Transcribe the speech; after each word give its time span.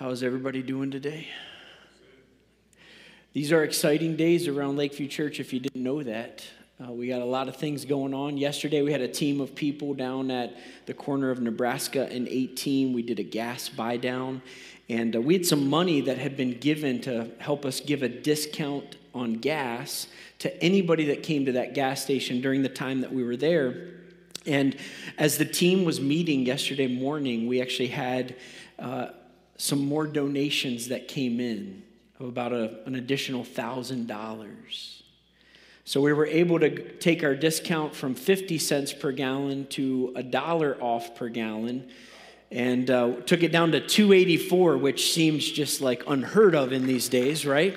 How's 0.00 0.22
everybody 0.22 0.62
doing 0.62 0.90
today? 0.90 1.28
These 3.34 3.52
are 3.52 3.62
exciting 3.62 4.16
days 4.16 4.48
around 4.48 4.78
Lakeview 4.78 5.08
Church 5.08 5.40
if 5.40 5.52
you 5.52 5.60
didn't 5.60 5.82
know 5.82 6.02
that. 6.02 6.42
Uh, 6.82 6.90
we 6.90 7.06
got 7.06 7.20
a 7.20 7.26
lot 7.26 7.48
of 7.48 7.56
things 7.56 7.84
going 7.84 8.14
on. 8.14 8.38
Yesterday, 8.38 8.80
we 8.80 8.92
had 8.92 9.02
a 9.02 9.08
team 9.08 9.42
of 9.42 9.54
people 9.54 9.92
down 9.92 10.30
at 10.30 10.56
the 10.86 10.94
corner 10.94 11.30
of 11.30 11.42
Nebraska 11.42 12.08
and 12.10 12.26
18. 12.28 12.94
We 12.94 13.02
did 13.02 13.18
a 13.18 13.22
gas 13.22 13.68
buy 13.68 13.98
down, 13.98 14.40
and 14.88 15.16
uh, 15.16 15.20
we 15.20 15.34
had 15.34 15.44
some 15.44 15.68
money 15.68 16.00
that 16.00 16.16
had 16.16 16.34
been 16.34 16.58
given 16.58 17.02
to 17.02 17.32
help 17.38 17.66
us 17.66 17.80
give 17.80 18.02
a 18.02 18.08
discount 18.08 18.96
on 19.14 19.34
gas 19.34 20.06
to 20.38 20.64
anybody 20.64 21.04
that 21.08 21.22
came 21.22 21.44
to 21.44 21.52
that 21.52 21.74
gas 21.74 22.02
station 22.02 22.40
during 22.40 22.62
the 22.62 22.70
time 22.70 23.02
that 23.02 23.12
we 23.12 23.22
were 23.22 23.36
there. 23.36 23.88
And 24.46 24.78
as 25.18 25.36
the 25.36 25.44
team 25.44 25.84
was 25.84 26.00
meeting 26.00 26.46
yesterday 26.46 26.86
morning, 26.86 27.46
we 27.46 27.60
actually 27.60 27.88
had 27.88 28.36
uh, 28.78 29.08
some 29.60 29.78
more 29.78 30.06
donations 30.06 30.88
that 30.88 31.06
came 31.06 31.38
in 31.38 31.82
of 32.18 32.26
about 32.28 32.50
a, 32.54 32.80
an 32.86 32.94
additional 32.94 33.44
thousand 33.44 34.06
dollars. 34.06 35.02
So 35.84 36.00
we 36.00 36.14
were 36.14 36.24
able 36.24 36.58
to 36.60 36.92
take 36.96 37.22
our 37.22 37.34
discount 37.34 37.94
from 37.94 38.14
50 38.14 38.56
cents 38.56 38.94
per 38.94 39.12
gallon 39.12 39.66
to 39.68 40.14
a 40.16 40.22
dollar 40.22 40.78
off 40.80 41.14
per 41.14 41.28
gallon 41.28 41.90
and 42.50 42.90
uh, 42.90 43.16
took 43.26 43.42
it 43.42 43.52
down 43.52 43.72
to 43.72 43.86
284 43.86 44.78
which 44.78 45.12
seems 45.12 45.50
just 45.50 45.82
like 45.82 46.04
unheard 46.06 46.54
of 46.54 46.72
in 46.72 46.86
these 46.86 47.10
days 47.10 47.44
right 47.44 47.76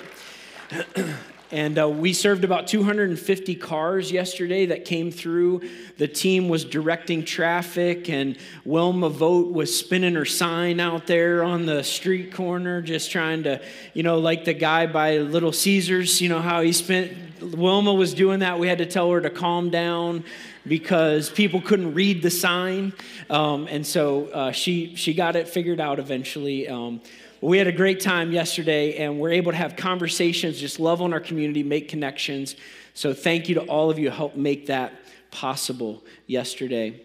And 1.53 1.77
uh, 1.77 1.87
we 1.87 2.13
served 2.13 2.43
about 2.43 2.65
250 2.65 3.53
cars 3.57 4.11
yesterday 4.11 4.65
that 4.65 4.85
came 4.85 5.11
through. 5.11 5.61
The 5.99 6.07
team 6.07 6.49
was 6.49 6.65
directing 6.65 7.23
traffic, 7.23 8.09
and 8.09 8.39
Wilma 8.65 9.09
Vote 9.09 9.53
was 9.53 9.77
spinning 9.77 10.15
her 10.15 10.25
sign 10.25 10.79
out 10.79 11.05
there 11.05 11.43
on 11.43 11.67
the 11.67 11.83
street 11.83 12.33
corner, 12.33 12.81
just 12.81 13.11
trying 13.11 13.43
to, 13.43 13.61
you 13.93 14.01
know, 14.01 14.17
like 14.17 14.45
the 14.45 14.55
guy 14.55 14.87
by 14.87 15.19
Little 15.19 15.51
Caesars, 15.51 16.19
you 16.21 16.27
know, 16.27 16.41
how 16.41 16.61
he 16.61 16.73
spent. 16.73 17.15
Wilma 17.39 17.93
was 17.93 18.15
doing 18.15 18.39
that. 18.39 18.57
We 18.57 18.67
had 18.67 18.79
to 18.79 18.87
tell 18.87 19.11
her 19.11 19.21
to 19.21 19.29
calm 19.29 19.69
down 19.69 20.23
because 20.65 21.29
people 21.29 21.61
couldn't 21.61 21.93
read 21.93 22.23
the 22.23 22.31
sign. 22.31 22.93
Um, 23.29 23.67
and 23.69 23.85
so 23.85 24.25
uh, 24.29 24.51
she, 24.53 24.95
she 24.95 25.13
got 25.13 25.35
it 25.35 25.47
figured 25.47 25.79
out 25.79 25.99
eventually. 25.99 26.67
Um, 26.67 27.01
we 27.43 27.57
had 27.57 27.67
a 27.67 27.73
great 27.73 27.99
time 27.99 28.31
yesterday 28.31 28.95
and 28.97 29.19
we're 29.19 29.31
able 29.31 29.51
to 29.51 29.57
have 29.57 29.75
conversations, 29.75 30.57
just 30.57 30.79
love 30.79 31.01
on 31.01 31.11
our 31.11 31.19
community, 31.19 31.61
make 31.61 31.89
connections. 31.89 32.55
So 32.93 33.13
thank 33.13 33.49
you 33.49 33.55
to 33.55 33.61
all 33.63 33.89
of 33.89 33.99
you 33.99 34.09
who 34.09 34.15
helped 34.15 34.37
make 34.37 34.67
that 34.67 34.93
possible 35.29 36.05
yesterday. 36.25 37.01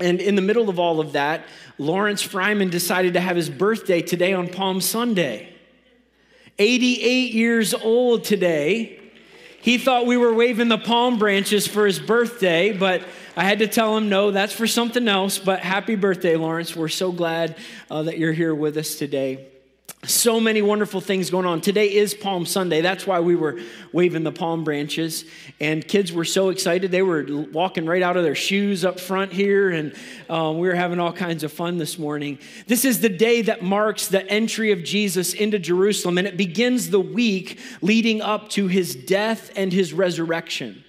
And 0.00 0.20
in 0.20 0.34
the 0.34 0.42
middle 0.42 0.68
of 0.68 0.80
all 0.80 0.98
of 0.98 1.12
that, 1.12 1.46
Lawrence 1.78 2.26
Fryman 2.26 2.68
decided 2.68 3.14
to 3.14 3.20
have 3.20 3.36
his 3.36 3.48
birthday 3.48 4.02
today 4.02 4.32
on 4.32 4.48
Palm 4.48 4.80
Sunday. 4.80 5.54
88 6.58 7.32
years 7.32 7.72
old 7.72 8.24
today. 8.24 8.98
He 9.60 9.78
thought 9.78 10.06
we 10.06 10.16
were 10.16 10.34
waving 10.34 10.68
the 10.68 10.78
palm 10.78 11.16
branches 11.16 11.66
for 11.66 11.86
his 11.86 12.00
birthday, 12.00 12.72
but 12.76 13.02
I 13.36 13.44
had 13.44 13.60
to 13.60 13.68
tell 13.68 13.96
him, 13.96 14.08
no, 14.08 14.32
that's 14.32 14.52
for 14.52 14.66
something 14.66 15.06
else. 15.06 15.38
But 15.38 15.60
happy 15.60 15.94
birthday, 15.94 16.34
Lawrence. 16.34 16.74
We're 16.74 16.88
so 16.88 17.12
glad 17.12 17.56
uh, 17.88 18.02
that 18.04 18.18
you're 18.18 18.32
here 18.32 18.54
with 18.54 18.76
us 18.78 18.96
today 18.96 19.46
so 20.06 20.40
many 20.40 20.62
wonderful 20.62 21.00
things 21.00 21.30
going 21.30 21.46
on. 21.46 21.60
Today 21.60 21.92
is 21.92 22.14
Palm 22.14 22.46
Sunday. 22.46 22.80
That's 22.80 23.06
why 23.06 23.20
we 23.20 23.36
were 23.36 23.58
waving 23.92 24.24
the 24.24 24.32
palm 24.32 24.64
branches. 24.64 25.24
And 25.60 25.86
kids 25.86 26.12
were 26.12 26.24
so 26.24 26.50
excited. 26.50 26.90
They 26.90 27.02
were 27.02 27.24
walking 27.52 27.86
right 27.86 28.02
out 28.02 28.16
of 28.16 28.22
their 28.22 28.34
shoes 28.34 28.84
up 28.84 29.00
front 29.00 29.32
here. 29.32 29.70
And 29.70 29.94
um, 30.28 30.58
we 30.58 30.68
were 30.68 30.74
having 30.74 31.00
all 31.00 31.12
kinds 31.12 31.42
of 31.42 31.52
fun 31.52 31.78
this 31.78 31.98
morning. 31.98 32.38
This 32.66 32.84
is 32.84 33.00
the 33.00 33.08
day 33.08 33.42
that 33.42 33.62
marks 33.62 34.08
the 34.08 34.26
entry 34.30 34.72
of 34.72 34.84
Jesus 34.84 35.34
into 35.34 35.58
Jerusalem. 35.58 36.18
And 36.18 36.26
it 36.26 36.36
begins 36.36 36.90
the 36.90 37.00
week 37.00 37.58
leading 37.82 38.22
up 38.22 38.48
to 38.50 38.68
his 38.68 38.94
death 38.94 39.50
and 39.56 39.72
his 39.72 39.92
resurrection. 39.92 40.84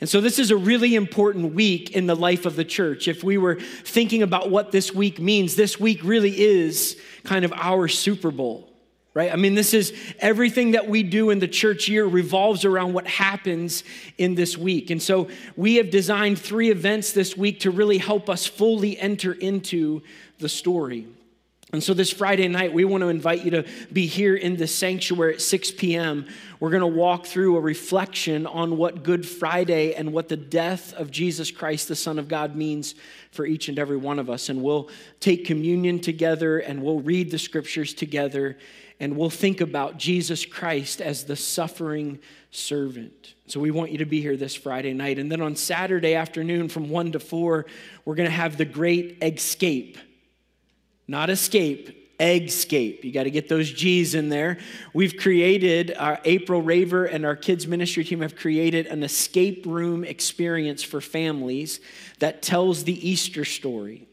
And 0.00 0.08
so, 0.08 0.20
this 0.20 0.38
is 0.38 0.52
a 0.52 0.56
really 0.56 0.94
important 0.94 1.54
week 1.54 1.90
in 1.90 2.06
the 2.06 2.14
life 2.14 2.46
of 2.46 2.54
the 2.54 2.64
church. 2.64 3.08
If 3.08 3.24
we 3.24 3.36
were 3.36 3.56
thinking 3.56 4.22
about 4.22 4.48
what 4.48 4.70
this 4.70 4.94
week 4.94 5.18
means, 5.18 5.56
this 5.56 5.80
week 5.80 6.00
really 6.04 6.40
is 6.40 6.96
kind 7.24 7.44
of 7.44 7.52
our 7.54 7.88
Super 7.88 8.30
Bowl, 8.30 8.72
right? 9.12 9.32
I 9.32 9.34
mean, 9.34 9.56
this 9.56 9.74
is 9.74 9.92
everything 10.20 10.70
that 10.72 10.88
we 10.88 11.02
do 11.02 11.30
in 11.30 11.40
the 11.40 11.48
church 11.48 11.88
year 11.88 12.06
revolves 12.06 12.64
around 12.64 12.92
what 12.92 13.08
happens 13.08 13.82
in 14.18 14.36
this 14.36 14.56
week. 14.56 14.90
And 14.90 15.02
so, 15.02 15.28
we 15.56 15.76
have 15.76 15.90
designed 15.90 16.38
three 16.38 16.70
events 16.70 17.10
this 17.10 17.36
week 17.36 17.60
to 17.60 17.72
really 17.72 17.98
help 17.98 18.30
us 18.30 18.46
fully 18.46 18.96
enter 19.00 19.32
into 19.32 20.02
the 20.38 20.48
story. 20.48 21.08
And 21.70 21.82
so, 21.82 21.92
this 21.92 22.10
Friday 22.10 22.48
night, 22.48 22.72
we 22.72 22.86
want 22.86 23.02
to 23.02 23.08
invite 23.08 23.44
you 23.44 23.50
to 23.50 23.66
be 23.92 24.06
here 24.06 24.34
in 24.34 24.56
the 24.56 24.66
sanctuary 24.66 25.34
at 25.34 25.42
6 25.42 25.72
p.m. 25.72 26.26
We're 26.60 26.70
going 26.70 26.80
to 26.80 26.86
walk 26.86 27.26
through 27.26 27.58
a 27.58 27.60
reflection 27.60 28.46
on 28.46 28.78
what 28.78 29.02
Good 29.02 29.28
Friday 29.28 29.92
and 29.92 30.14
what 30.14 30.28
the 30.28 30.36
death 30.38 30.94
of 30.94 31.10
Jesus 31.10 31.50
Christ, 31.50 31.88
the 31.88 31.94
Son 31.94 32.18
of 32.18 32.26
God, 32.26 32.56
means 32.56 32.94
for 33.32 33.44
each 33.44 33.68
and 33.68 33.78
every 33.78 33.98
one 33.98 34.18
of 34.18 34.30
us. 34.30 34.48
And 34.48 34.62
we'll 34.62 34.88
take 35.20 35.44
communion 35.44 36.00
together 36.00 36.58
and 36.58 36.82
we'll 36.82 37.00
read 37.00 37.30
the 37.30 37.38
scriptures 37.38 37.92
together 37.92 38.56
and 38.98 39.14
we'll 39.14 39.28
think 39.28 39.60
about 39.60 39.98
Jesus 39.98 40.46
Christ 40.46 41.02
as 41.02 41.24
the 41.24 41.36
suffering 41.36 42.18
servant. 42.50 43.34
So, 43.46 43.60
we 43.60 43.70
want 43.72 43.92
you 43.92 43.98
to 43.98 44.06
be 44.06 44.22
here 44.22 44.38
this 44.38 44.54
Friday 44.54 44.94
night. 44.94 45.18
And 45.18 45.30
then 45.30 45.42
on 45.42 45.54
Saturday 45.54 46.14
afternoon 46.14 46.70
from 46.70 46.88
1 46.88 47.12
to 47.12 47.20
4, 47.20 47.66
we're 48.06 48.14
going 48.14 48.26
to 48.26 48.34
have 48.34 48.56
the 48.56 48.64
great 48.64 49.18
escape 49.20 49.98
not 51.08 51.30
escape, 51.30 52.18
eggscape. 52.18 53.02
You 53.04 53.12
got 53.12 53.24
to 53.24 53.30
get 53.30 53.48
those 53.48 53.70
G's 53.70 54.14
in 54.14 54.28
there. 54.28 54.58
We've 54.92 55.16
created, 55.16 55.94
our 55.96 56.20
April 56.24 56.60
Raver 56.60 57.06
and 57.06 57.24
our 57.24 57.36
kids 57.36 57.66
ministry 57.66 58.04
team 58.04 58.20
have 58.20 58.36
created 58.36 58.86
an 58.86 59.02
escape 59.02 59.64
room 59.66 60.04
experience 60.04 60.82
for 60.82 61.00
families 61.00 61.80
that 62.18 62.42
tells 62.42 62.84
the 62.84 63.08
Easter 63.08 63.44
story. 63.44 64.08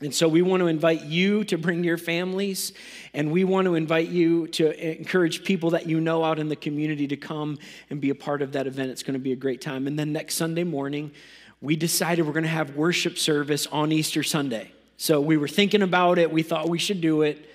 And 0.00 0.14
so 0.14 0.26
we 0.26 0.42
want 0.42 0.60
to 0.62 0.66
invite 0.66 1.02
you 1.02 1.44
to 1.44 1.56
bring 1.56 1.84
your 1.84 1.96
families, 1.96 2.72
and 3.14 3.30
we 3.30 3.44
want 3.44 3.66
to 3.66 3.76
invite 3.76 4.08
you 4.08 4.48
to 4.48 4.98
encourage 4.98 5.44
people 5.44 5.70
that 5.70 5.86
you 5.86 6.00
know 6.00 6.24
out 6.24 6.40
in 6.40 6.48
the 6.48 6.56
community 6.56 7.06
to 7.08 7.16
come 7.16 7.58
and 7.88 8.00
be 8.00 8.10
a 8.10 8.14
part 8.14 8.42
of 8.42 8.52
that 8.52 8.66
event. 8.66 8.90
It's 8.90 9.04
going 9.04 9.14
to 9.14 9.20
be 9.20 9.32
a 9.32 9.36
great 9.36 9.60
time. 9.60 9.86
And 9.86 9.96
then 9.96 10.12
next 10.12 10.34
Sunday 10.34 10.64
morning, 10.64 11.12
we 11.60 11.76
decided 11.76 12.26
we're 12.26 12.32
going 12.32 12.42
to 12.42 12.48
have 12.48 12.74
worship 12.74 13.16
service 13.16 13.68
on 13.68 13.92
Easter 13.92 14.24
Sunday. 14.24 14.72
So 14.96 15.20
we 15.20 15.36
were 15.36 15.48
thinking 15.48 15.82
about 15.82 16.18
it. 16.18 16.30
We 16.30 16.42
thought 16.42 16.68
we 16.68 16.78
should 16.78 17.00
do 17.00 17.22
it. 17.22 17.48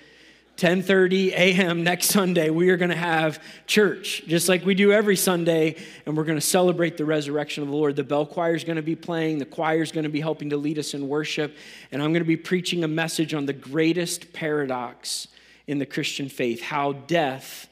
10:30 0.58 1.28
a.m. 1.28 1.84
next 1.84 2.08
Sunday, 2.08 2.50
we 2.50 2.70
are 2.70 2.76
going 2.76 2.90
to 2.90 2.96
have 2.96 3.40
church, 3.68 4.24
just 4.26 4.48
like 4.48 4.66
we 4.66 4.74
do 4.74 4.90
every 4.90 5.14
Sunday, 5.14 5.76
and 6.04 6.16
we're 6.16 6.24
going 6.24 6.36
to 6.36 6.44
celebrate 6.44 6.96
the 6.96 7.04
resurrection 7.04 7.62
of 7.62 7.68
the 7.68 7.76
Lord. 7.76 7.94
The 7.94 8.02
bell 8.02 8.26
choir 8.26 8.56
is 8.56 8.64
going 8.64 8.74
to 8.74 8.82
be 8.82 8.96
playing, 8.96 9.38
the 9.38 9.44
choir 9.44 9.82
is 9.82 9.92
going 9.92 10.02
to 10.02 10.10
be 10.10 10.20
helping 10.20 10.50
to 10.50 10.56
lead 10.56 10.80
us 10.80 10.94
in 10.94 11.08
worship, 11.08 11.56
and 11.92 12.02
I'm 12.02 12.12
going 12.12 12.24
to 12.24 12.28
be 12.28 12.36
preaching 12.36 12.82
a 12.82 12.88
message 12.88 13.34
on 13.34 13.46
the 13.46 13.52
greatest 13.52 14.32
paradox 14.32 15.28
in 15.68 15.78
the 15.78 15.86
Christian 15.86 16.28
faith: 16.28 16.60
how 16.60 16.92
death 16.92 17.68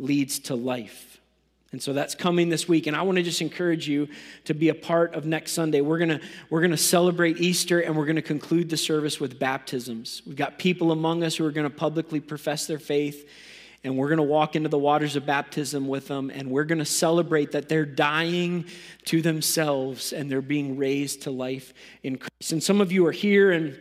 leads 0.00 0.40
to 0.40 0.56
life. 0.56 1.13
And 1.74 1.82
so 1.82 1.92
that's 1.92 2.14
coming 2.14 2.50
this 2.50 2.68
week. 2.68 2.86
And 2.86 2.96
I 2.96 3.02
want 3.02 3.16
to 3.16 3.24
just 3.24 3.40
encourage 3.40 3.88
you 3.88 4.06
to 4.44 4.54
be 4.54 4.68
a 4.68 4.74
part 4.76 5.12
of 5.16 5.26
next 5.26 5.54
Sunday. 5.54 5.80
We're 5.80 5.98
going 5.98 6.20
to, 6.20 6.20
we're 6.48 6.64
to 6.68 6.76
celebrate 6.76 7.38
Easter 7.38 7.80
and 7.80 7.96
we're 7.96 8.04
going 8.06 8.14
to 8.14 8.22
conclude 8.22 8.70
the 8.70 8.76
service 8.76 9.18
with 9.18 9.40
baptisms. 9.40 10.22
We've 10.24 10.36
got 10.36 10.56
people 10.56 10.92
among 10.92 11.24
us 11.24 11.34
who 11.34 11.44
are 11.44 11.50
going 11.50 11.68
to 11.68 11.76
publicly 11.76 12.20
profess 12.20 12.68
their 12.68 12.78
faith. 12.78 13.28
And 13.82 13.96
we're 13.96 14.06
going 14.06 14.18
to 14.18 14.22
walk 14.22 14.54
into 14.54 14.68
the 14.68 14.78
waters 14.78 15.16
of 15.16 15.26
baptism 15.26 15.88
with 15.88 16.06
them. 16.06 16.30
And 16.30 16.48
we're 16.48 16.62
going 16.62 16.78
to 16.78 16.84
celebrate 16.84 17.50
that 17.50 17.68
they're 17.68 17.84
dying 17.84 18.66
to 19.06 19.20
themselves 19.20 20.12
and 20.12 20.30
they're 20.30 20.40
being 20.40 20.76
raised 20.76 21.22
to 21.22 21.32
life 21.32 21.74
in 22.04 22.18
Christ. 22.18 22.52
And 22.52 22.62
some 22.62 22.80
of 22.80 22.92
you 22.92 23.04
are 23.06 23.12
here 23.12 23.50
and 23.50 23.76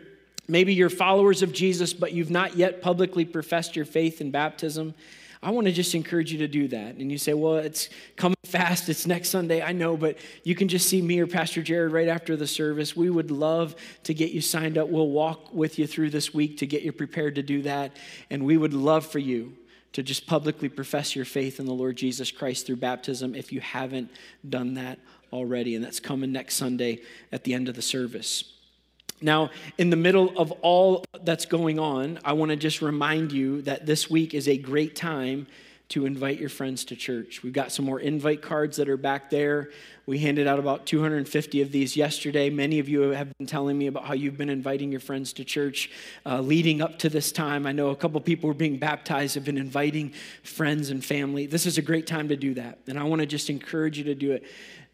maybe 0.47 0.73
you're 0.73 0.89
followers 0.89 1.43
of 1.43 1.53
Jesus, 1.53 1.93
but 1.93 2.11
you've 2.11 2.31
not 2.31 2.57
yet 2.57 2.81
publicly 2.81 3.23
professed 3.23 3.75
your 3.75 3.85
faith 3.85 4.19
in 4.19 4.31
baptism. 4.31 4.95
I 5.43 5.51
want 5.51 5.67
to 5.67 5.73
just 5.73 5.93
encourage 5.93 6.31
you 6.31 6.37
to 6.39 6.47
do 6.47 6.69
that. 6.69 6.95
And 6.95 7.11
you 7.11 7.17
say, 7.17 7.33
well, 7.33 7.57
it's 7.57 7.89
coming 8.15 8.37
fast. 8.45 8.87
It's 8.87 9.05
next 9.05 9.29
Sunday. 9.29 9.61
I 9.61 9.73
know, 9.73 9.97
but 9.97 10.17
you 10.43 10.55
can 10.55 10.69
just 10.69 10.87
see 10.87 11.01
me 11.01 11.19
or 11.19 11.27
Pastor 11.27 11.61
Jared 11.61 11.91
right 11.91 12.07
after 12.07 12.37
the 12.37 12.47
service. 12.47 12.95
We 12.95 13.09
would 13.09 13.29
love 13.29 13.75
to 14.03 14.13
get 14.13 14.31
you 14.31 14.39
signed 14.39 14.77
up. 14.77 14.87
We'll 14.87 15.09
walk 15.09 15.53
with 15.53 15.77
you 15.77 15.85
through 15.85 16.11
this 16.11 16.33
week 16.33 16.57
to 16.59 16.65
get 16.65 16.83
you 16.83 16.93
prepared 16.93 17.35
to 17.35 17.43
do 17.43 17.61
that. 17.63 17.97
And 18.29 18.45
we 18.45 18.55
would 18.55 18.73
love 18.73 19.05
for 19.05 19.19
you 19.19 19.57
to 19.91 20.01
just 20.01 20.25
publicly 20.25 20.69
profess 20.69 21.15
your 21.15 21.25
faith 21.25 21.59
in 21.59 21.65
the 21.65 21.73
Lord 21.73 21.97
Jesus 21.97 22.31
Christ 22.31 22.65
through 22.65 22.77
baptism 22.77 23.35
if 23.35 23.51
you 23.51 23.59
haven't 23.59 24.09
done 24.47 24.75
that 24.75 24.97
already. 25.31 25.75
And 25.75 25.83
that's 25.83 25.99
coming 25.99 26.31
next 26.31 26.55
Sunday 26.55 27.01
at 27.31 27.43
the 27.43 27.53
end 27.53 27.67
of 27.67 27.75
the 27.75 27.81
service. 27.81 28.45
Now, 29.23 29.51
in 29.77 29.89
the 29.89 29.95
middle 29.95 30.37
of 30.37 30.51
all 30.61 31.05
that's 31.21 31.45
going 31.45 31.79
on, 31.79 32.19
I 32.25 32.33
want 32.33 32.49
to 32.51 32.57
just 32.57 32.81
remind 32.81 33.31
you 33.31 33.61
that 33.63 33.85
this 33.85 34.09
week 34.09 34.33
is 34.33 34.47
a 34.47 34.57
great 34.57 34.95
time 34.95 35.47
to 35.89 36.05
invite 36.05 36.39
your 36.39 36.49
friends 36.49 36.85
to 36.85 36.95
church. 36.95 37.43
We've 37.43 37.53
got 37.53 37.71
some 37.71 37.85
more 37.85 37.99
invite 37.99 38.41
cards 38.41 38.77
that 38.77 38.89
are 38.89 38.97
back 38.97 39.29
there. 39.29 39.69
We 40.05 40.17
handed 40.17 40.47
out 40.47 40.57
about 40.57 40.85
250 40.85 41.61
of 41.61 41.71
these 41.71 41.95
yesterday. 41.95 42.49
Many 42.49 42.79
of 42.79 42.89
you 42.89 43.01
have 43.11 43.37
been 43.37 43.47
telling 43.47 43.77
me 43.77 43.87
about 43.87 44.05
how 44.05 44.13
you've 44.13 44.37
been 44.37 44.49
inviting 44.49 44.91
your 44.91 44.99
friends 44.99 45.33
to 45.33 45.45
church 45.45 45.91
uh, 46.25 46.39
leading 46.39 46.81
up 46.81 46.99
to 46.99 47.09
this 47.09 47.31
time. 47.31 47.67
I 47.67 47.73
know 47.73 47.89
a 47.89 47.95
couple 47.95 48.19
people 48.21 48.47
who 48.47 48.51
are 48.51 48.57
being 48.57 48.77
baptized 48.77 49.35
have 49.35 49.45
been 49.45 49.57
inviting 49.57 50.13
friends 50.41 50.89
and 50.89 51.03
family. 51.03 51.45
This 51.45 51.65
is 51.65 51.77
a 51.77 51.81
great 51.81 52.07
time 52.07 52.27
to 52.29 52.35
do 52.35 52.55
that. 52.55 52.79
And 52.87 52.97
I 52.97 53.03
want 53.03 53.21
to 53.21 53.25
just 53.25 53.49
encourage 53.49 53.97
you 53.97 54.03
to 54.05 54.15
do 54.15 54.31
it. 54.31 54.43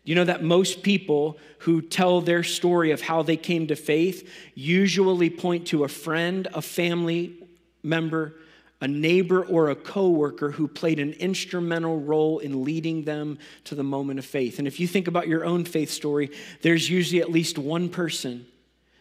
You 0.10 0.16
know 0.16 0.24
that 0.24 0.42
most 0.42 0.82
people 0.82 1.38
who 1.60 1.84
tell 1.84 2.20
their 2.20 2.42
story 2.42 2.90
of 2.90 3.00
how 3.00 3.22
they 3.22 3.38
came 3.38 3.68
to 3.68 3.76
faith 3.76 4.28
usually 4.56 5.30
point 5.30 5.68
to 5.68 5.84
a 5.84 5.88
friend, 5.88 6.48
a 6.52 6.64
family 6.64 7.36
member, 7.84 8.34
a 8.82 8.88
neighbor 8.88 9.44
or 9.44 9.70
a 9.70 9.76
coworker 9.76 10.50
who 10.50 10.68
played 10.68 10.98
an 10.98 11.14
instrumental 11.14 12.00
role 12.00 12.40
in 12.40 12.64
leading 12.64 13.04
them 13.04 13.38
to 13.66 13.76
the 13.76 13.84
moment 13.84 14.18
of 14.18 14.26
faith. 14.26 14.58
And 14.58 14.68
if 14.68 14.80
you 14.80 14.88
think 14.88 15.08
about 15.08 15.28
your 15.28 15.46
own 15.46 15.64
faith 15.64 15.92
story, 15.92 16.32
there's 16.64 16.90
usually 16.90 17.22
at 17.22 17.30
least 17.30 17.60
one 17.60 17.88
person 17.88 18.48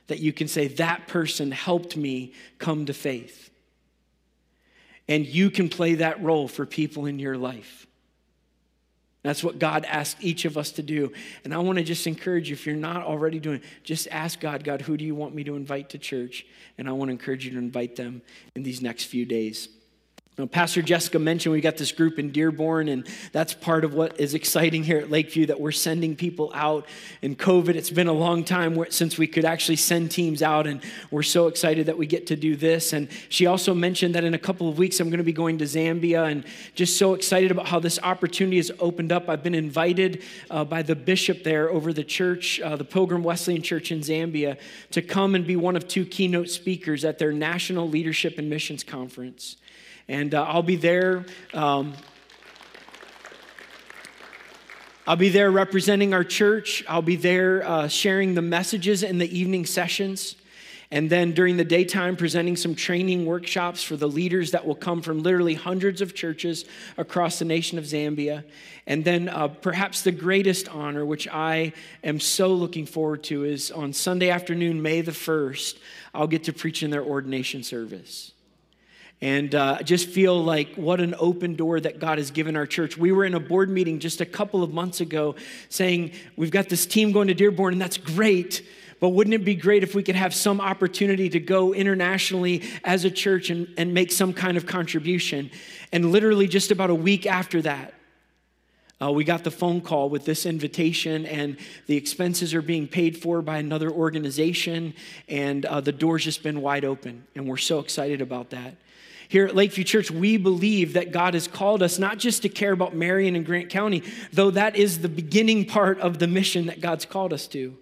that 0.08 0.18
you 0.18 0.34
can 0.34 0.46
say 0.46 0.68
that 0.68 1.06
person 1.06 1.52
helped 1.52 1.96
me 1.96 2.34
come 2.58 2.84
to 2.84 2.92
faith. 2.92 3.48
And 5.08 5.24
you 5.24 5.50
can 5.50 5.70
play 5.70 5.94
that 5.94 6.22
role 6.22 6.48
for 6.48 6.66
people 6.66 7.06
in 7.06 7.18
your 7.18 7.38
life. 7.38 7.87
That's 9.28 9.44
what 9.44 9.58
God 9.58 9.84
asked 9.84 10.24
each 10.24 10.46
of 10.46 10.56
us 10.56 10.70
to 10.72 10.82
do. 10.82 11.12
And 11.44 11.52
I 11.52 11.58
want 11.58 11.76
to 11.76 11.84
just 11.84 12.06
encourage 12.06 12.48
you, 12.48 12.54
if 12.54 12.64
you're 12.64 12.74
not 12.74 13.02
already 13.02 13.38
doing 13.38 13.60
just 13.84 14.08
ask 14.10 14.40
God, 14.40 14.64
God, 14.64 14.80
who 14.80 14.96
do 14.96 15.04
you 15.04 15.14
want 15.14 15.34
me 15.34 15.44
to 15.44 15.54
invite 15.54 15.90
to 15.90 15.98
church? 15.98 16.46
And 16.78 16.88
I 16.88 16.92
want 16.92 17.10
to 17.10 17.12
encourage 17.12 17.44
you 17.44 17.50
to 17.50 17.58
invite 17.58 17.94
them 17.94 18.22
in 18.54 18.62
these 18.62 18.80
next 18.80 19.04
few 19.04 19.26
days. 19.26 19.68
Now, 20.38 20.46
Pastor 20.46 20.82
Jessica 20.82 21.18
mentioned 21.18 21.52
we 21.52 21.60
got 21.60 21.78
this 21.78 21.90
group 21.90 22.16
in 22.16 22.30
Dearborn, 22.30 22.86
and 22.86 23.04
that's 23.32 23.54
part 23.54 23.84
of 23.84 23.94
what 23.94 24.20
is 24.20 24.34
exciting 24.34 24.84
here 24.84 24.98
at 24.98 25.10
Lakeview 25.10 25.46
that 25.46 25.58
we're 25.58 25.72
sending 25.72 26.14
people 26.14 26.52
out. 26.54 26.86
In 27.22 27.34
COVID, 27.34 27.70
it's 27.74 27.90
been 27.90 28.06
a 28.06 28.12
long 28.12 28.44
time 28.44 28.84
since 28.88 29.18
we 29.18 29.26
could 29.26 29.44
actually 29.44 29.74
send 29.74 30.12
teams 30.12 30.40
out, 30.40 30.68
and 30.68 30.80
we're 31.10 31.24
so 31.24 31.48
excited 31.48 31.86
that 31.86 31.98
we 31.98 32.06
get 32.06 32.28
to 32.28 32.36
do 32.36 32.54
this. 32.54 32.92
And 32.92 33.08
she 33.28 33.46
also 33.46 33.74
mentioned 33.74 34.14
that 34.14 34.22
in 34.22 34.32
a 34.32 34.38
couple 34.38 34.68
of 34.68 34.78
weeks, 34.78 35.00
I'm 35.00 35.08
going 35.08 35.18
to 35.18 35.24
be 35.24 35.32
going 35.32 35.58
to 35.58 35.64
Zambia, 35.64 36.30
and 36.30 36.44
just 36.76 36.98
so 36.98 37.14
excited 37.14 37.50
about 37.50 37.66
how 37.66 37.80
this 37.80 37.98
opportunity 38.04 38.58
has 38.58 38.70
opened 38.78 39.10
up. 39.10 39.28
I've 39.28 39.42
been 39.42 39.56
invited 39.56 40.22
uh, 40.52 40.64
by 40.64 40.82
the 40.82 40.94
bishop 40.94 41.42
there 41.42 41.68
over 41.68 41.92
the 41.92 42.04
church, 42.04 42.60
uh, 42.60 42.76
the 42.76 42.84
Pilgrim 42.84 43.24
Wesleyan 43.24 43.62
Church 43.62 43.90
in 43.90 44.02
Zambia, 44.02 44.56
to 44.92 45.02
come 45.02 45.34
and 45.34 45.44
be 45.44 45.56
one 45.56 45.74
of 45.74 45.88
two 45.88 46.04
keynote 46.04 46.48
speakers 46.48 47.04
at 47.04 47.18
their 47.18 47.32
National 47.32 47.88
Leadership 47.88 48.38
and 48.38 48.48
Missions 48.48 48.84
Conference. 48.84 49.56
And 50.08 50.34
uh, 50.34 50.42
I'll 50.42 50.62
be 50.62 50.76
there. 50.76 51.26
Um, 51.52 51.92
I'll 55.06 55.16
be 55.16 55.28
there 55.28 55.50
representing 55.50 56.14
our 56.14 56.24
church. 56.24 56.82
I'll 56.88 57.02
be 57.02 57.16
there 57.16 57.66
uh, 57.66 57.88
sharing 57.88 58.34
the 58.34 58.42
messages 58.42 59.02
in 59.02 59.18
the 59.18 59.38
evening 59.38 59.66
sessions. 59.66 60.34
And 60.90 61.10
then 61.10 61.32
during 61.32 61.58
the 61.58 61.64
daytime, 61.64 62.16
presenting 62.16 62.56
some 62.56 62.74
training 62.74 63.26
workshops 63.26 63.82
for 63.82 63.96
the 63.96 64.08
leaders 64.08 64.52
that 64.52 64.66
will 64.66 64.74
come 64.74 65.02
from 65.02 65.22
literally 65.22 65.52
hundreds 65.54 66.00
of 66.00 66.14
churches 66.14 66.64
across 66.96 67.38
the 67.38 67.44
nation 67.44 67.76
of 67.76 67.84
Zambia. 67.84 68.44
And 68.86 69.04
then 69.04 69.28
uh, 69.28 69.48
perhaps 69.48 70.00
the 70.00 70.12
greatest 70.12 70.68
honor, 70.68 71.04
which 71.04 71.28
I 71.28 71.74
am 72.02 72.20
so 72.20 72.54
looking 72.54 72.86
forward 72.86 73.22
to, 73.24 73.44
is 73.44 73.70
on 73.70 73.92
Sunday 73.92 74.30
afternoon, 74.30 74.80
May 74.80 75.02
the 75.02 75.12
1st, 75.12 75.78
I'll 76.14 76.26
get 76.26 76.44
to 76.44 76.54
preach 76.54 76.82
in 76.82 76.90
their 76.90 77.04
ordination 77.04 77.62
service 77.62 78.32
and 79.20 79.54
uh, 79.54 79.82
just 79.82 80.08
feel 80.08 80.42
like 80.42 80.74
what 80.76 81.00
an 81.00 81.14
open 81.18 81.56
door 81.56 81.80
that 81.80 81.98
God 81.98 82.18
has 82.18 82.30
given 82.30 82.56
our 82.56 82.66
church. 82.66 82.96
We 82.96 83.10
were 83.10 83.24
in 83.24 83.34
a 83.34 83.40
board 83.40 83.68
meeting 83.68 83.98
just 83.98 84.20
a 84.20 84.26
couple 84.26 84.62
of 84.62 84.72
months 84.72 85.00
ago 85.00 85.34
saying, 85.68 86.12
We've 86.36 86.50
got 86.50 86.68
this 86.68 86.86
team 86.86 87.12
going 87.12 87.28
to 87.28 87.34
Dearborn, 87.34 87.74
and 87.74 87.80
that's 87.80 87.98
great. 87.98 88.62
But 89.00 89.10
wouldn't 89.10 89.34
it 89.34 89.44
be 89.44 89.54
great 89.54 89.82
if 89.82 89.94
we 89.94 90.02
could 90.02 90.16
have 90.16 90.34
some 90.34 90.60
opportunity 90.60 91.28
to 91.30 91.38
go 91.38 91.72
internationally 91.72 92.62
as 92.82 93.04
a 93.04 93.10
church 93.10 93.48
and, 93.50 93.72
and 93.76 93.94
make 93.94 94.10
some 94.10 94.32
kind 94.32 94.56
of 94.56 94.66
contribution? 94.66 95.50
And 95.92 96.10
literally, 96.10 96.48
just 96.48 96.70
about 96.70 96.90
a 96.90 96.94
week 96.94 97.26
after 97.26 97.62
that, 97.62 97.94
uh, 99.00 99.12
we 99.12 99.22
got 99.22 99.44
the 99.44 99.50
phone 99.52 99.80
call 99.80 100.08
with 100.10 100.24
this 100.24 100.44
invitation, 100.44 101.24
and 101.26 101.56
the 101.86 101.96
expenses 101.96 102.52
are 102.54 102.62
being 102.62 102.88
paid 102.88 103.16
for 103.16 103.40
by 103.42 103.58
another 103.58 103.90
organization, 103.90 104.94
and 105.28 105.64
uh, 105.66 105.80
the 105.80 105.92
door's 105.92 106.24
just 106.24 106.42
been 106.42 106.60
wide 106.60 106.84
open. 106.84 107.24
And 107.36 107.46
we're 107.46 107.56
so 107.56 107.78
excited 107.78 108.20
about 108.20 108.50
that. 108.50 108.74
Here 109.28 109.44
at 109.44 109.54
Lakeview 109.54 109.84
Church, 109.84 110.10
we 110.10 110.38
believe 110.38 110.94
that 110.94 111.12
God 111.12 111.34
has 111.34 111.46
called 111.46 111.82
us 111.82 111.98
not 111.98 112.18
just 112.18 112.42
to 112.42 112.48
care 112.48 112.72
about 112.72 112.96
Marion 112.96 113.36
and 113.36 113.44
Grant 113.44 113.68
County, 113.68 114.02
though 114.32 114.50
that 114.50 114.74
is 114.74 115.00
the 115.00 115.08
beginning 115.08 115.66
part 115.66 116.00
of 116.00 116.18
the 116.18 116.26
mission 116.26 116.66
that 116.66 116.80
God's 116.80 117.04
called 117.04 117.34
us 117.34 117.46
to, 117.48 117.76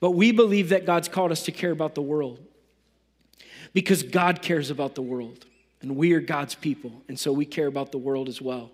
but 0.00 0.12
we 0.12 0.32
believe 0.32 0.70
that 0.70 0.86
God's 0.86 1.08
called 1.08 1.32
us 1.32 1.42
to 1.44 1.52
care 1.52 1.70
about 1.70 1.94
the 1.94 2.02
world 2.02 2.40
because 3.74 4.02
God 4.02 4.40
cares 4.40 4.70
about 4.70 4.94
the 4.94 5.02
world 5.02 5.44
and 5.82 5.96
we 5.96 6.14
are 6.14 6.20
God's 6.20 6.54
people, 6.54 7.02
and 7.08 7.18
so 7.18 7.32
we 7.32 7.44
care 7.44 7.66
about 7.66 7.92
the 7.92 7.98
world 7.98 8.28
as 8.28 8.40
well. 8.40 8.70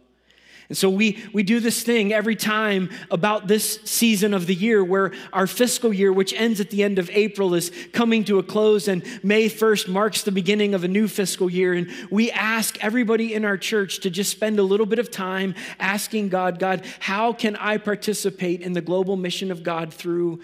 And 0.69 0.79
so 0.79 0.89
we, 0.89 1.23
we 1.33 1.43
do 1.43 1.61
this 1.61 1.83
thing 1.83 2.13
every 2.13 2.37
time 2.37 2.91
about 3.11 3.47
this 3.47 3.81
season 3.85 4.33
of 4.33 4.47
the 4.47 4.55
year 4.55 4.83
where 4.83 5.13
our 5.33 5.47
fiscal 5.47 5.93
year, 5.93 6.13
which 6.13 6.33
ends 6.33 6.61
at 6.61 6.71
the 6.71 6.83
end 6.83 6.99
of 6.99 7.11
April, 7.11 7.55
is 7.55 7.71
coming 7.93 8.25
to 8.25 8.39
a 8.39 8.43
close, 8.43 8.89
and 8.89 9.05
May 9.23 9.49
1st 9.49 9.89
marks 9.89 10.23
the 10.23 10.33
beginning 10.33 10.75
of 10.75 10.85
a 10.85 10.89
new 10.89 11.09
fiscal 11.09 11.51
year. 11.51 11.75
And 11.75 11.91
we 12.11 12.31
ask 12.31 12.83
everybody 12.83 13.35
in 13.35 13.45
our 13.45 13.59
church 13.59 14.01
to 14.01 14.11
just 14.11 14.31
spend 14.31 14.59
a 14.59 14.63
little 14.63 14.87
bit 14.87 14.99
of 14.99 15.11
time 15.11 15.55
asking 15.79 16.29
God, 16.29 16.59
God, 16.59 16.85
how 17.01 17.33
can 17.33 17.57
I 17.57 17.79
participate 17.79 18.61
in 18.61 18.73
the 18.73 18.81
global 18.81 19.17
mission 19.17 19.51
of 19.51 19.63
God 19.63 19.93
through 19.93 20.41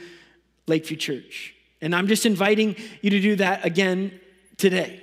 Lakeview 0.67 0.97
Church? 0.97 1.55
And 1.81 1.95
I'm 1.95 2.09
just 2.09 2.27
inviting 2.27 2.77
you 3.01 3.11
to 3.11 3.21
do 3.21 3.37
that 3.37 3.65
again 3.65 4.19
today. 4.57 5.03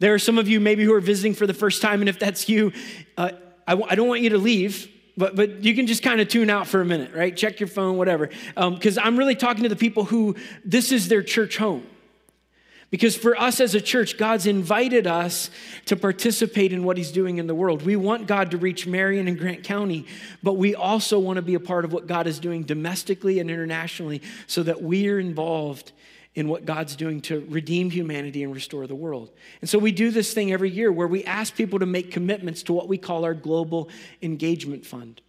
There 0.00 0.12
are 0.12 0.18
some 0.18 0.38
of 0.38 0.48
you 0.48 0.60
maybe 0.60 0.84
who 0.84 0.92
are 0.92 1.00
visiting 1.00 1.34
for 1.34 1.46
the 1.46 1.54
first 1.54 1.80
time, 1.80 2.00
and 2.02 2.08
if 2.08 2.18
that's 2.18 2.48
you, 2.48 2.72
uh, 3.16 3.30
I 3.66 3.72
w- 3.72 3.86
I 3.88 3.94
don't 3.94 4.08
want 4.08 4.20
you 4.20 4.30
to 4.30 4.38
leave, 4.38 4.88
but, 5.16 5.36
but 5.36 5.64
you 5.64 5.74
can 5.74 5.86
just 5.86 6.02
kind 6.02 6.20
of 6.20 6.28
tune 6.28 6.50
out 6.50 6.66
for 6.66 6.80
a 6.80 6.84
minute, 6.84 7.14
right? 7.14 7.36
Check 7.36 7.60
your 7.60 7.68
phone, 7.68 7.96
whatever. 7.96 8.28
Because 8.56 8.98
um, 8.98 9.04
I'm 9.04 9.16
really 9.16 9.36
talking 9.36 9.62
to 9.62 9.68
the 9.68 9.76
people 9.76 10.04
who 10.04 10.36
this 10.64 10.92
is 10.92 11.08
their 11.08 11.22
church 11.22 11.56
home. 11.56 11.86
Because 12.90 13.16
for 13.16 13.36
us 13.36 13.58
as 13.58 13.74
a 13.74 13.80
church, 13.80 14.18
God's 14.18 14.46
invited 14.46 15.06
us 15.06 15.50
to 15.86 15.96
participate 15.96 16.72
in 16.72 16.84
what 16.84 16.96
He's 16.96 17.10
doing 17.10 17.38
in 17.38 17.48
the 17.48 17.54
world. 17.54 17.82
We 17.82 17.96
want 17.96 18.28
God 18.28 18.52
to 18.52 18.56
reach 18.56 18.86
Marion 18.86 19.26
and 19.26 19.36
Grant 19.36 19.64
County, 19.64 20.06
but 20.44 20.52
we 20.52 20.76
also 20.76 21.18
want 21.18 21.36
to 21.36 21.42
be 21.42 21.54
a 21.54 21.60
part 21.60 21.84
of 21.84 21.92
what 21.92 22.06
God 22.06 22.28
is 22.28 22.38
doing 22.38 22.62
domestically 22.62 23.40
and 23.40 23.50
internationally 23.50 24.22
so 24.46 24.62
that 24.62 24.80
we're 24.80 25.18
involved 25.18 25.90
in 26.34 26.48
what 26.48 26.64
God's 26.64 26.96
doing 26.96 27.20
to 27.22 27.46
redeem 27.48 27.90
humanity 27.90 28.42
and 28.42 28.52
restore 28.52 28.86
the 28.86 28.94
world. 28.94 29.30
And 29.60 29.70
so 29.70 29.78
we 29.78 29.92
do 29.92 30.10
this 30.10 30.34
thing 30.34 30.52
every 30.52 30.70
year 30.70 30.90
where 30.90 31.06
we 31.06 31.24
ask 31.24 31.54
people 31.54 31.78
to 31.78 31.86
make 31.86 32.10
commitments 32.10 32.62
to 32.64 32.72
what 32.72 32.88
we 32.88 32.98
call 32.98 33.24
our 33.24 33.34
Global 33.34 33.88
Engagement 34.20 34.84
Fund. 34.84 35.20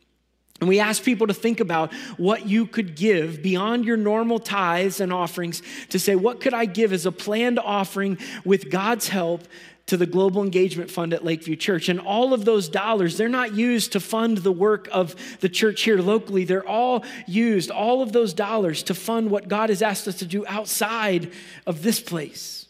And 0.61 0.69
we 0.69 0.79
ask 0.79 1.03
people 1.03 1.27
to 1.27 1.33
think 1.33 1.59
about 1.59 1.93
what 2.17 2.47
you 2.47 2.65
could 2.65 2.95
give 2.95 3.43
beyond 3.43 3.83
your 3.83 3.97
normal 3.97 4.39
tithes 4.39 5.01
and 5.01 5.11
offerings 5.11 5.61
to 5.89 5.99
say, 5.99 6.15
what 6.15 6.39
could 6.39 6.53
I 6.53 6.65
give 6.65 6.93
as 6.93 7.05
a 7.05 7.11
planned 7.11 7.59
offering 7.59 8.17
with 8.45 8.71
God's 8.71 9.09
help 9.09 9.43
to 9.87 9.97
the 9.97 10.05
Global 10.07 10.41
Engagement 10.41 10.89
Fund 10.89 11.13
at 11.13 11.23
Lakeview 11.23 11.55
Church. 11.55 11.89
And 11.89 11.99
all 11.99 12.33
of 12.33 12.43
those 12.43 12.67
dollars, 12.67 13.17
they're 13.17 13.29
not 13.29 13.53
used 13.53 13.91
to 13.91 13.99
fund 13.99 14.39
the 14.39 14.51
work 14.51 14.87
of 14.91 15.15
the 15.41 15.49
church 15.49 15.83
here 15.83 15.99
locally. 15.99 16.43
They're 16.43 16.67
all 16.67 17.03
used, 17.27 17.69
all 17.69 18.01
of 18.01 18.11
those 18.11 18.33
dollars, 18.33 18.81
to 18.83 18.95
fund 18.95 19.29
what 19.29 19.47
God 19.47 19.69
has 19.69 19.81
asked 19.81 20.07
us 20.07 20.15
to 20.19 20.25
do 20.25 20.43
outside 20.47 21.31
of 21.67 21.83
this 21.83 21.99
place, 21.99 22.67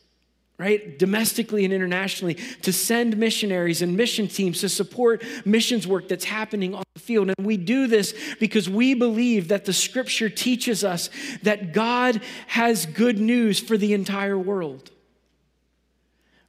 right? 0.57 0.99
Domestically 0.99 1.63
and 1.63 1.73
internationally, 1.73 2.33
to 2.63 2.73
send 2.73 3.15
missionaries 3.15 3.81
and 3.81 3.95
mission 3.95 4.27
teams 4.27 4.59
to 4.59 4.67
support 4.67 5.23
missions 5.45 5.87
work 5.87 6.09
that's 6.09 6.25
happening 6.25 6.75
on 6.75 6.83
the 6.95 6.99
field. 6.99 7.31
And 7.37 7.47
we 7.47 7.55
do 7.55 7.87
this 7.87 8.13
because 8.41 8.69
we 8.69 8.93
believe 8.93 9.47
that 9.47 9.63
the 9.63 9.73
scripture 9.73 10.29
teaches 10.29 10.83
us 10.83 11.09
that 11.43 11.71
God 11.71 12.19
has 12.47 12.85
good 12.85 13.19
news 13.19 13.57
for 13.57 13.77
the 13.77 13.93
entire 13.93 14.37
world 14.37 14.91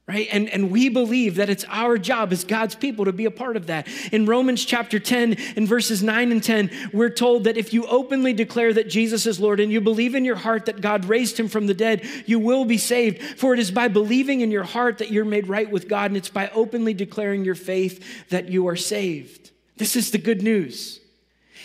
right? 0.07 0.29
And, 0.31 0.49
and 0.49 0.71
we 0.71 0.87
believe 0.87 1.35
that 1.35 1.49
it's 1.49 1.65
our 1.67 1.97
job 1.97 2.31
as 2.31 2.45
God's 2.45 2.75
people 2.75 3.05
to 3.05 3.11
be 3.11 3.25
a 3.25 3.31
part 3.31 3.57
of 3.57 3.67
that. 3.67 3.87
In 4.13 4.25
Romans 4.25 4.63
chapter 4.63 4.99
10, 4.99 5.33
in 5.57 5.67
verses 5.67 6.01
9 6.01 6.31
and 6.31 6.41
10, 6.41 6.71
we're 6.93 7.09
told 7.09 7.43
that 7.43 7.57
if 7.57 7.73
you 7.73 7.85
openly 7.87 8.31
declare 8.31 8.71
that 8.73 8.89
Jesus 8.89 9.25
is 9.25 9.37
Lord 9.37 9.59
and 9.59 9.69
you 9.69 9.81
believe 9.81 10.15
in 10.15 10.23
your 10.23 10.37
heart 10.37 10.67
that 10.67 10.79
God 10.79 11.05
raised 11.05 11.37
him 11.37 11.49
from 11.49 11.67
the 11.67 11.73
dead, 11.73 12.07
you 12.25 12.39
will 12.39 12.63
be 12.63 12.77
saved. 12.77 13.21
For 13.37 13.53
it 13.53 13.59
is 13.59 13.69
by 13.69 13.89
believing 13.89 14.39
in 14.39 14.49
your 14.49 14.63
heart 14.63 14.99
that 14.99 15.11
you're 15.11 15.25
made 15.25 15.49
right 15.49 15.69
with 15.69 15.89
God, 15.89 16.11
and 16.11 16.17
it's 16.17 16.29
by 16.29 16.49
openly 16.49 16.93
declaring 16.93 17.43
your 17.43 17.55
faith 17.55 18.29
that 18.29 18.47
you 18.47 18.67
are 18.69 18.77
saved. 18.77 19.51
This 19.75 19.97
is 19.97 20.11
the 20.11 20.17
good 20.17 20.41
news. 20.41 21.01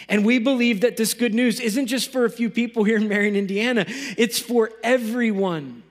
And 0.08 0.26
we 0.26 0.40
believe 0.40 0.80
that 0.80 0.96
this 0.96 1.14
good 1.14 1.32
news 1.32 1.60
isn't 1.60 1.86
just 1.86 2.10
for 2.10 2.24
a 2.24 2.30
few 2.30 2.50
people 2.50 2.82
here 2.82 2.96
in 2.96 3.06
Marion, 3.06 3.36
Indiana, 3.36 3.84
it's 3.86 4.40
for 4.40 4.72
everyone 4.82 5.81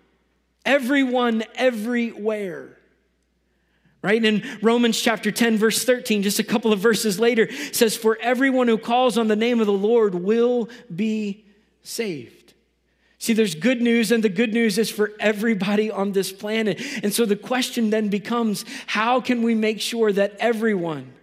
Everyone, 0.65 1.43
everywhere. 1.55 2.77
right? 4.03 4.23
In 4.23 4.43
Romans 4.61 4.99
chapter 4.99 5.31
10, 5.31 5.57
verse 5.57 5.83
13, 5.83 6.23
just 6.23 6.39
a 6.39 6.43
couple 6.43 6.73
of 6.73 6.79
verses 6.79 7.19
later, 7.19 7.51
says, 7.71 7.95
For 7.95 8.17
everyone 8.21 8.67
who 8.67 8.77
calls 8.77 9.17
on 9.17 9.27
the 9.27 9.35
name 9.35 9.59
of 9.59 9.67
the 9.67 9.73
Lord 9.73 10.15
will 10.15 10.69
be 10.93 11.45
saved. 11.83 12.53
See, 13.17 13.33
there's 13.33 13.53
good 13.53 13.83
news, 13.83 14.11
and 14.11 14.23
the 14.23 14.29
good 14.29 14.51
news 14.51 14.79
is 14.79 14.89
for 14.89 15.11
everybody 15.19 15.91
on 15.91 16.11
this 16.11 16.31
planet. 16.31 16.81
And 17.03 17.13
so 17.13 17.25
the 17.27 17.35
question 17.35 17.91
then 17.91 18.09
becomes 18.09 18.65
how 18.87 19.21
can 19.21 19.43
we 19.43 19.53
make 19.53 19.79
sure 19.79 20.11
that 20.11 20.35
everyone, 20.39 21.13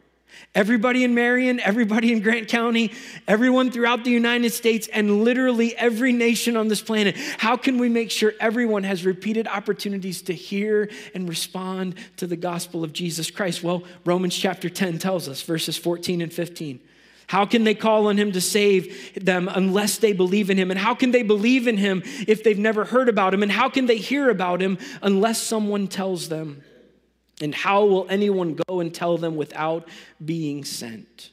Everybody 0.54 1.04
in 1.04 1.14
Marion, 1.14 1.61
everybody 1.61 2.12
in 2.12 2.21
Grant 2.21 2.49
County, 2.49 2.92
everyone 3.26 3.71
throughout 3.71 4.04
the 4.04 4.11
United 4.11 4.50
States, 4.50 4.88
and 4.88 5.23
literally 5.23 5.76
every 5.76 6.12
nation 6.12 6.57
on 6.57 6.68
this 6.68 6.80
planet. 6.80 7.16
How 7.38 7.57
can 7.57 7.78
we 7.78 7.88
make 7.88 8.11
sure 8.11 8.33
everyone 8.40 8.83
has 8.85 9.04
repeated 9.04 9.47
opportunities 9.47 10.23
to 10.23 10.33
hear 10.33 10.90
and 11.14 11.28
respond 11.28 11.97
to 12.16 12.26
the 12.26 12.37
gospel 12.37 12.83
of 12.83 12.92
Jesus 12.92 13.30
Christ? 13.30 13.62
Well, 13.62 13.85
Romans 14.04 14.37
chapter 14.37 14.68
10 14.68 14.99
tells 14.99 15.28
us, 15.28 15.42
verses 15.42 15.76
14 15.76 16.23
and 16.23 16.33
15. 16.33 16.80
How 17.28 17.45
can 17.45 17.64
they 17.64 17.75
call 17.75 18.07
on 18.07 18.18
him 18.18 18.33
to 18.33 18.40
save 18.40 19.23
them 19.23 19.50
unless 19.52 19.99
they 19.99 20.14
believe 20.14 20.49
in 20.49 20.57
him? 20.57 20.71
And 20.71 20.80
how 20.80 20.95
can 20.95 21.11
they 21.11 21.23
believe 21.23 21.68
in 21.68 21.76
him 21.76 22.02
if 22.26 22.42
they've 22.42 22.59
never 22.59 22.87
heard 22.87 23.11
about 23.11 23.35
him? 23.35 23.42
And 23.42 23.52
how 23.52 23.68
can 23.68 23.85
they 23.85 23.99
hear 23.99 24.30
about 24.30 24.62
him 24.62 24.78
unless 25.02 25.40
someone 25.40 25.88
tells 25.88 26.30
them? 26.30 26.62
And 27.40 27.54
how 27.54 27.85
will 27.85 28.07
anyone 28.09 28.59
go 28.68 28.80
and 28.80 28.92
tell 28.92 29.16
them 29.16 29.37
without 29.37 29.88
being 30.25 30.64
sent? 30.64 31.30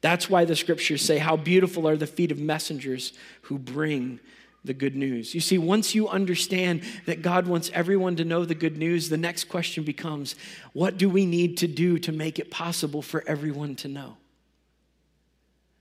That's 0.00 0.30
why 0.30 0.44
the 0.44 0.56
scriptures 0.56 1.02
say, 1.02 1.18
How 1.18 1.36
beautiful 1.36 1.88
are 1.88 1.96
the 1.96 2.06
feet 2.06 2.30
of 2.30 2.38
messengers 2.38 3.12
who 3.42 3.58
bring 3.58 4.20
the 4.64 4.74
good 4.74 4.94
news. 4.94 5.34
You 5.34 5.40
see, 5.40 5.58
once 5.58 5.94
you 5.94 6.08
understand 6.08 6.82
that 7.06 7.22
God 7.22 7.46
wants 7.46 7.70
everyone 7.74 8.16
to 8.16 8.24
know 8.24 8.44
the 8.44 8.54
good 8.54 8.76
news, 8.76 9.08
the 9.08 9.16
next 9.16 9.44
question 9.44 9.82
becomes 9.82 10.36
what 10.72 10.96
do 10.96 11.08
we 11.08 11.26
need 11.26 11.58
to 11.58 11.66
do 11.66 11.98
to 12.00 12.12
make 12.12 12.38
it 12.38 12.50
possible 12.50 13.02
for 13.02 13.24
everyone 13.26 13.74
to 13.76 13.88
know? 13.88 14.16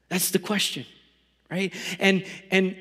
That's 0.10 0.32
the 0.32 0.40
question, 0.40 0.86
right? 1.50 1.74
And, 2.00 2.26
and 2.50 2.76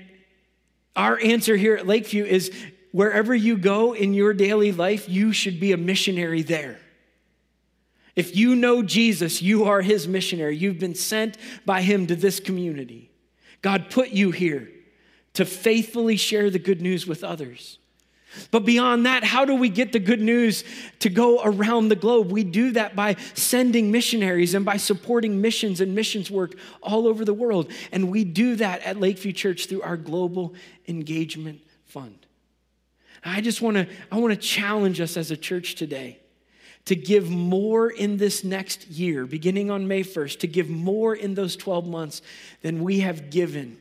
our 0.97 1.21
answer 1.23 1.57
here 1.57 1.77
at 1.77 1.87
Lakeview 1.87 2.25
is 2.25 2.51
wherever 2.93 3.35
you 3.35 3.57
go 3.57 3.93
in 3.93 4.15
your 4.15 4.35
daily 4.35 4.73
life, 4.73 5.09
you 5.09 5.33
should 5.33 5.61
be 5.61 5.73
a 5.73 5.77
missionary 5.77 6.43
there. 6.43 6.79
If 8.17 8.37
you 8.37 8.55
know 8.57 8.83
Jesus, 8.83 9.41
you 9.41 9.65
are 9.65 9.83
his 9.83 10.09
missionary. 10.09 10.57
You've 10.57 10.79
been 10.79 10.95
sent 10.95 11.37
by 11.65 11.83
him 11.83 12.07
to 12.09 12.17
this 12.17 12.41
community. 12.41 13.11
God 13.63 13.91
put 13.91 14.11
you 14.11 14.31
here 14.31 14.69
to 15.35 15.45
faithfully 15.45 16.17
share 16.17 16.51
the 16.51 16.59
good 16.59 16.81
news 16.81 17.07
with 17.07 17.23
others. 17.23 17.79
But 18.51 18.65
beyond 18.65 19.07
that, 19.07 19.25
how 19.25 19.45
do 19.45 19.55
we 19.55 19.69
get 19.69 19.93
the 19.93 19.99
good 19.99 20.21
news 20.21 20.65
to 21.01 21.09
go 21.09 21.41
around 21.43 21.89
the 21.89 21.97
globe? 21.97 22.31
We 22.31 22.45
do 22.45 22.73
that 22.73 22.95
by 22.95 23.17
sending 23.35 23.91
missionaries 23.91 24.55
and 24.55 24.65
by 24.65 24.77
supporting 24.77 25.41
missions 25.41 25.81
and 25.81 25.95
missions 25.95 26.31
work 26.31 26.55
all 26.83 27.09
over 27.09 27.25
the 27.25 27.35
world. 27.35 27.73
And 27.91 28.11
we 28.11 28.25
do 28.25 28.55
that 28.57 28.83
at 28.83 29.01
Lakeview 29.01 29.33
Church 29.33 29.67
through 29.67 29.83
our 29.83 29.97
Global 29.97 30.55
Engagement 30.87 31.61
Fund. 31.87 32.27
I 33.25 33.41
just 33.41 33.61
want 33.61 33.77
to 33.77 33.87
I 34.11 34.19
want 34.19 34.33
to 34.33 34.41
challenge 34.41 35.01
us 35.01 35.17
as 35.17 35.31
a 35.31 35.37
church 35.37 35.75
today 35.75 36.19
to 36.87 36.97
give 36.97 37.31
more 37.31 37.91
in 37.91 38.17
this 38.17 38.43
next 38.43 38.89
year, 38.89 39.27
beginning 39.27 39.71
on 39.71 39.87
May 39.87 40.03
1st, 40.03 40.41
to 40.41 40.47
give 40.47 40.69
more 40.69 41.15
in 41.15 41.35
those 41.35 41.57
12 41.57 41.87
months 41.87 42.23
than 42.63 42.83
we 42.83 43.01
have 43.01 43.31
given 43.31 43.79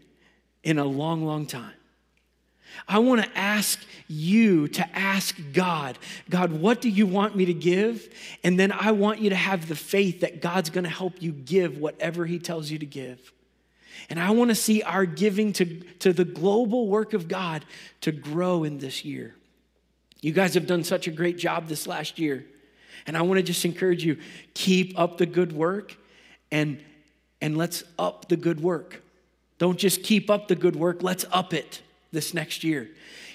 in 0.63 0.77
a 0.77 0.85
long, 0.85 1.25
long 1.25 1.45
time. 1.45 1.73
I 2.87 2.99
want 2.99 3.23
to 3.23 3.37
ask 3.37 3.79
you 4.07 4.67
to 4.69 4.97
ask 4.97 5.35
God, 5.53 5.97
God, 6.29 6.51
what 6.51 6.81
do 6.81 6.89
you 6.89 7.07
want 7.07 7.35
me 7.35 7.45
to 7.45 7.53
give? 7.53 8.13
And 8.43 8.59
then 8.59 8.71
I 8.71 8.91
want 8.91 9.19
you 9.19 9.29
to 9.31 9.35
have 9.35 9.67
the 9.67 9.75
faith 9.75 10.21
that 10.21 10.41
God's 10.41 10.69
going 10.69 10.83
to 10.83 10.89
help 10.89 11.21
you 11.21 11.31
give 11.31 11.77
whatever 11.77 12.25
He 12.25 12.37
tells 12.37 12.69
you 12.69 12.77
to 12.79 12.85
give. 12.85 13.33
And 14.09 14.19
I 14.19 14.31
want 14.31 14.49
to 14.49 14.55
see 14.55 14.81
our 14.81 15.05
giving 15.05 15.53
to, 15.53 15.65
to 15.99 16.13
the 16.13 16.25
global 16.25 16.87
work 16.87 17.13
of 17.13 17.27
God 17.27 17.63
to 18.01 18.11
grow 18.11 18.63
in 18.63 18.79
this 18.79 19.05
year. 19.05 19.35
You 20.21 20.31
guys 20.31 20.55
have 20.55 20.67
done 20.67 20.83
such 20.83 21.07
a 21.07 21.11
great 21.11 21.37
job 21.37 21.67
this 21.67 21.87
last 21.87 22.19
year. 22.19 22.45
And 23.05 23.15
I 23.15 23.21
want 23.21 23.37
to 23.37 23.43
just 23.43 23.63
encourage 23.65 24.03
you 24.03 24.17
keep 24.53 24.97
up 24.99 25.17
the 25.17 25.25
good 25.25 25.53
work 25.53 25.95
and, 26.51 26.83
and 27.41 27.57
let's 27.57 27.83
up 27.97 28.27
the 28.27 28.35
good 28.35 28.61
work. 28.61 29.01
Don't 29.57 29.77
just 29.77 30.03
keep 30.03 30.29
up 30.29 30.47
the 30.47 30.55
good 30.55 30.75
work, 30.75 31.03
let's 31.03 31.25
up 31.31 31.53
it 31.53 31.81
this 32.11 32.33
next 32.33 32.63
year 32.63 32.89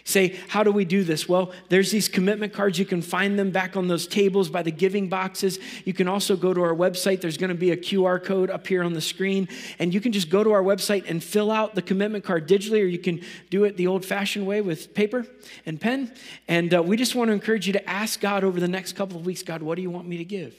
say, 0.05 0.37
How 0.49 0.63
do 0.63 0.71
we 0.71 0.85
do 0.85 1.03
this? 1.03 1.29
Well, 1.29 1.53
there's 1.71 1.91
these 1.91 2.09
commitment 2.09 2.53
cards. 2.53 2.79
You 2.79 2.85
can 2.85 3.03
find 3.03 3.39
them 3.39 3.51
back 3.51 3.77
on 3.77 3.89
those 3.89 4.07
tables 4.07 4.49
by 4.49 4.63
the 4.63 4.71
giving 4.71 5.09
boxes. 5.09 5.59
You 5.85 5.95
can 5.95 6.07
also 6.07 6.37
go 6.37 6.55
to 6.55 6.63
our 6.63 6.75
website. 6.75 7.21
There's 7.21 7.39
going 7.39 7.49
to 7.49 7.57
be 7.57 7.73
a 7.73 7.77
QR 7.77 8.23
code 8.23 8.51
up 8.51 8.67
here 8.67 8.83
on 8.83 8.93
the 8.93 9.01
screen. 9.01 9.49
And 9.79 9.93
you 9.93 10.01
can 10.01 10.13
just 10.13 10.31
go 10.31 10.45
to 10.45 10.53
our 10.53 10.63
website 10.63 11.09
and 11.09 11.25
fill 11.25 11.51
out 11.51 11.75
the 11.75 11.83
commitment 11.83 12.25
card 12.25 12.47
digitally, 12.47 12.83
or 12.83 12.87
you 12.87 12.99
can 12.99 13.23
do 13.51 13.65
it 13.65 13.77
the 13.77 13.87
old 13.87 14.05
fashioned 14.05 14.47
way 14.47 14.61
with 14.61 14.95
paper 14.95 15.27
and 15.67 15.81
pen. 15.81 16.13
And 16.47 16.75
uh, 16.75 16.83
we 16.83 16.97
just 16.97 17.15
want 17.15 17.29
to 17.29 17.33
encourage 17.33 17.67
you 17.67 17.73
to 17.73 17.89
ask 17.89 18.21
God 18.21 18.45
over 18.45 18.61
the 18.61 18.69
next 18.69 18.93
couple 18.93 19.19
of 19.19 19.27
weeks 19.27 19.43
God, 19.43 19.63
what 19.63 19.77
do 19.77 19.83
you 19.83 19.91
want 19.91 20.07
me 20.07 20.19
to 20.19 20.25
give? 20.25 20.55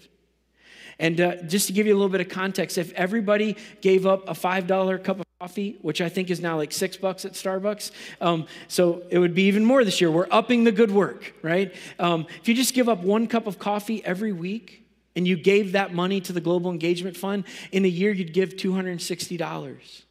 And 0.98 1.20
uh, 1.20 1.36
just 1.44 1.68
to 1.68 1.74
give 1.74 1.88
you 1.88 1.94
a 1.94 1.98
little 1.98 2.10
bit 2.10 2.22
of 2.22 2.30
context, 2.30 2.78
if 2.78 2.94
everybody 2.94 3.58
gave 3.82 4.06
up 4.06 4.30
a 4.30 4.34
$5 4.34 5.04
cup 5.04 5.20
of 5.20 5.25
coffee, 5.42 5.78
which 5.82 6.00
I 6.00 6.08
think 6.08 6.30
is 6.30 6.40
now 6.40 6.56
like 6.56 6.72
six 6.72 6.96
bucks 6.96 7.26
at 7.26 7.34
Starbucks, 7.34 7.92
um, 8.22 8.48
so 8.70 9.04
it 9.10 9.20
would 9.20 9.36
be 9.36 9.44
even 9.44 9.66
more 9.66 9.84
this 9.84 10.00
year. 10.00 10.10
We're 10.10 10.30
upping 10.32 10.64
the 10.64 10.72
good 10.72 10.92
work, 10.92 11.34
right? 11.42 11.76
Um, 12.00 12.26
if 12.42 12.48
you 12.48 12.56
just 12.56 12.74
give 12.74 12.88
up 12.88 13.00
one 13.02 13.28
cup 13.28 13.46
of 13.46 13.60
coffee 13.60 14.04
every 14.06 14.32
week, 14.32 14.86
and 15.14 15.28
you 15.28 15.36
gave 15.36 15.74
that 15.74 15.94
money 15.94 16.22
to 16.22 16.32
the 16.32 16.40
Global 16.40 16.72
Engagement 16.72 17.18
Fund, 17.18 17.44
in 17.74 17.84
a 17.84 17.88
year 17.90 18.12
you'd 18.12 18.34
give 18.34 18.56
$260. 18.56 20.04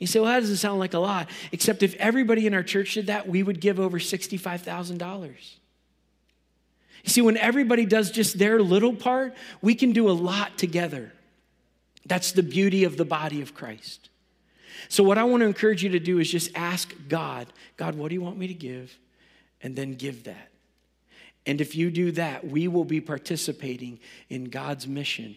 You 0.00 0.06
say, 0.08 0.18
well, 0.18 0.32
that 0.32 0.40
doesn't 0.40 0.56
sound 0.56 0.80
like 0.80 0.94
a 0.94 0.98
lot, 0.98 1.30
except 1.52 1.84
if 1.84 1.94
everybody 1.94 2.48
in 2.48 2.54
our 2.54 2.64
church 2.64 2.94
did 2.94 3.06
that, 3.06 3.28
we 3.28 3.44
would 3.44 3.60
give 3.60 3.78
over 3.78 4.00
$65,000. 4.00 5.22
You 7.04 7.10
see, 7.10 7.20
when 7.20 7.36
everybody 7.36 7.86
does 7.86 8.10
just 8.10 8.36
their 8.36 8.60
little 8.60 8.96
part, 8.96 9.34
we 9.60 9.76
can 9.76 9.92
do 9.92 10.10
a 10.10 10.12
lot 10.12 10.58
together. 10.58 11.12
That's 12.04 12.32
the 12.32 12.42
beauty 12.42 12.82
of 12.82 12.96
the 12.96 13.04
body 13.04 13.42
of 13.42 13.54
Christ. 13.54 14.08
So, 14.92 15.02
what 15.02 15.16
I 15.16 15.24
want 15.24 15.40
to 15.40 15.46
encourage 15.46 15.82
you 15.82 15.88
to 15.88 15.98
do 15.98 16.18
is 16.18 16.30
just 16.30 16.50
ask 16.54 16.92
God, 17.08 17.46
God, 17.78 17.94
what 17.94 18.10
do 18.10 18.14
you 18.14 18.20
want 18.20 18.36
me 18.36 18.46
to 18.48 18.52
give? 18.52 18.94
And 19.62 19.74
then 19.74 19.94
give 19.94 20.24
that. 20.24 20.50
And 21.46 21.62
if 21.62 21.74
you 21.74 21.90
do 21.90 22.12
that, 22.12 22.46
we 22.46 22.68
will 22.68 22.84
be 22.84 23.00
participating 23.00 24.00
in 24.28 24.50
God's 24.50 24.86
mission 24.86 25.34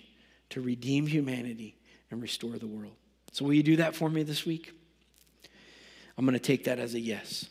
to 0.49 0.59
redeem 0.59 1.07
humanity 1.07 1.77
and 2.11 2.21
restore 2.21 2.57
the 2.57 2.67
world. 2.67 2.97
So, 3.31 3.45
will 3.45 3.53
you 3.53 3.63
do 3.63 3.77
that 3.77 3.95
for 3.95 4.09
me 4.09 4.23
this 4.23 4.45
week? 4.45 4.73
I'm 6.17 6.25
going 6.25 6.33
to 6.33 6.39
take 6.39 6.65
that 6.65 6.77
as 6.77 6.93
a 6.93 6.99
yes. 6.99 7.45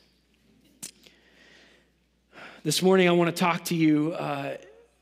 This 2.64 2.82
morning, 2.82 3.08
I 3.08 3.12
want 3.12 3.34
to 3.34 3.40
talk 3.40 3.64
to 3.66 3.74
you 3.74 4.12
uh, 4.12 4.58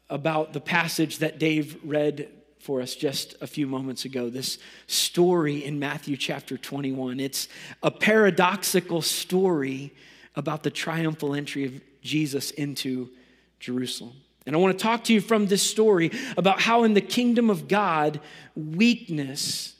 about 0.08 0.52
the 0.52 0.60
passage 0.60 1.18
that 1.18 1.40
Dave 1.40 1.80
read 1.82 2.28
for 2.62 2.80
us 2.80 2.94
just 2.94 3.34
a 3.40 3.46
few 3.46 3.66
moments 3.66 4.04
ago. 4.04 4.30
This 4.30 4.58
story 4.86 5.64
in 5.64 5.80
Matthew 5.80 6.16
chapter 6.16 6.56
21. 6.56 7.18
It's 7.18 7.48
a 7.82 7.90
paradoxical 7.90 9.02
story 9.02 9.92
about 10.36 10.62
the 10.62 10.70
triumphal 10.70 11.34
entry 11.34 11.64
of 11.64 11.80
Jesus 12.02 12.52
into 12.52 13.10
Jerusalem. 13.58 14.14
And 14.46 14.54
I 14.54 14.60
want 14.60 14.78
to 14.78 14.82
talk 14.82 15.02
to 15.04 15.12
you 15.12 15.20
from 15.20 15.46
this 15.46 15.62
story 15.62 16.12
about 16.36 16.60
how 16.60 16.84
in 16.84 16.94
the 16.94 17.00
kingdom 17.00 17.50
of 17.50 17.66
God, 17.66 18.20
weakness 18.54 19.74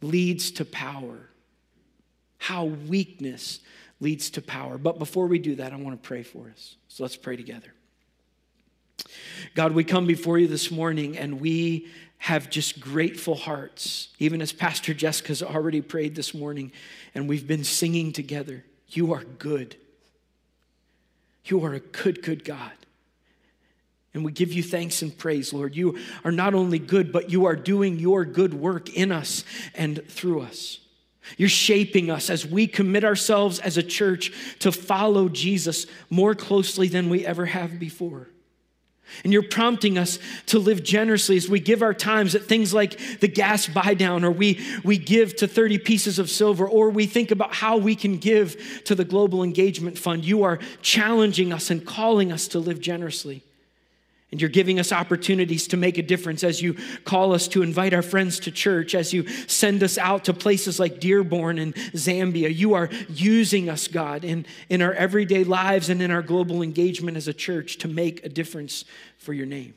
leads 0.00 0.52
to 0.52 0.64
power. 0.64 1.30
How 2.38 2.64
weakness 2.64 3.58
leads 3.98 4.30
to 4.30 4.42
power. 4.42 4.78
But 4.78 5.00
before 5.00 5.26
we 5.26 5.40
do 5.40 5.56
that, 5.56 5.72
I 5.72 5.76
want 5.76 6.00
to 6.00 6.08
pray 6.08 6.22
for 6.22 6.48
us. 6.48 6.76
So 6.86 7.02
let's 7.02 7.16
pray 7.16 7.34
together. 7.36 7.74
God, 9.54 9.72
we 9.72 9.82
come 9.82 10.06
before 10.06 10.38
you 10.38 10.46
this 10.46 10.70
morning 10.70 11.16
and 11.18 11.40
we 11.40 11.88
have 12.20 12.50
just 12.50 12.80
grateful 12.80 13.34
hearts, 13.34 14.08
even 14.18 14.42
as 14.42 14.52
Pastor 14.52 14.92
Jessica's 14.92 15.42
already 15.42 15.80
prayed 15.80 16.14
this 16.14 16.34
morning, 16.34 16.70
and 17.14 17.28
we've 17.28 17.46
been 17.46 17.64
singing 17.64 18.12
together. 18.12 18.62
You 18.88 19.14
are 19.14 19.24
good. 19.24 19.76
You 21.46 21.64
are 21.64 21.72
a 21.72 21.80
good, 21.80 22.22
good 22.22 22.44
God. 22.44 22.72
And 24.12 24.22
we 24.22 24.32
give 24.32 24.52
you 24.52 24.62
thanks 24.62 25.00
and 25.00 25.16
praise, 25.16 25.54
Lord. 25.54 25.74
You 25.74 25.98
are 26.22 26.32
not 26.32 26.52
only 26.52 26.78
good, 26.78 27.10
but 27.10 27.30
you 27.30 27.46
are 27.46 27.56
doing 27.56 27.98
your 27.98 28.26
good 28.26 28.52
work 28.52 28.94
in 28.94 29.12
us 29.12 29.44
and 29.74 30.06
through 30.08 30.42
us. 30.42 30.78
You're 31.38 31.48
shaping 31.48 32.10
us 32.10 32.28
as 32.28 32.46
we 32.46 32.66
commit 32.66 33.04
ourselves 33.04 33.60
as 33.60 33.78
a 33.78 33.82
church 33.82 34.32
to 34.58 34.72
follow 34.72 35.28
Jesus 35.28 35.86
more 36.10 36.34
closely 36.34 36.88
than 36.88 37.08
we 37.08 37.24
ever 37.24 37.46
have 37.46 37.78
before. 37.78 38.28
And 39.24 39.32
you're 39.32 39.42
prompting 39.42 39.98
us 39.98 40.18
to 40.46 40.58
live 40.58 40.82
generously 40.82 41.36
as 41.36 41.48
we 41.48 41.60
give 41.60 41.82
our 41.82 41.94
times 41.94 42.34
at 42.34 42.44
things 42.44 42.72
like 42.72 43.20
the 43.20 43.28
gas 43.28 43.66
buy 43.66 43.94
down, 43.94 44.24
or 44.24 44.30
we, 44.30 44.60
we 44.84 44.98
give 44.98 45.36
to 45.36 45.46
30 45.46 45.78
pieces 45.78 46.18
of 46.18 46.30
silver, 46.30 46.66
or 46.66 46.90
we 46.90 47.06
think 47.06 47.30
about 47.30 47.54
how 47.54 47.76
we 47.76 47.94
can 47.94 48.18
give 48.18 48.82
to 48.84 48.94
the 48.94 49.04
Global 49.04 49.42
Engagement 49.42 49.98
Fund. 49.98 50.24
You 50.24 50.42
are 50.44 50.58
challenging 50.82 51.52
us 51.52 51.70
and 51.70 51.84
calling 51.84 52.32
us 52.32 52.48
to 52.48 52.58
live 52.58 52.80
generously. 52.80 53.42
And 54.30 54.40
you're 54.40 54.48
giving 54.48 54.78
us 54.78 54.92
opportunities 54.92 55.66
to 55.68 55.76
make 55.76 55.98
a 55.98 56.02
difference 56.02 56.44
as 56.44 56.62
you 56.62 56.76
call 57.04 57.32
us 57.32 57.48
to 57.48 57.62
invite 57.62 57.92
our 57.92 58.02
friends 58.02 58.38
to 58.40 58.52
church, 58.52 58.94
as 58.94 59.12
you 59.12 59.26
send 59.48 59.82
us 59.82 59.98
out 59.98 60.24
to 60.26 60.32
places 60.32 60.78
like 60.78 61.00
Dearborn 61.00 61.58
and 61.58 61.74
Zambia. 61.74 62.54
You 62.54 62.74
are 62.74 62.88
using 63.08 63.68
us, 63.68 63.88
God, 63.88 64.24
in, 64.24 64.46
in 64.68 64.82
our 64.82 64.92
everyday 64.92 65.42
lives 65.42 65.88
and 65.88 66.00
in 66.00 66.12
our 66.12 66.22
global 66.22 66.62
engagement 66.62 67.16
as 67.16 67.26
a 67.26 67.34
church 67.34 67.78
to 67.78 67.88
make 67.88 68.24
a 68.24 68.28
difference 68.28 68.84
for 69.18 69.32
your 69.32 69.46
name. 69.46 69.74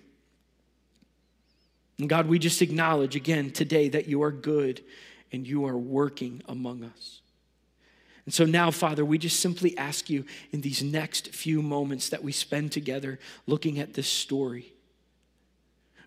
And 1.97 2.07
God, 2.07 2.27
we 2.27 2.37
just 2.37 2.61
acknowledge 2.61 3.15
again 3.15 3.49
today 3.49 3.89
that 3.89 4.07
you 4.07 4.21
are 4.21 4.31
good 4.31 4.83
and 5.31 5.47
you 5.47 5.65
are 5.65 5.77
working 5.77 6.43
among 6.47 6.83
us. 6.83 7.22
And 8.25 8.33
so 8.33 8.45
now, 8.45 8.71
Father, 8.71 9.03
we 9.03 9.17
just 9.17 9.39
simply 9.39 9.77
ask 9.77 10.09
you 10.09 10.25
in 10.51 10.61
these 10.61 10.81
next 10.81 11.29
few 11.29 11.61
moments 11.61 12.09
that 12.09 12.23
we 12.23 12.31
spend 12.31 12.71
together 12.71 13.19
looking 13.47 13.79
at 13.79 13.93
this 13.93 14.07
story, 14.07 14.73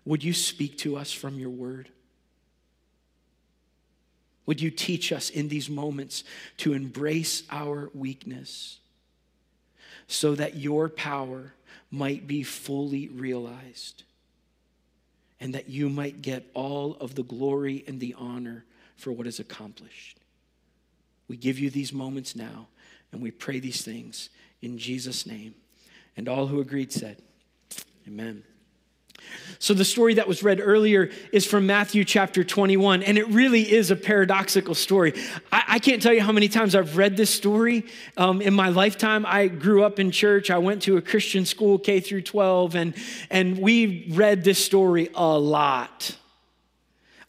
would 0.03 0.23
you 0.23 0.33
speak 0.33 0.77
to 0.79 0.95
us 0.95 1.11
from 1.11 1.37
your 1.37 1.49
word? 1.49 1.89
Would 4.45 4.61
you 4.61 4.71
teach 4.71 5.11
us 5.11 5.29
in 5.29 5.49
these 5.49 5.69
moments 5.69 6.23
to 6.57 6.73
embrace 6.73 7.43
our 7.51 7.91
weakness 7.93 8.79
so 10.07 10.33
that 10.35 10.55
your 10.55 10.87
power 10.87 11.53
might 11.91 12.25
be 12.25 12.43
fully 12.43 13.09
realized 13.09 14.03
and 15.39 15.53
that 15.53 15.69
you 15.69 15.89
might 15.89 16.21
get 16.21 16.49
all 16.53 16.95
of 16.99 17.15
the 17.15 17.23
glory 17.23 17.83
and 17.87 17.99
the 17.99 18.15
honor 18.17 18.63
for 18.95 19.11
what 19.11 19.27
is 19.27 19.39
accomplished? 19.39 20.16
We 21.27 21.37
give 21.37 21.59
you 21.59 21.69
these 21.69 21.91
moments 21.91 22.35
now, 22.35 22.67
and 23.11 23.21
we 23.21 23.31
pray 23.31 23.59
these 23.59 23.81
things 23.81 24.29
in 24.61 24.77
Jesus' 24.77 25.25
name. 25.25 25.55
And 26.15 26.27
all 26.27 26.47
who 26.47 26.59
agreed 26.59 26.91
said, 26.91 27.21
Amen. 28.07 28.43
So, 29.59 29.73
the 29.73 29.85
story 29.85 30.13
that 30.15 30.27
was 30.27 30.43
read 30.43 30.61
earlier 30.63 31.09
is 31.31 31.45
from 31.45 31.65
Matthew 31.65 32.05
chapter 32.05 32.43
21, 32.43 33.03
and 33.03 33.17
it 33.17 33.27
really 33.29 33.69
is 33.69 33.89
a 33.89 33.95
paradoxical 33.95 34.75
story. 34.75 35.13
I, 35.51 35.63
I 35.67 35.79
can't 35.79 36.01
tell 36.01 36.13
you 36.13 36.21
how 36.21 36.31
many 36.31 36.47
times 36.47 36.75
I've 36.75 36.95
read 36.95 37.17
this 37.17 37.31
story 37.31 37.85
um, 38.15 38.41
in 38.41 38.53
my 38.53 38.69
lifetime. 38.69 39.25
I 39.25 39.47
grew 39.47 39.83
up 39.83 39.99
in 39.99 40.11
church, 40.11 40.51
I 40.51 40.59
went 40.59 40.83
to 40.83 40.97
a 40.97 41.01
Christian 41.01 41.45
school, 41.45 41.79
K 41.79 41.99
through 41.99 42.21
12, 42.21 42.75
and, 42.75 42.93
and 43.29 43.57
we 43.57 44.07
read 44.11 44.43
this 44.43 44.63
story 44.63 45.09
a 45.15 45.37
lot. 45.37 46.15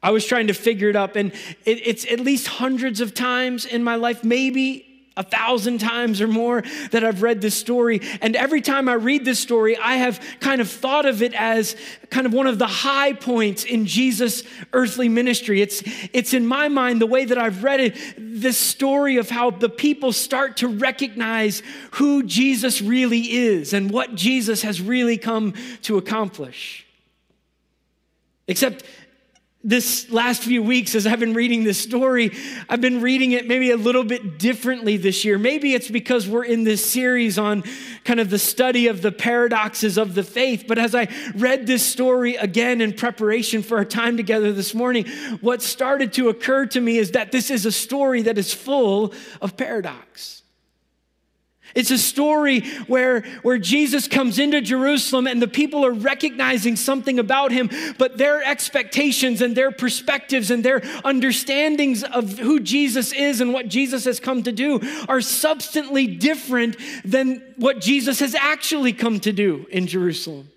I 0.02 0.10
was 0.10 0.24
trying 0.24 0.46
to 0.46 0.54
figure 0.54 0.88
it 0.88 0.96
up, 0.96 1.16
and 1.16 1.32
it, 1.64 1.86
it's 1.86 2.04
at 2.10 2.20
least 2.20 2.46
hundreds 2.46 3.00
of 3.00 3.14
times 3.14 3.66
in 3.66 3.82
my 3.82 3.96
life, 3.96 4.22
maybe 4.22 4.84
a 5.18 5.22
thousand 5.24 5.78
times 5.78 6.20
or 6.20 6.28
more 6.28 6.62
that 6.92 7.04
I've 7.04 7.22
read 7.22 7.40
this 7.40 7.56
story. 7.56 8.00
And 8.22 8.36
every 8.36 8.60
time 8.60 8.88
I 8.88 8.94
read 8.94 9.24
this 9.24 9.40
story, 9.40 9.76
I 9.76 9.96
have 9.96 10.24
kind 10.38 10.60
of 10.60 10.70
thought 10.70 11.06
of 11.06 11.22
it 11.22 11.34
as 11.34 11.74
kind 12.08 12.24
of 12.24 12.32
one 12.32 12.46
of 12.46 12.60
the 12.60 12.68
high 12.68 13.12
points 13.12 13.64
in 13.64 13.84
Jesus' 13.84 14.44
earthly 14.72 15.08
ministry. 15.08 15.60
It's, 15.60 15.82
it's 16.12 16.34
in 16.34 16.46
my 16.46 16.68
mind, 16.68 17.00
the 17.00 17.06
way 17.06 17.24
that 17.24 17.36
I've 17.36 17.64
read 17.64 17.80
it, 17.80 17.96
this 18.16 18.56
story 18.56 19.16
of 19.16 19.28
how 19.28 19.50
the 19.50 19.68
people 19.68 20.12
start 20.12 20.58
to 20.58 20.68
recognize 20.68 21.64
who 21.92 22.22
Jesus 22.22 22.80
really 22.80 23.32
is 23.32 23.72
and 23.72 23.90
what 23.90 24.14
Jesus 24.14 24.62
has 24.62 24.80
really 24.80 25.18
come 25.18 25.54
to 25.82 25.98
accomplish. 25.98 26.86
Except 28.46 28.84
this 29.64 30.08
last 30.10 30.44
few 30.44 30.62
weeks 30.62 30.94
as 30.94 31.04
I've 31.04 31.18
been 31.18 31.34
reading 31.34 31.64
this 31.64 31.80
story, 31.80 32.30
I've 32.68 32.80
been 32.80 33.00
reading 33.00 33.32
it 33.32 33.48
maybe 33.48 33.72
a 33.72 33.76
little 33.76 34.04
bit 34.04 34.38
differently 34.38 34.96
this 34.96 35.24
year. 35.24 35.36
Maybe 35.36 35.74
it's 35.74 35.88
because 35.88 36.28
we're 36.28 36.44
in 36.44 36.62
this 36.62 36.84
series 36.84 37.38
on 37.38 37.64
kind 38.04 38.20
of 38.20 38.30
the 38.30 38.38
study 38.38 38.86
of 38.86 39.02
the 39.02 39.10
paradoxes 39.10 39.98
of 39.98 40.14
the 40.14 40.22
faith. 40.22 40.66
But 40.68 40.78
as 40.78 40.94
I 40.94 41.08
read 41.34 41.66
this 41.66 41.84
story 41.84 42.36
again 42.36 42.80
in 42.80 42.92
preparation 42.92 43.62
for 43.62 43.78
our 43.78 43.84
time 43.84 44.16
together 44.16 44.52
this 44.52 44.74
morning, 44.74 45.06
what 45.40 45.60
started 45.60 46.12
to 46.14 46.28
occur 46.28 46.66
to 46.66 46.80
me 46.80 46.98
is 46.98 47.10
that 47.12 47.32
this 47.32 47.50
is 47.50 47.66
a 47.66 47.72
story 47.72 48.22
that 48.22 48.38
is 48.38 48.54
full 48.54 49.12
of 49.40 49.56
paradox. 49.56 50.37
It's 51.74 51.90
a 51.90 51.98
story 51.98 52.60
where, 52.86 53.22
where 53.42 53.58
Jesus 53.58 54.08
comes 54.08 54.38
into 54.38 54.60
Jerusalem 54.60 55.26
and 55.26 55.40
the 55.40 55.48
people 55.48 55.84
are 55.84 55.92
recognizing 55.92 56.76
something 56.76 57.18
about 57.18 57.52
him, 57.52 57.70
but 57.98 58.16
their 58.16 58.42
expectations 58.42 59.42
and 59.42 59.54
their 59.54 59.70
perspectives 59.70 60.50
and 60.50 60.64
their 60.64 60.82
understandings 61.04 62.02
of 62.02 62.38
who 62.38 62.60
Jesus 62.60 63.12
is 63.12 63.40
and 63.40 63.52
what 63.52 63.68
Jesus 63.68 64.04
has 64.06 64.18
come 64.18 64.42
to 64.44 64.52
do 64.52 64.80
are 65.08 65.20
substantially 65.20 66.06
different 66.06 66.76
than 67.04 67.42
what 67.56 67.80
Jesus 67.80 68.20
has 68.20 68.34
actually 68.34 68.92
come 68.92 69.20
to 69.20 69.32
do 69.32 69.66
in 69.70 69.86
Jerusalem. 69.86 70.48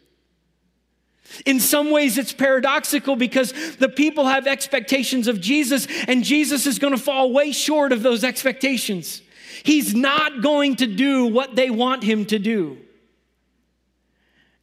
In 1.46 1.60
some 1.60 1.92
ways, 1.92 2.18
it's 2.18 2.34
paradoxical 2.34 3.16
because 3.16 3.54
the 3.78 3.90
people 3.90 4.26
have 4.26 4.48
expectations 4.48 5.28
of 5.28 5.40
Jesus, 5.40 5.88
and 6.08 6.24
Jesus 6.24 6.66
is 6.66 6.78
going 6.78 6.96
to 6.96 7.02
fall 7.02 7.32
way 7.32 7.52
short 7.52 7.92
of 7.92 8.04
those 8.04 8.24
expectations. 8.24 9.22
He's 9.64 9.94
not 9.94 10.42
going 10.42 10.78
to 10.78 10.88
do 10.88 11.26
what 11.28 11.56
they 11.56 11.70
want 11.70 12.04
him 12.04 12.26
to 12.26 12.40
do. 12.40 12.78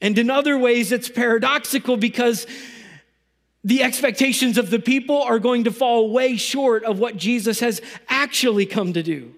And 0.01 0.17
in 0.19 0.31
other 0.31 0.57
ways, 0.57 0.93
it's 0.93 1.09
paradoxical 1.09 1.97
because 1.97 2.47
the 3.65 3.83
expectations 3.83 4.57
of 4.59 4.71
the 4.71 4.79
people 4.79 5.21
are 5.23 5.39
going 5.39 5.65
to 5.65 5.73
fall 5.73 6.11
way 6.11 6.37
short 6.37 6.85
of 6.85 6.99
what 6.99 7.17
Jesus 7.17 7.61
has 7.61 7.83
actually 8.09 8.67
come 8.67 8.93
to 8.93 9.03
do. 9.03 9.35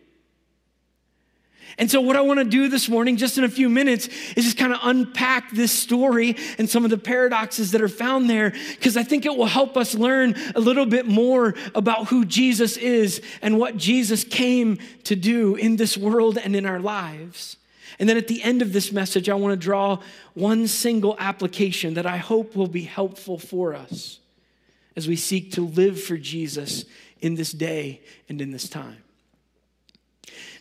And 1.81 1.90
so, 1.90 1.99
what 2.03 2.14
I 2.14 2.21
want 2.21 2.38
to 2.40 2.45
do 2.45 2.69
this 2.69 2.90
morning, 2.90 3.16
just 3.16 3.38
in 3.38 3.45
a 3.45 3.49
few 3.49 3.71
minutes, 3.71 4.07
is 4.37 4.45
just 4.45 4.59
kind 4.59 4.75
of 4.75 4.81
unpack 4.83 5.51
this 5.51 5.73
story 5.73 6.37
and 6.59 6.69
some 6.69 6.85
of 6.85 6.90
the 6.90 6.99
paradoxes 6.99 7.71
that 7.71 7.81
are 7.81 7.88
found 7.88 8.29
there, 8.29 8.51
because 8.51 8.99
I 8.99 9.03
think 9.03 9.25
it 9.25 9.35
will 9.35 9.47
help 9.47 9.79
us 9.79 9.95
learn 9.95 10.35
a 10.55 10.61
little 10.61 10.85
bit 10.85 11.07
more 11.07 11.55
about 11.75 12.09
who 12.09 12.27
Jesus 12.27 12.77
is 12.77 13.23
and 13.40 13.59
what 13.59 13.79
Jesus 13.79 14.25
came 14.25 14.79
to 15.05 15.16
do 15.16 15.57
in 15.57 15.77
this 15.77 15.97
world 15.97 16.37
and 16.37 16.55
in 16.55 16.66
our 16.66 16.81
lives. 16.81 17.57
And 17.99 18.07
then 18.07 18.19
at 18.19 18.29
the 18.29 18.43
end 18.43 18.61
of 18.61 18.75
this 18.75 18.93
message, 18.93 19.31
I 19.31 19.35
want 19.35 19.53
to 19.53 19.57
draw 19.57 20.01
one 20.35 20.69
single 20.69 21.16
application 21.19 21.95
that 21.95 22.05
I 22.05 22.19
hope 22.19 22.55
will 22.55 22.69
be 22.69 22.83
helpful 22.83 23.38
for 23.38 23.75
us 23.75 24.19
as 24.97 25.09
we 25.09 25.16
seek 25.16 25.53
to 25.53 25.62
live 25.66 26.03
for 26.03 26.19
Jesus 26.19 26.85
in 27.23 27.37
this 27.37 27.53
day 27.53 28.03
and 28.29 28.43
in 28.43 28.51
this 28.51 28.69
time. 28.69 29.03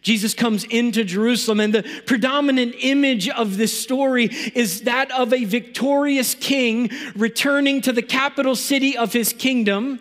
Jesus 0.01 0.33
comes 0.33 0.63
into 0.63 1.03
Jerusalem, 1.03 1.59
and 1.59 1.73
the 1.73 2.01
predominant 2.05 2.75
image 2.79 3.27
of 3.29 3.57
this 3.57 3.77
story 3.77 4.25
is 4.55 4.81
that 4.81 5.11
of 5.11 5.33
a 5.33 5.43
victorious 5.43 6.35
king 6.35 6.89
returning 7.15 7.81
to 7.81 7.91
the 7.91 8.01
capital 8.01 8.55
city 8.55 8.97
of 8.97 9.11
his 9.11 9.33
kingdom 9.33 9.99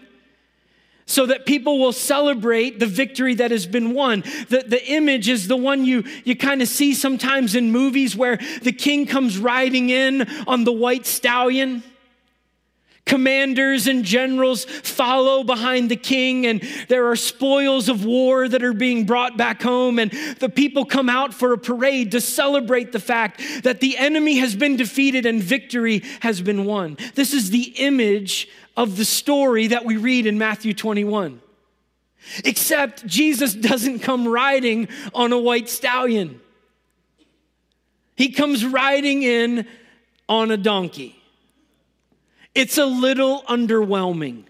so 1.08 1.24
that 1.24 1.46
people 1.46 1.78
will 1.78 1.92
celebrate 1.92 2.78
the 2.78 2.86
victory 2.86 3.34
that 3.34 3.50
has 3.50 3.66
been 3.66 3.94
won. 3.94 4.20
The, 4.50 4.64
the 4.66 4.92
image 4.92 5.28
is 5.28 5.48
the 5.48 5.56
one 5.56 5.86
you, 5.86 6.04
you 6.22 6.36
kind 6.36 6.60
of 6.60 6.68
see 6.68 6.92
sometimes 6.92 7.54
in 7.54 7.72
movies 7.72 8.14
where 8.14 8.36
the 8.62 8.72
king 8.72 9.06
comes 9.06 9.38
riding 9.38 9.88
in 9.88 10.28
on 10.46 10.64
the 10.64 10.72
white 10.72 11.06
stallion 11.06 11.82
Commanders 13.08 13.86
and 13.86 14.04
generals 14.04 14.66
follow 14.66 15.42
behind 15.42 15.90
the 15.90 15.96
king, 15.96 16.46
and 16.46 16.62
there 16.88 17.08
are 17.10 17.16
spoils 17.16 17.88
of 17.88 18.04
war 18.04 18.46
that 18.46 18.62
are 18.62 18.74
being 18.74 19.06
brought 19.06 19.38
back 19.38 19.62
home. 19.62 19.98
And 19.98 20.12
the 20.38 20.50
people 20.50 20.84
come 20.84 21.08
out 21.08 21.32
for 21.32 21.54
a 21.54 21.58
parade 21.58 22.12
to 22.12 22.20
celebrate 22.20 22.92
the 22.92 23.00
fact 23.00 23.40
that 23.62 23.80
the 23.80 23.96
enemy 23.96 24.36
has 24.36 24.54
been 24.54 24.76
defeated 24.76 25.24
and 25.24 25.42
victory 25.42 26.02
has 26.20 26.42
been 26.42 26.66
won. 26.66 26.98
This 27.14 27.32
is 27.32 27.48
the 27.48 27.72
image 27.78 28.46
of 28.76 28.98
the 28.98 29.06
story 29.06 29.68
that 29.68 29.86
we 29.86 29.96
read 29.96 30.26
in 30.26 30.36
Matthew 30.36 30.74
21. 30.74 31.40
Except 32.44 33.06
Jesus 33.06 33.54
doesn't 33.54 34.00
come 34.00 34.28
riding 34.28 34.86
on 35.14 35.32
a 35.32 35.38
white 35.38 35.70
stallion, 35.70 36.42
he 38.16 38.32
comes 38.32 38.66
riding 38.66 39.22
in 39.22 39.66
on 40.28 40.50
a 40.50 40.58
donkey. 40.58 41.17
It's 42.58 42.76
a 42.76 42.86
little 42.86 43.42
underwhelming. 43.42 44.42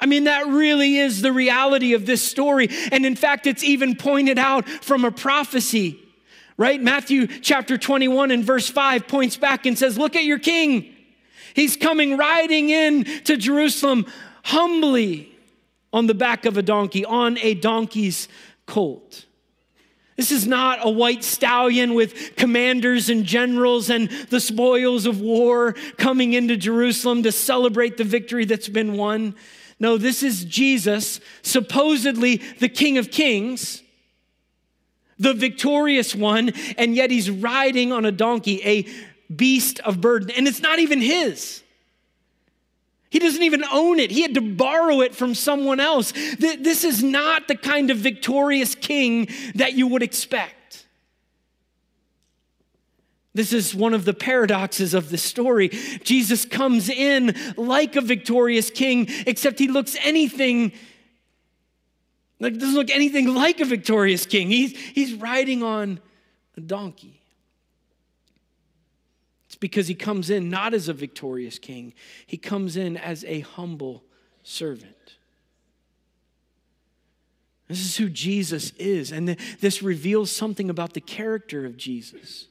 I 0.00 0.06
mean, 0.06 0.24
that 0.24 0.46
really 0.46 0.96
is 0.96 1.20
the 1.20 1.30
reality 1.30 1.92
of 1.92 2.06
this 2.06 2.22
story. 2.22 2.70
And 2.90 3.04
in 3.04 3.16
fact, 3.16 3.46
it's 3.46 3.62
even 3.62 3.96
pointed 3.96 4.38
out 4.38 4.66
from 4.66 5.04
a 5.04 5.10
prophecy, 5.10 6.02
right? 6.56 6.80
Matthew 6.80 7.26
chapter 7.26 7.76
21 7.76 8.30
and 8.30 8.42
verse 8.42 8.66
5 8.66 9.06
points 9.06 9.36
back 9.36 9.66
and 9.66 9.78
says, 9.78 9.98
Look 9.98 10.16
at 10.16 10.24
your 10.24 10.38
king. 10.38 10.90
He's 11.52 11.76
coming 11.76 12.16
riding 12.16 12.70
in 12.70 13.04
to 13.24 13.36
Jerusalem 13.36 14.06
humbly 14.42 15.36
on 15.92 16.06
the 16.06 16.14
back 16.14 16.46
of 16.46 16.56
a 16.56 16.62
donkey, 16.62 17.04
on 17.04 17.36
a 17.40 17.52
donkey's 17.52 18.26
colt. 18.64 19.25
This 20.16 20.32
is 20.32 20.46
not 20.46 20.78
a 20.82 20.90
white 20.90 21.22
stallion 21.22 21.92
with 21.92 22.36
commanders 22.36 23.10
and 23.10 23.24
generals 23.24 23.90
and 23.90 24.08
the 24.30 24.40
spoils 24.40 25.04
of 25.04 25.20
war 25.20 25.74
coming 25.98 26.32
into 26.32 26.56
Jerusalem 26.56 27.22
to 27.24 27.32
celebrate 27.32 27.98
the 27.98 28.04
victory 28.04 28.46
that's 28.46 28.68
been 28.68 28.94
won. 28.94 29.34
No, 29.78 29.98
this 29.98 30.22
is 30.22 30.44
Jesus, 30.44 31.20
supposedly 31.42 32.36
the 32.60 32.68
King 32.70 32.96
of 32.96 33.10
Kings, 33.10 33.82
the 35.18 35.34
victorious 35.34 36.14
one, 36.14 36.52
and 36.78 36.94
yet 36.94 37.10
he's 37.10 37.30
riding 37.30 37.92
on 37.92 38.06
a 38.06 38.12
donkey, 38.12 38.62
a 38.64 38.86
beast 39.34 39.80
of 39.80 40.00
burden, 40.00 40.30
and 40.30 40.48
it's 40.48 40.62
not 40.62 40.78
even 40.78 41.00
his. 41.00 41.62
He 43.10 43.18
doesn't 43.18 43.42
even 43.42 43.64
own 43.64 44.00
it. 44.00 44.10
He 44.10 44.22
had 44.22 44.34
to 44.34 44.40
borrow 44.40 45.00
it 45.00 45.14
from 45.14 45.34
someone 45.34 45.80
else. 45.80 46.12
This 46.38 46.84
is 46.84 47.02
not 47.02 47.48
the 47.48 47.54
kind 47.54 47.90
of 47.90 47.98
victorious 47.98 48.74
king 48.74 49.28
that 49.54 49.74
you 49.74 49.86
would 49.86 50.02
expect. 50.02 50.86
This 53.32 53.52
is 53.52 53.74
one 53.74 53.92
of 53.92 54.06
the 54.06 54.14
paradoxes 54.14 54.94
of 54.94 55.10
the 55.10 55.18
story. 55.18 55.68
Jesus 55.68 56.46
comes 56.46 56.88
in 56.88 57.36
like 57.56 57.94
a 57.94 58.00
victorious 58.00 58.70
king, 58.70 59.06
except 59.26 59.58
he 59.58 59.68
looks 59.68 59.96
anything 60.02 60.72
like 62.40 62.58
doesn't 62.58 62.74
look 62.74 62.90
anything 62.90 63.34
like 63.34 63.60
a 63.60 63.64
victorious 63.64 64.26
king. 64.26 64.48
He's, 64.48 64.76
he's 64.78 65.14
riding 65.14 65.62
on 65.62 66.00
a 66.56 66.60
donkey. 66.60 67.22
It's 69.56 69.60
because 69.62 69.88
he 69.88 69.94
comes 69.94 70.28
in 70.28 70.50
not 70.50 70.74
as 70.74 70.86
a 70.90 70.92
victorious 70.92 71.58
king, 71.58 71.94
he 72.26 72.36
comes 72.36 72.76
in 72.76 72.98
as 72.98 73.24
a 73.24 73.40
humble 73.40 74.04
servant. 74.42 75.14
This 77.66 77.80
is 77.80 77.96
who 77.96 78.10
Jesus 78.10 78.72
is, 78.72 79.12
and 79.12 79.30
this 79.60 79.82
reveals 79.82 80.30
something 80.30 80.68
about 80.68 80.92
the 80.92 81.00
character 81.00 81.64
of 81.64 81.78
Jesus. 81.78 82.48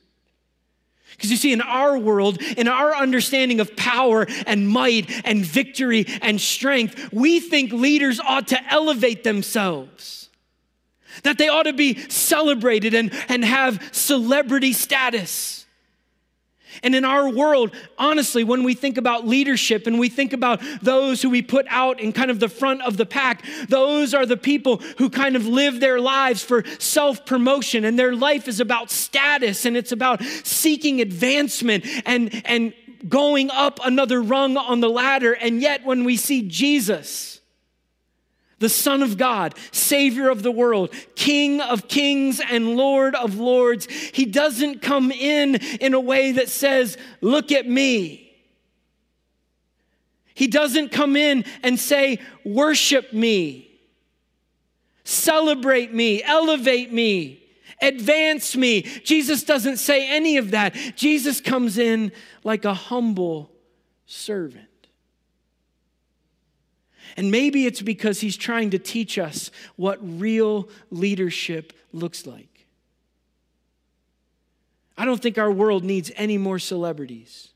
Because 1.12 1.30
you 1.30 1.38
see, 1.38 1.54
in 1.54 1.62
our 1.62 1.96
world, 1.96 2.42
in 2.42 2.68
our 2.68 2.96
understanding 2.96 3.60
of 3.60 3.76
power 3.76 4.26
and 4.48 4.68
might 4.68 5.08
and 5.28 5.46
victory 5.46 6.08
and 6.24 6.42
strength, 6.42 7.14
we 7.14 7.40
think 7.40 7.72
leaders 7.72 8.20
ought 8.20 8.48
to 8.48 8.74
elevate 8.74 9.24
themselves, 9.24 10.32
that 11.22 11.38
they 11.38 11.50
ought 11.50 11.64
to 11.64 11.74
be 11.74 12.00
celebrated 12.10 12.96
and, 12.96 13.14
and 13.30 13.46
have 13.46 13.90
celebrity 13.92 14.74
status. 14.74 15.65
And 16.84 16.96
in 16.96 17.06
our 17.06 17.30
world, 17.30 17.74
honestly, 17.98 18.44
when 18.44 18.64
we 18.64 18.74
think 18.74 18.98
about 18.98 19.28
leadership 19.28 19.88
and 19.88 20.00
we 20.00 20.10
think 20.10 20.34
about 20.34 20.62
those 20.82 21.22
who 21.22 21.30
we 21.30 21.42
put 21.42 21.66
out 21.70 22.00
in 22.00 22.12
kind 22.14 22.32
of 22.32 22.40
the 22.40 22.50
front 22.50 22.82
of 22.82 22.98
the 22.98 23.06
pack, 23.06 23.44
those 23.68 24.14
are 24.14 24.26
the 24.26 24.38
people 24.38 24.78
who 24.98 25.10
kind 25.10 25.36
of 25.36 25.48
live 25.48 25.80
their 25.80 26.00
lives 26.00 26.44
for 26.44 26.64
self 26.80 27.26
promotion 27.26 27.86
and 27.86 27.98
their 27.98 28.16
life 28.16 28.48
is 28.48 28.60
about 28.60 28.92
status 28.92 29.66
and 29.66 29.78
it's 29.78 29.92
about 29.92 30.24
seeking 30.24 31.02
advancement 31.02 31.86
and, 32.06 32.42
and 32.46 32.74
going 33.08 33.50
up 33.52 33.80
another 33.84 34.22
rung 34.22 34.58
on 34.58 34.80
the 34.80 34.90
ladder. 34.90 35.34
And 35.34 35.62
yet, 35.62 35.86
when 35.86 36.04
we 36.04 36.18
see 36.18 36.48
Jesus, 36.48 37.35
the 38.66 38.70
Son 38.70 39.04
of 39.04 39.16
God, 39.16 39.54
Savior 39.72 40.28
of 40.28 40.42
the 40.42 40.52
world, 40.52 40.92
King 41.14 41.62
of 41.62 41.88
kings 41.88 42.42
and 42.42 42.76
Lord 42.76 43.14
of 43.14 43.36
lords. 43.36 43.86
He 43.86 44.26
doesn't 44.26 44.82
come 44.82 45.12
in 45.12 45.58
in 45.80 45.94
a 45.94 46.00
way 46.00 46.32
that 46.32 46.50
says, 46.50 46.98
Look 47.22 47.52
at 47.52 47.70
me. 47.70 48.36
He 50.34 50.48
doesn't 50.48 50.92
come 50.92 51.16
in 51.16 51.46
and 51.62 51.80
say, 51.80 52.18
Worship 52.44 53.14
me, 53.14 53.70
celebrate 55.04 55.94
me, 55.94 56.24
elevate 56.24 56.92
me, 56.92 57.44
advance 57.84 58.56
me. 58.56 58.82
Jesus 58.82 59.44
doesn't 59.44 59.78
say 59.78 60.10
any 60.10 60.38
of 60.38 60.50
that. 60.52 60.74
Jesus 60.96 61.40
comes 61.40 61.78
in 61.78 62.12
like 62.44 62.66
a 62.66 62.74
humble 62.74 63.52
servant. 64.08 64.70
And 67.18 67.32
maybe 67.32 67.66
it's 67.66 67.82
because 67.82 68.20
he's 68.20 68.36
trying 68.36 68.72
to 68.72 68.80
teach 68.80 69.18
us 69.18 69.52
what 69.76 70.00
real 70.02 70.70
leadership 70.92 71.74
looks 71.94 72.26
like. 72.26 72.68
I 74.98 75.06
don't 75.06 75.22
think 75.22 75.38
our 75.38 75.52
world 75.52 75.84
needs 75.84 76.12
any 76.16 76.38
more 76.38 76.60
celebrities. 76.60 77.50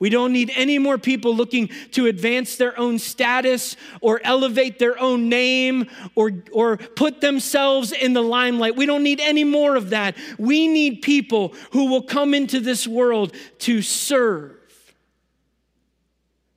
We 0.00 0.10
don't 0.10 0.32
need 0.32 0.50
any 0.56 0.78
more 0.78 0.98
people 0.98 1.34
looking 1.34 1.68
to 1.92 2.06
advance 2.06 2.56
their 2.56 2.78
own 2.78 2.98
status 2.98 3.76
or 4.00 4.20
elevate 4.24 4.78
their 4.78 4.98
own 4.98 5.28
name 5.28 5.88
or, 6.16 6.32
or 6.52 6.76
put 6.76 7.20
themselves 7.20 7.92
in 7.92 8.12
the 8.12 8.22
limelight. 8.22 8.76
We 8.76 8.86
don't 8.86 9.04
need 9.04 9.20
any 9.20 9.44
more 9.44 9.76
of 9.76 9.90
that. 9.90 10.16
We 10.36 10.66
need 10.66 11.02
people 11.02 11.54
who 11.72 11.86
will 11.86 12.02
come 12.02 12.34
into 12.34 12.58
this 12.58 12.88
world 12.88 13.34
to 13.60 13.82
serve 13.82 14.56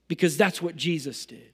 because 0.07 0.35
that's 0.35 0.61
what 0.61 0.75
Jesus 0.75 1.25
did. 1.25 1.46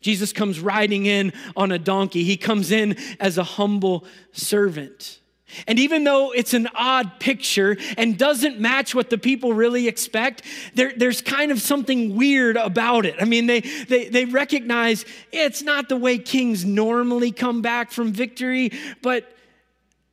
Jesus 0.00 0.32
comes 0.32 0.60
riding 0.60 1.06
in 1.06 1.32
on 1.56 1.72
a 1.72 1.78
donkey, 1.78 2.24
he 2.24 2.36
comes 2.36 2.70
in 2.70 2.96
as 3.20 3.38
a 3.38 3.44
humble 3.44 4.04
servant. 4.32 5.20
And 5.66 5.78
even 5.78 6.04
though 6.04 6.32
it's 6.32 6.52
an 6.52 6.68
odd 6.74 7.18
picture 7.20 7.76
and 7.96 8.18
doesn't 8.18 8.60
match 8.60 8.94
what 8.94 9.08
the 9.08 9.16
people 9.16 9.54
really 9.54 9.88
expect, 9.88 10.42
there, 10.74 10.92
there's 10.94 11.22
kind 11.22 11.50
of 11.50 11.60
something 11.60 12.16
weird 12.16 12.56
about 12.56 13.06
it. 13.06 13.16
I 13.18 13.24
mean, 13.24 13.46
they, 13.46 13.60
they, 13.60 14.08
they 14.08 14.24
recognize 14.26 15.06
it's 15.32 15.62
not 15.62 15.88
the 15.88 15.96
way 15.96 16.18
kings 16.18 16.64
normally 16.64 17.32
come 17.32 17.62
back 17.62 17.90
from 17.92 18.12
victory, 18.12 18.72
but, 19.02 19.24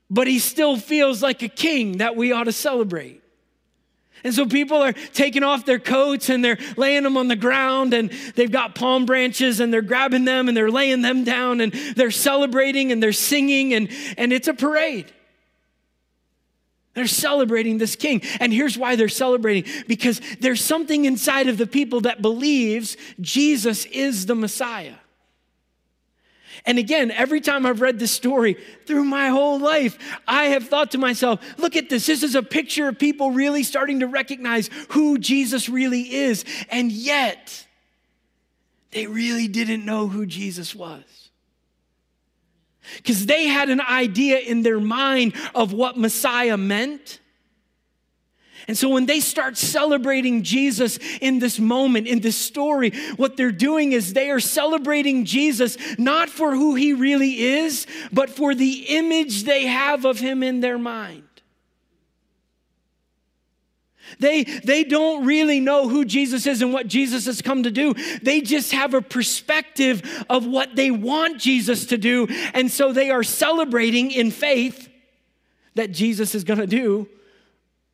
but 0.10 0.28
he 0.28 0.40
still 0.40 0.78
feels 0.78 1.22
like 1.22 1.42
a 1.42 1.50
king 1.50 1.98
that 1.98 2.16
we 2.16 2.32
ought 2.32 2.46
to 2.46 2.54
celebrate. 2.54 3.22
And 4.26 4.34
so 4.34 4.48
people 4.48 4.82
are 4.82 4.92
taking 4.92 5.44
off 5.44 5.66
their 5.66 5.78
coats 5.78 6.30
and 6.30 6.44
they're 6.44 6.58
laying 6.78 7.04
them 7.04 7.16
on 7.16 7.28
the 7.28 7.36
ground 7.36 7.94
and 7.94 8.10
they've 8.34 8.52
got 8.52 8.74
palm 8.74 9.06
branches 9.06 9.60
and 9.60 9.72
they're 9.72 9.84
grabbing 9.84 10.26
them 10.26 10.48
and 10.48 10.58
they're 10.58 10.72
laying 10.72 11.04
them 11.04 11.24
down 11.24 11.62
and 11.62 11.72
they're 11.96 12.10
celebrating 12.10 12.92
and 12.92 13.04
they're 13.04 13.14
singing 13.14 13.76
and, 13.76 13.88
and 14.18 14.34
it's 14.34 14.48
a 14.48 14.54
parade. 14.56 15.14
They're 16.96 17.06
celebrating 17.06 17.78
this 17.78 17.96
king. 17.96 18.24
And 18.40 18.52
here's 18.52 18.80
why 18.80 18.96
they're 18.96 19.10
celebrating 19.10 19.72
because 19.88 20.20
there's 20.40 20.64
something 20.64 21.06
inside 21.06 21.48
of 21.48 21.60
the 21.60 21.68
people 21.68 22.02
that 22.02 22.24
believes 22.24 22.98
Jesus 23.22 23.86
is 23.86 24.26
the 24.26 24.34
Messiah. 24.34 24.96
And 26.66 26.80
again, 26.80 27.12
every 27.12 27.42
time 27.42 27.66
I've 27.66 27.82
read 27.82 28.00
this 28.00 28.12
story 28.12 28.58
through 28.86 29.04
my 29.04 29.28
whole 29.28 29.60
life, 29.60 30.00
I 30.28 30.46
have 30.46 30.68
thought 30.68 30.92
to 30.92 30.98
myself, 30.98 31.40
look 31.60 31.76
at 31.76 31.90
this. 31.90 32.08
This 32.08 32.24
is 32.24 32.34
a 32.34 32.42
picture 32.42 32.88
of 32.88 32.98
people 32.98 33.32
really 33.32 33.62
starting 33.64 34.00
to 34.00 34.08
recognize 34.08 34.70
who 34.90 35.20
Jesus 35.20 35.70
really 35.70 36.12
is. 36.14 36.44
And 36.72 36.92
yet, 36.92 37.68
they 38.92 39.06
really 39.06 39.48
didn't 39.48 39.86
know 39.86 40.08
who 40.08 40.26
Jesus 40.26 40.74
was. 40.74 41.04
Because 42.98 43.26
they 43.26 43.48
had 43.48 43.70
an 43.70 43.82
idea 43.82 44.40
in 44.40 44.64
their 44.64 44.80
mind 44.80 45.34
of 45.54 45.74
what 45.74 45.98
Messiah 45.98 46.58
meant. 46.58 47.20
And 48.68 48.78
so 48.78 48.90
when 48.90 49.06
they 49.06 49.20
start 49.20 49.58
celebrating 49.58 50.42
Jesus 50.42 50.98
in 51.22 51.40
this 51.40 51.60
moment, 51.60 52.08
in 52.08 52.20
this 52.20 52.36
story, 52.36 52.92
what 53.16 53.38
they're 53.38 53.52
doing 53.52 53.92
is 53.92 54.14
they 54.14 54.32
are 54.32 54.40
celebrating 54.40 55.26
Jesus 55.26 55.78
not 56.00 56.30
for 56.30 56.56
who 56.56 56.74
he 56.74 56.94
really 56.94 57.40
is, 57.42 57.86
but 58.12 58.30
for 58.30 58.56
the 58.56 58.86
image 58.90 59.44
they 59.44 59.68
have 59.68 60.06
of 60.06 60.20
him 60.20 60.42
in 60.42 60.62
their 60.62 60.80
mind. 60.80 61.24
They, 64.20 64.44
they 64.44 64.84
don't 64.84 65.26
really 65.26 65.60
know 65.60 65.88
who 65.88 66.06
Jesus 66.06 66.48
is 66.48 66.62
and 66.62 66.72
what 66.72 66.88
Jesus 66.88 67.26
has 67.26 67.42
come 67.42 67.64
to 67.64 67.72
do. 67.72 67.94
They 68.22 68.42
just 68.42 68.72
have 68.72 68.94
a 68.94 69.02
perspective 69.02 70.26
of 70.30 70.46
what 70.46 70.76
they 70.76 70.92
want 70.92 71.40
Jesus 71.40 71.88
to 71.88 71.98
do. 71.98 72.28
And 72.54 72.72
so 72.72 72.94
they 72.94 73.10
are 73.10 73.24
celebrating 73.24 74.12
in 74.12 74.32
faith 74.32 74.90
that 75.74 75.92
Jesus 75.92 76.34
is 76.34 76.44
going 76.44 76.60
to 76.60 76.68
do 76.68 77.10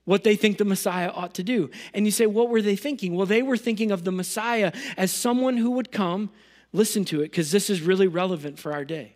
what 0.06 0.24
they 0.24 0.36
think 0.36 0.58
the 0.58 0.66
Messiah 0.66 1.10
ought 1.10 1.36
to 1.36 1.44
do. 1.44 1.70
And 1.94 2.06
you 2.06 2.12
say, 2.12 2.26
what 2.26 2.50
were 2.50 2.62
they 2.62 2.76
thinking? 2.76 3.16
Well, 3.16 3.28
they 3.28 3.44
were 3.44 3.58
thinking 3.58 3.92
of 3.92 4.04
the 4.04 4.12
Messiah 4.12 4.72
as 4.98 5.12
someone 5.12 5.58
who 5.58 5.72
would 5.72 5.92
come, 5.92 6.32
listen 6.74 7.06
to 7.06 7.22
it, 7.22 7.26
because 7.26 7.52
this 7.52 7.70
is 7.70 7.82
really 7.82 8.08
relevant 8.08 8.58
for 8.58 8.74
our 8.74 8.84
day. 8.84 9.16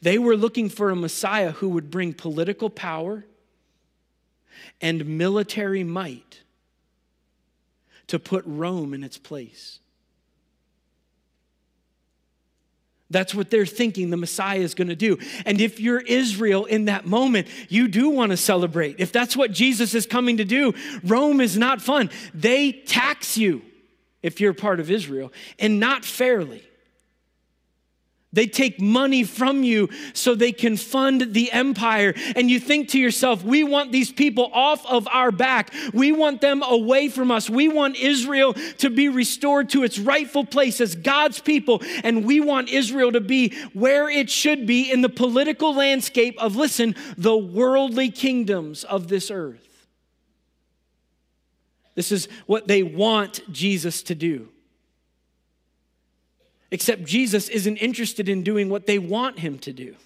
They 0.00 0.18
were 0.18 0.36
looking 0.36 0.68
for 0.68 0.90
a 0.90 0.96
Messiah 0.96 1.50
who 1.52 1.68
would 1.70 1.90
bring 1.90 2.14
political 2.14 2.70
power 2.70 3.26
and 4.80 5.18
military 5.18 5.84
might 5.84 6.40
to 8.06 8.18
put 8.18 8.44
Rome 8.46 8.94
in 8.94 9.04
its 9.04 9.18
place. 9.18 9.79
That's 13.10 13.34
what 13.34 13.50
they're 13.50 13.66
thinking 13.66 14.10
the 14.10 14.16
Messiah 14.16 14.60
is 14.60 14.74
going 14.74 14.88
to 14.88 14.96
do. 14.96 15.18
And 15.44 15.60
if 15.60 15.80
you're 15.80 16.00
Israel 16.00 16.64
in 16.64 16.84
that 16.84 17.06
moment, 17.06 17.48
you 17.68 17.88
do 17.88 18.08
want 18.10 18.30
to 18.30 18.36
celebrate. 18.36 18.96
If 18.98 19.10
that's 19.12 19.36
what 19.36 19.50
Jesus 19.50 19.94
is 19.94 20.06
coming 20.06 20.36
to 20.36 20.44
do, 20.44 20.74
Rome 21.02 21.40
is 21.40 21.58
not 21.58 21.82
fun. 21.82 22.10
They 22.32 22.72
tax 22.72 23.36
you 23.36 23.62
if 24.22 24.40
you're 24.40 24.52
part 24.52 24.80
of 24.80 24.90
Israel, 24.90 25.32
and 25.58 25.80
not 25.80 26.04
fairly. 26.04 26.62
They 28.32 28.46
take 28.46 28.80
money 28.80 29.24
from 29.24 29.64
you 29.64 29.88
so 30.12 30.36
they 30.36 30.52
can 30.52 30.76
fund 30.76 31.32
the 31.34 31.50
empire. 31.50 32.14
And 32.36 32.48
you 32.48 32.60
think 32.60 32.90
to 32.90 32.98
yourself, 32.98 33.42
we 33.42 33.64
want 33.64 33.90
these 33.90 34.12
people 34.12 34.50
off 34.52 34.86
of 34.86 35.08
our 35.08 35.32
back. 35.32 35.74
We 35.92 36.12
want 36.12 36.40
them 36.40 36.62
away 36.62 37.08
from 37.08 37.32
us. 37.32 37.50
We 37.50 37.66
want 37.66 37.96
Israel 37.96 38.54
to 38.78 38.88
be 38.88 39.08
restored 39.08 39.70
to 39.70 39.82
its 39.82 39.98
rightful 39.98 40.44
place 40.44 40.80
as 40.80 40.94
God's 40.94 41.40
people. 41.40 41.82
And 42.04 42.24
we 42.24 42.38
want 42.38 42.68
Israel 42.68 43.10
to 43.12 43.20
be 43.20 43.52
where 43.72 44.08
it 44.08 44.30
should 44.30 44.64
be 44.64 44.92
in 44.92 45.00
the 45.00 45.08
political 45.08 45.74
landscape 45.74 46.38
of, 46.38 46.54
listen, 46.54 46.94
the 47.18 47.36
worldly 47.36 48.10
kingdoms 48.10 48.84
of 48.84 49.08
this 49.08 49.32
earth. 49.32 49.88
This 51.96 52.12
is 52.12 52.28
what 52.46 52.68
they 52.68 52.84
want 52.84 53.40
Jesus 53.52 54.04
to 54.04 54.14
do. 54.14 54.48
Except 56.70 57.04
Jesus 57.04 57.48
isn't 57.48 57.76
interested 57.78 58.28
in 58.28 58.42
doing 58.42 58.68
what 58.68 58.86
they 58.86 58.98
want 58.98 59.40
him 59.40 59.58
to 59.60 59.72
do. 59.72 59.96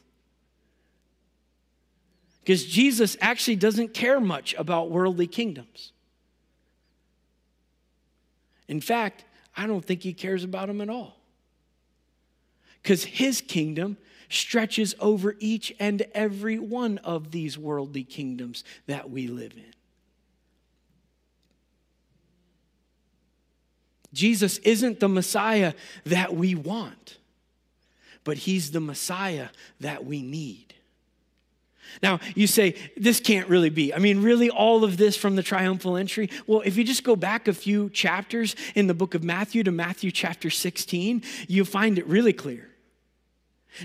Because 2.42 2.64
Jesus 2.64 3.16
actually 3.20 3.56
doesn't 3.56 3.94
care 3.94 4.20
much 4.20 4.54
about 4.58 4.90
worldly 4.90 5.26
kingdoms. 5.26 5.92
In 8.68 8.80
fact, 8.80 9.24
I 9.56 9.66
don't 9.66 9.84
think 9.84 10.02
he 10.02 10.12
cares 10.12 10.44
about 10.44 10.68
them 10.68 10.80
at 10.80 10.90
all. 10.90 11.16
Because 12.82 13.04
his 13.04 13.40
kingdom 13.40 13.96
stretches 14.28 14.94
over 15.00 15.36
each 15.38 15.74
and 15.78 16.02
every 16.12 16.58
one 16.58 16.98
of 16.98 17.30
these 17.30 17.56
worldly 17.56 18.04
kingdoms 18.04 18.64
that 18.86 19.10
we 19.10 19.26
live 19.26 19.52
in. 19.56 19.72
Jesus 24.14 24.58
isn't 24.58 25.00
the 25.00 25.08
Messiah 25.08 25.74
that 26.04 26.34
we 26.34 26.54
want, 26.54 27.18
but 28.22 28.38
he's 28.38 28.70
the 28.70 28.80
Messiah 28.80 29.48
that 29.80 30.06
we 30.06 30.22
need. 30.22 30.74
Now, 32.02 32.20
you 32.34 32.46
say, 32.46 32.76
this 32.96 33.20
can't 33.20 33.48
really 33.48 33.70
be. 33.70 33.94
I 33.94 33.98
mean, 33.98 34.22
really, 34.22 34.50
all 34.50 34.84
of 34.84 34.96
this 34.96 35.16
from 35.16 35.36
the 35.36 35.42
triumphal 35.42 35.96
entry? 35.96 36.30
Well, 36.46 36.62
if 36.64 36.76
you 36.76 36.84
just 36.84 37.04
go 37.04 37.14
back 37.14 37.46
a 37.46 37.52
few 37.52 37.90
chapters 37.90 38.56
in 38.74 38.86
the 38.86 38.94
book 38.94 39.14
of 39.14 39.22
Matthew 39.22 39.62
to 39.64 39.70
Matthew 39.70 40.10
chapter 40.10 40.50
16, 40.50 41.22
you 41.46 41.64
find 41.64 41.98
it 41.98 42.06
really 42.06 42.32
clear. 42.32 42.70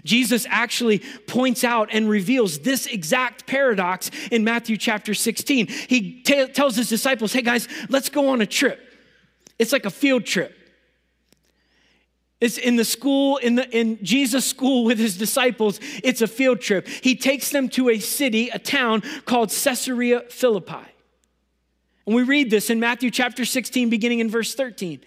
Jesus 0.04 0.46
actually 0.50 1.00
points 1.28 1.64
out 1.64 1.90
and 1.92 2.10
reveals 2.10 2.60
this 2.60 2.86
exact 2.86 3.48
paradox 3.48 4.12
in 4.32 4.44
Matthew 4.44 4.78
chapter 4.78 5.14
16. 5.14 5.68
He 5.68 6.22
t- 6.22 6.48
tells 6.48 6.76
his 6.76 6.90
disciples, 6.90 7.34
hey 7.34 7.42
guys, 7.42 7.68
let's 7.90 8.10
go 8.10 8.30
on 8.30 8.42
a 8.42 8.46
trip. 8.46 8.89
It's 9.60 9.74
like 9.74 9.86
a 9.86 9.92
field 9.92 10.26
trip. 10.26 10.56
It's 12.42 12.58
in 12.58 12.78
the 12.78 12.86
school, 12.86 13.36
in, 13.38 13.56
the, 13.56 13.70
in 13.78 14.02
Jesus' 14.04 14.46
school 14.46 14.86
with 14.86 14.98
his 14.98 15.18
disciples, 15.18 15.80
it's 16.04 16.22
a 16.22 16.28
field 16.28 16.62
trip. 16.62 16.88
He 16.88 17.16
takes 17.16 17.52
them 17.52 17.68
to 17.70 17.90
a 17.90 18.00
city, 18.00 18.50
a 18.50 18.60
town 18.60 19.04
called 19.26 19.50
Caesarea 19.50 20.22
Philippi. 20.30 20.86
And 22.06 22.16
we 22.16 22.24
read 22.24 22.50
this 22.50 22.70
in 22.70 22.80
Matthew 22.80 23.12
chapter 23.12 23.44
16, 23.44 23.90
beginning 23.90 24.20
in 24.20 24.30
verse 24.30 24.56
13. 24.56 25.02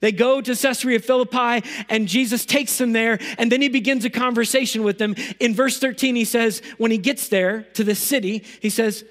They 0.00 0.12
go 0.12 0.40
to 0.40 0.56
Caesarea 0.56 1.00
Philippi, 1.00 1.66
and 1.88 2.08
Jesus 2.08 2.46
takes 2.46 2.78
them 2.78 2.92
there, 2.92 3.18
and 3.38 3.52
then 3.52 3.60
he 3.60 3.68
begins 3.68 4.04
a 4.06 4.10
conversation 4.10 4.84
with 4.84 4.98
them. 4.98 5.14
In 5.40 5.54
verse 5.54 5.78
13, 5.78 6.16
he 6.16 6.24
says, 6.24 6.60
when 6.78 6.90
he 6.90 6.98
gets 6.98 7.28
there 7.28 7.62
to 7.74 7.84
the 7.84 7.94
city, 7.94 8.42
he 8.60 8.70
says, 8.70 9.04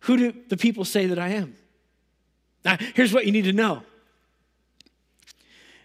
Who 0.00 0.16
do 0.16 0.34
the 0.48 0.56
people 0.56 0.84
say 0.84 1.06
that 1.06 1.18
I 1.18 1.28
am? 1.28 1.54
Now, 2.64 2.76
here's 2.94 3.12
what 3.12 3.26
you 3.26 3.32
need 3.32 3.44
to 3.44 3.52
know 3.52 3.82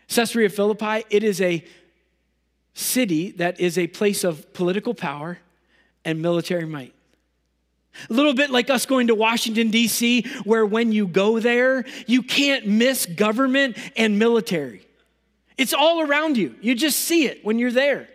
Caesarea 0.07 0.49
Philippi, 0.49 1.05
it 1.09 1.23
is 1.23 1.41
a 1.41 1.63
city 2.73 3.31
that 3.31 3.59
is 3.59 3.77
a 3.77 3.87
place 3.87 4.23
of 4.23 4.53
political 4.53 4.93
power 4.93 5.39
and 6.05 6.21
military 6.21 6.65
might. 6.65 6.93
A 8.09 8.13
little 8.13 8.33
bit 8.33 8.51
like 8.51 8.69
us 8.69 8.85
going 8.85 9.07
to 9.07 9.15
Washington, 9.15 9.71
D.C., 9.71 10.23
where 10.43 10.65
when 10.65 10.91
you 10.91 11.07
go 11.07 11.39
there, 11.39 11.83
you 12.05 12.21
can't 12.21 12.67
miss 12.67 13.07
government 13.07 13.75
and 13.95 14.19
military. 14.19 14.85
It's 15.57 15.73
all 15.73 16.01
around 16.01 16.37
you. 16.37 16.55
You 16.61 16.75
just 16.75 16.99
see 16.99 17.25
it 17.25 17.43
when 17.43 17.57
you're 17.57 17.71
there. 17.71 18.07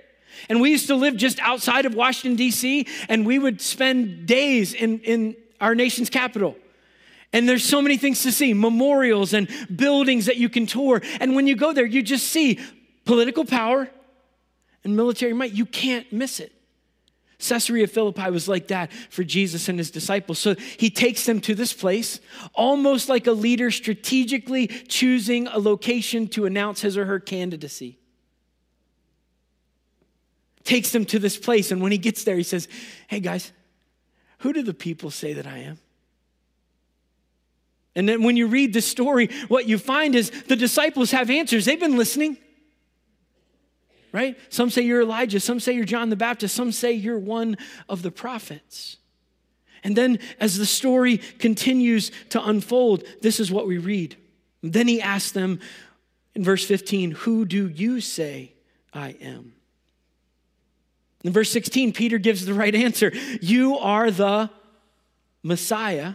And 0.48 0.60
we 0.60 0.70
used 0.70 0.86
to 0.86 0.94
live 0.94 1.16
just 1.16 1.40
outside 1.40 1.84
of 1.84 1.94
Washington, 1.94 2.36
D.C., 2.36 2.86
and 3.08 3.26
we 3.26 3.38
would 3.38 3.60
spend 3.60 4.26
days 4.26 4.72
in, 4.72 5.00
in 5.00 5.36
our 5.60 5.74
nation's 5.74 6.08
capital. 6.08 6.56
And 7.32 7.48
there's 7.48 7.64
so 7.64 7.80
many 7.80 7.96
things 7.96 8.22
to 8.22 8.32
see 8.32 8.52
memorials 8.52 9.32
and 9.32 9.48
buildings 9.74 10.26
that 10.26 10.36
you 10.36 10.48
can 10.48 10.66
tour. 10.66 11.00
And 11.18 11.34
when 11.34 11.46
you 11.46 11.56
go 11.56 11.72
there, 11.72 11.86
you 11.86 12.02
just 12.02 12.28
see 12.28 12.60
political 13.04 13.44
power 13.44 13.88
and 14.84 14.96
military 14.96 15.32
might. 15.32 15.52
You 15.52 15.64
can't 15.64 16.10
miss 16.12 16.40
it. 16.40 16.52
Caesarea 17.38 17.86
Philippi 17.86 18.30
was 18.30 18.48
like 18.48 18.68
that 18.68 18.92
for 19.10 19.24
Jesus 19.24 19.68
and 19.68 19.78
his 19.78 19.90
disciples. 19.90 20.38
So 20.38 20.54
he 20.54 20.90
takes 20.90 21.26
them 21.26 21.40
to 21.40 21.54
this 21.54 21.72
place, 21.72 22.20
almost 22.54 23.08
like 23.08 23.26
a 23.26 23.32
leader 23.32 23.70
strategically 23.70 24.68
choosing 24.68 25.48
a 25.48 25.58
location 25.58 26.28
to 26.28 26.44
announce 26.46 26.82
his 26.82 26.96
or 26.96 27.06
her 27.06 27.18
candidacy. 27.18 27.98
Takes 30.62 30.92
them 30.92 31.04
to 31.06 31.18
this 31.18 31.36
place, 31.36 31.72
and 31.72 31.82
when 31.82 31.90
he 31.90 31.98
gets 31.98 32.22
there, 32.22 32.36
he 32.36 32.44
says, 32.44 32.68
Hey 33.08 33.18
guys, 33.18 33.50
who 34.38 34.52
do 34.52 34.62
the 34.62 34.74
people 34.74 35.10
say 35.10 35.32
that 35.32 35.46
I 35.46 35.58
am? 35.58 35.78
And 37.94 38.08
then 38.08 38.22
when 38.22 38.36
you 38.36 38.46
read 38.46 38.72
the 38.72 38.80
story, 38.80 39.28
what 39.48 39.66
you 39.66 39.78
find 39.78 40.14
is 40.14 40.30
the 40.30 40.56
disciples 40.56 41.10
have 41.10 41.30
answers. 41.30 41.64
They've 41.64 41.78
been 41.78 41.96
listening. 41.96 42.38
Right? 44.12 44.38
Some 44.50 44.70
say 44.70 44.82
you're 44.82 45.02
Elijah, 45.02 45.40
some 45.40 45.58
say 45.60 45.72
you're 45.72 45.84
John 45.84 46.10
the 46.10 46.16
Baptist, 46.16 46.54
some 46.54 46.72
say 46.72 46.92
you're 46.92 47.18
one 47.18 47.56
of 47.88 48.02
the 48.02 48.10
prophets. 48.10 48.98
And 49.84 49.96
then 49.96 50.18
as 50.38 50.58
the 50.58 50.66
story 50.66 51.18
continues 51.18 52.12
to 52.30 52.42
unfold, 52.42 53.04
this 53.20 53.40
is 53.40 53.50
what 53.50 53.66
we 53.66 53.78
read. 53.78 54.16
Then 54.62 54.86
he 54.86 55.00
asked 55.00 55.34
them 55.34 55.60
in 56.34 56.44
verse 56.44 56.64
15, 56.64 57.12
Who 57.12 57.44
do 57.44 57.68
you 57.68 58.00
say 58.00 58.52
I 58.92 59.16
am? 59.20 59.54
In 61.24 61.32
verse 61.32 61.50
16, 61.50 61.92
Peter 61.92 62.18
gives 62.18 62.44
the 62.44 62.54
right 62.54 62.74
answer 62.74 63.12
You 63.40 63.78
are 63.78 64.10
the 64.10 64.50
Messiah, 65.42 66.14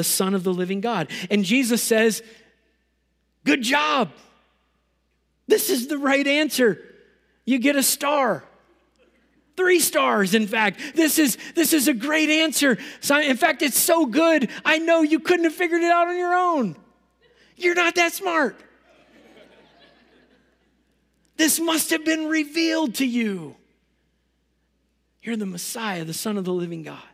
the 0.00 0.04
Son 0.04 0.32
of 0.32 0.44
the 0.44 0.54
living 0.54 0.80
God. 0.80 1.10
And 1.30 1.44
Jesus 1.44 1.82
says, 1.82 2.22
Good 3.44 3.60
job. 3.60 4.10
This 5.46 5.68
is 5.68 5.88
the 5.88 5.98
right 5.98 6.26
answer. 6.26 6.82
You 7.44 7.58
get 7.58 7.76
a 7.76 7.82
star. 7.82 8.42
Three 9.58 9.78
stars, 9.78 10.34
in 10.34 10.46
fact. 10.46 10.80
This 10.94 11.18
is, 11.18 11.36
this 11.54 11.74
is 11.74 11.86
a 11.86 11.92
great 11.92 12.30
answer. 12.30 12.78
In 13.10 13.36
fact, 13.36 13.60
it's 13.60 13.78
so 13.78 14.06
good, 14.06 14.48
I 14.64 14.78
know 14.78 15.02
you 15.02 15.20
couldn't 15.20 15.44
have 15.44 15.54
figured 15.54 15.82
it 15.82 15.90
out 15.90 16.08
on 16.08 16.16
your 16.16 16.34
own. 16.34 16.76
You're 17.56 17.74
not 17.74 17.94
that 17.96 18.14
smart. 18.14 18.58
This 21.36 21.60
must 21.60 21.90
have 21.90 22.06
been 22.06 22.26
revealed 22.26 22.94
to 22.96 23.06
you. 23.06 23.54
You're 25.22 25.36
the 25.36 25.44
Messiah, 25.44 26.06
the 26.06 26.14
Son 26.14 26.38
of 26.38 26.46
the 26.46 26.54
living 26.54 26.84
God. 26.84 27.09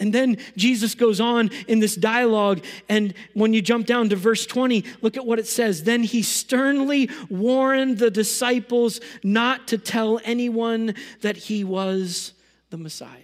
And 0.00 0.12
then 0.12 0.38
Jesus 0.56 0.94
goes 0.94 1.20
on 1.20 1.50
in 1.66 1.80
this 1.80 1.96
dialogue. 1.96 2.64
And 2.88 3.14
when 3.34 3.52
you 3.52 3.60
jump 3.60 3.86
down 3.86 4.08
to 4.10 4.16
verse 4.16 4.46
20, 4.46 4.84
look 5.02 5.16
at 5.16 5.26
what 5.26 5.38
it 5.38 5.46
says. 5.46 5.82
Then 5.82 6.04
he 6.04 6.22
sternly 6.22 7.10
warned 7.28 7.98
the 7.98 8.10
disciples 8.10 9.00
not 9.24 9.68
to 9.68 9.78
tell 9.78 10.20
anyone 10.24 10.94
that 11.22 11.36
he 11.36 11.64
was 11.64 12.32
the 12.70 12.76
Messiah. 12.76 13.18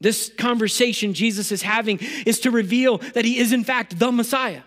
This 0.00 0.30
conversation 0.36 1.14
Jesus 1.14 1.50
is 1.50 1.62
having 1.62 1.98
is 2.26 2.40
to 2.40 2.50
reveal 2.50 2.98
that 2.98 3.24
he 3.24 3.38
is, 3.38 3.52
in 3.52 3.64
fact, 3.64 3.98
the 3.98 4.12
Messiah. 4.12 4.62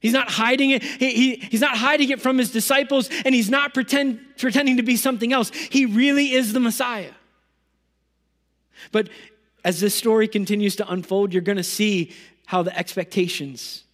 He's 0.00 0.12
not 0.12 0.30
hiding 0.30 0.70
it. 0.70 0.82
He, 0.82 1.12
he, 1.12 1.36
he's 1.36 1.60
not 1.60 1.76
hiding 1.76 2.10
it 2.10 2.20
from 2.20 2.38
his 2.38 2.52
disciples, 2.52 3.10
and 3.24 3.34
he's 3.34 3.50
not 3.50 3.74
pretend, 3.74 4.20
pretending 4.38 4.76
to 4.76 4.84
be 4.84 4.96
something 4.96 5.32
else. 5.32 5.50
He 5.50 5.86
really 5.86 6.32
is 6.32 6.52
the 6.52 6.60
Messiah. 6.60 7.10
But 8.92 9.08
as 9.64 9.80
this 9.80 9.94
story 9.94 10.28
continues 10.28 10.76
to 10.76 10.90
unfold, 10.90 11.32
you're 11.32 11.42
going 11.42 11.56
to 11.56 11.62
see 11.62 12.12
how 12.46 12.62
the 12.62 12.76
expectations 12.76 13.84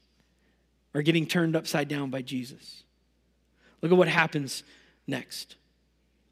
are 0.94 1.02
getting 1.02 1.26
turned 1.26 1.56
upside 1.56 1.88
down 1.88 2.10
by 2.10 2.22
Jesus. 2.22 2.84
Look 3.82 3.90
at 3.90 3.98
what 3.98 4.08
happens 4.08 4.62
next. 5.06 5.56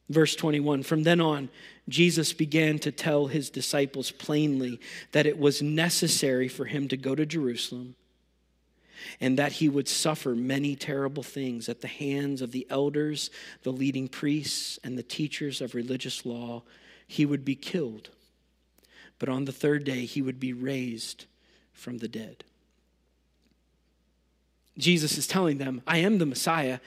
Verse 0.09 0.37
21 0.37 0.83
From 0.83 1.03
then 1.03 1.21
on, 1.21 1.49
Jesus 1.89 2.33
began 2.33 2.79
to 2.81 2.93
tell 2.93 3.27
his 3.27 3.51
disciples 3.51 4.11
plainly 4.11 4.79
that 5.13 5.27
it 5.27 5.39
was 5.39 5.63
necessary 5.63 6.49
for 6.49 6.65
him 6.65 6.89
to 6.89 6.97
go 6.97 7.15
to 7.15 7.27
Jerusalem 7.27 7.97
and 9.21 9.37
that 9.39 9.53
he 9.53 9.69
would 9.69 9.89
suffer 9.89 10.35
many 10.37 10.77
terrible 10.77 11.25
things 11.25 11.69
at 11.69 11.81
the 11.81 11.89
hands 11.89 12.41
of 12.41 12.53
the 12.53 12.67
elders, 12.71 13.31
the 13.65 13.73
leading 13.73 14.07
priests, 14.07 14.79
and 14.85 14.97
the 14.97 15.03
teachers 15.03 15.61
of 15.61 15.75
religious 15.75 16.25
law. 16.25 16.63
He 17.09 17.27
would 17.27 17.45
be 17.45 17.57
killed 17.57 18.11
but 19.23 19.29
on 19.29 19.45
the 19.45 19.53
third 19.53 19.85
day 19.85 20.05
he 20.05 20.21
would 20.21 20.41
be 20.41 20.53
raised 20.53 21.27
from 21.73 21.99
the 21.99 22.09
dead. 22.09 22.43
Jesus 24.77 25.17
is 25.17 25.29
telling 25.29 25.59
them, 25.59 25.81
I 25.87 25.99
am 25.99 26.19
the 26.19 26.27
Messiah, 26.27 26.81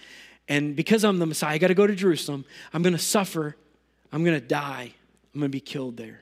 And 0.49 0.75
because 0.75 1.05
I'm 1.05 1.17
the 1.19 1.25
Messiah, 1.25 1.53
I 1.53 1.57
got 1.59 1.67
to 1.67 1.73
go 1.73 1.87
to 1.87 1.95
Jerusalem. 1.95 2.43
I'm 2.73 2.83
going 2.83 2.91
to 2.91 2.99
suffer. 2.99 3.55
I'm 4.11 4.25
going 4.25 4.37
to 4.37 4.45
die. 4.45 4.91
I'm 5.33 5.39
going 5.39 5.49
to 5.49 5.55
be 5.55 5.61
killed 5.61 5.95
there. 5.95 6.19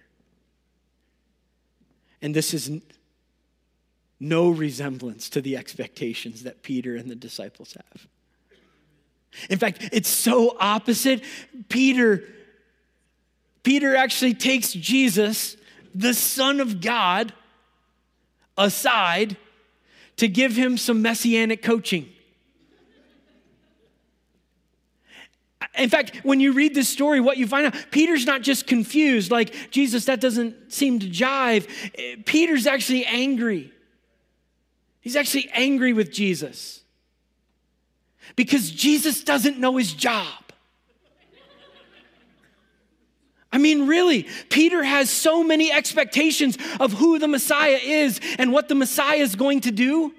And 2.21 2.35
this 2.35 2.53
is 2.53 2.69
no 4.19 4.49
resemblance 4.49 5.29
to 5.29 5.41
the 5.41 5.57
expectations 5.57 6.43
that 6.43 6.61
Peter 6.61 6.95
and 6.95 7.09
the 7.09 7.15
disciples 7.15 7.73
have. 7.73 8.07
In 9.49 9.57
fact, 9.57 9.89
it's 9.91 10.09
so 10.09 10.55
opposite. 10.59 11.23
Peter 11.69 12.23
Peter 13.63 13.95
actually 13.95 14.33
takes 14.33 14.73
Jesus, 14.73 15.55
the 15.95 16.13
son 16.13 16.59
of 16.59 16.81
God, 16.81 17.33
aside 18.57 19.37
to 20.17 20.27
give 20.27 20.55
him 20.55 20.77
some 20.77 21.01
messianic 21.01 21.63
coaching. 21.63 22.09
In 25.75 25.89
fact, 25.89 26.17
when 26.23 26.39
you 26.39 26.51
read 26.51 26.75
this 26.75 26.87
story, 26.87 27.19
what 27.19 27.37
you 27.37 27.47
find 27.47 27.65
out, 27.65 27.75
Peter's 27.89 28.27
not 28.27 28.43
just 28.43 28.67
confused, 28.67 29.31
like, 29.31 29.71
Jesus, 29.71 30.05
that 30.05 30.19
doesn't 30.19 30.71
seem 30.71 30.99
to 30.99 31.07
jive. 31.07 31.67
Peter's 32.25 32.67
actually 32.67 33.05
angry. 33.05 33.71
He's 35.01 35.15
actually 35.15 35.49
angry 35.51 35.93
with 35.93 36.11
Jesus 36.11 36.81
because 38.35 38.69
Jesus 38.69 39.23
doesn't 39.23 39.57
know 39.57 39.77
his 39.77 39.93
job. 39.93 40.42
I 43.53 43.59
mean, 43.59 43.87
really, 43.87 44.27
Peter 44.49 44.83
has 44.83 45.09
so 45.09 45.43
many 45.43 45.71
expectations 45.71 46.57
of 46.79 46.91
who 46.91 47.19
the 47.19 47.27
Messiah 47.27 47.79
is 47.81 48.19
and 48.39 48.51
what 48.51 48.67
the 48.67 48.75
Messiah 48.75 49.19
is 49.19 49.35
going 49.35 49.61
to 49.61 49.71
do 49.71 50.13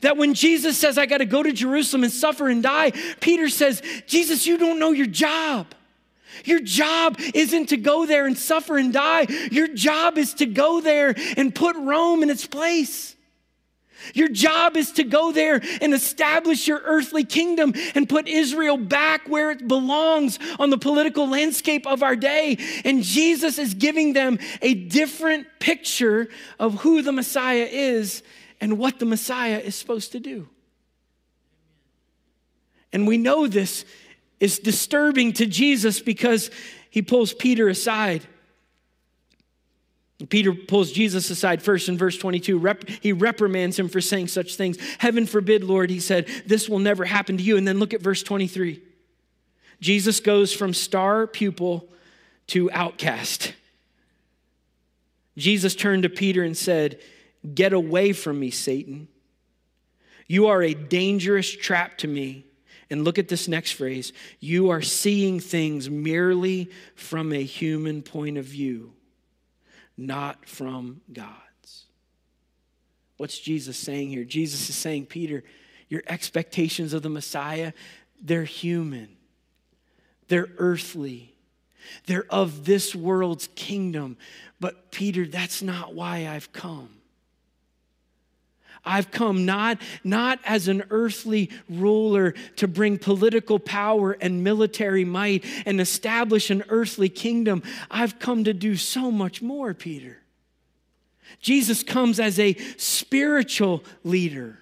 that 0.00 0.16
when 0.16 0.34
Jesus 0.34 0.76
says, 0.76 0.98
I 0.98 1.06
got 1.06 1.18
to 1.18 1.26
go 1.26 1.42
to 1.42 1.52
Jerusalem 1.52 2.04
and 2.04 2.12
suffer 2.12 2.48
and 2.48 2.62
die, 2.62 2.92
Peter 3.20 3.48
says, 3.48 3.82
Jesus, 4.06 4.46
you 4.46 4.58
don't 4.58 4.78
know 4.78 4.92
your 4.92 5.06
job. 5.06 5.74
Your 6.44 6.60
job 6.60 7.18
isn't 7.34 7.66
to 7.70 7.76
go 7.76 8.06
there 8.06 8.26
and 8.26 8.36
suffer 8.36 8.76
and 8.76 8.92
die. 8.92 9.26
Your 9.50 9.68
job 9.68 10.18
is 10.18 10.34
to 10.34 10.46
go 10.46 10.80
there 10.80 11.14
and 11.36 11.54
put 11.54 11.76
Rome 11.76 12.22
in 12.22 12.30
its 12.30 12.46
place. 12.46 13.15
Your 14.14 14.28
job 14.28 14.76
is 14.76 14.92
to 14.92 15.04
go 15.04 15.32
there 15.32 15.60
and 15.80 15.94
establish 15.94 16.66
your 16.66 16.80
earthly 16.84 17.24
kingdom 17.24 17.74
and 17.94 18.08
put 18.08 18.28
Israel 18.28 18.76
back 18.76 19.28
where 19.28 19.50
it 19.50 19.66
belongs 19.66 20.38
on 20.58 20.70
the 20.70 20.78
political 20.78 21.28
landscape 21.28 21.86
of 21.86 22.02
our 22.02 22.16
day. 22.16 22.58
And 22.84 23.02
Jesus 23.02 23.58
is 23.58 23.74
giving 23.74 24.12
them 24.12 24.38
a 24.62 24.74
different 24.74 25.46
picture 25.58 26.28
of 26.58 26.80
who 26.80 27.02
the 27.02 27.12
Messiah 27.12 27.68
is 27.70 28.22
and 28.60 28.78
what 28.78 28.98
the 28.98 29.06
Messiah 29.06 29.58
is 29.58 29.74
supposed 29.74 30.12
to 30.12 30.20
do. 30.20 30.48
And 32.92 33.06
we 33.06 33.18
know 33.18 33.46
this 33.46 33.84
is 34.40 34.58
disturbing 34.58 35.32
to 35.34 35.46
Jesus 35.46 36.00
because 36.00 36.50
he 36.90 37.02
pulls 37.02 37.34
Peter 37.34 37.68
aside. 37.68 38.26
Peter 40.30 40.54
pulls 40.54 40.92
Jesus 40.92 41.28
aside 41.28 41.62
first 41.62 41.88
in 41.88 41.98
verse 41.98 42.16
22. 42.16 42.58
Rep, 42.58 42.88
he 42.88 43.12
reprimands 43.12 43.78
him 43.78 43.88
for 43.88 44.00
saying 44.00 44.28
such 44.28 44.56
things. 44.56 44.78
Heaven 44.98 45.26
forbid, 45.26 45.62
Lord, 45.62 45.90
he 45.90 46.00
said, 46.00 46.26
this 46.46 46.68
will 46.68 46.78
never 46.78 47.04
happen 47.04 47.36
to 47.36 47.42
you. 47.42 47.56
And 47.56 47.68
then 47.68 47.78
look 47.78 47.92
at 47.92 48.00
verse 48.00 48.22
23. 48.22 48.82
Jesus 49.80 50.20
goes 50.20 50.54
from 50.54 50.72
star 50.72 51.26
pupil 51.26 51.88
to 52.48 52.70
outcast. 52.72 53.52
Jesus 55.36 55.74
turned 55.74 56.04
to 56.04 56.08
Peter 56.08 56.42
and 56.42 56.56
said, 56.56 56.98
Get 57.54 57.72
away 57.72 58.12
from 58.12 58.40
me, 58.40 58.50
Satan. 58.50 59.08
You 60.26 60.46
are 60.46 60.62
a 60.62 60.74
dangerous 60.74 61.54
trap 61.54 61.98
to 61.98 62.08
me. 62.08 62.46
And 62.88 63.04
look 63.04 63.18
at 63.18 63.28
this 63.28 63.48
next 63.48 63.72
phrase 63.72 64.12
you 64.38 64.70
are 64.70 64.82
seeing 64.82 65.40
things 65.40 65.90
merely 65.90 66.70
from 66.94 67.32
a 67.32 67.42
human 67.42 68.02
point 68.02 68.38
of 68.38 68.44
view, 68.44 68.92
not 69.96 70.48
from 70.48 71.00
God's. 71.12 71.84
What's 73.16 73.38
Jesus 73.38 73.76
saying 73.76 74.10
here? 74.10 74.24
Jesus 74.24 74.68
is 74.68 74.76
saying, 74.76 75.06
Peter, 75.06 75.42
your 75.88 76.02
expectations 76.06 76.92
of 76.92 77.02
the 77.02 77.08
Messiah, 77.08 77.72
they're 78.20 78.44
human, 78.44 79.08
they're 80.28 80.48
earthly. 80.58 81.32
They're 82.06 82.26
of 82.30 82.64
this 82.64 82.96
world's 82.96 83.48
kingdom. 83.54 84.16
But, 84.58 84.90
Peter, 84.90 85.24
that's 85.24 85.62
not 85.62 85.94
why 85.94 86.26
I've 86.26 86.52
come. 86.52 86.88
I've 88.86 89.10
come 89.10 89.44
not, 89.44 89.80
not 90.04 90.38
as 90.44 90.68
an 90.68 90.84
earthly 90.90 91.50
ruler 91.68 92.32
to 92.56 92.68
bring 92.68 92.98
political 92.98 93.58
power 93.58 94.12
and 94.12 94.44
military 94.44 95.04
might 95.04 95.44
and 95.66 95.80
establish 95.80 96.50
an 96.50 96.62
earthly 96.68 97.08
kingdom. 97.08 97.62
I've 97.90 98.18
come 98.18 98.44
to 98.44 98.54
do 98.54 98.76
so 98.76 99.10
much 99.10 99.42
more, 99.42 99.74
Peter. 99.74 100.18
Jesus 101.40 101.82
comes 101.82 102.20
as 102.20 102.38
a 102.38 102.54
spiritual 102.76 103.84
leader 104.04 104.58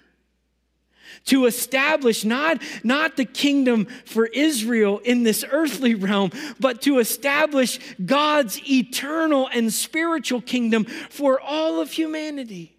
to 1.25 1.45
establish 1.45 2.23
not, 2.23 2.61
not 2.83 3.17
the 3.17 3.25
kingdom 3.25 3.85
for 4.05 4.25
Israel 4.27 4.99
in 4.99 5.23
this 5.23 5.43
earthly 5.49 5.95
realm, 5.95 6.31
but 6.59 6.81
to 6.83 6.99
establish 6.99 7.79
God's 8.03 8.59
eternal 8.69 9.49
and 9.53 9.73
spiritual 9.73 10.41
kingdom 10.41 10.85
for 10.85 11.39
all 11.39 11.81
of 11.81 11.91
humanity. 11.91 12.74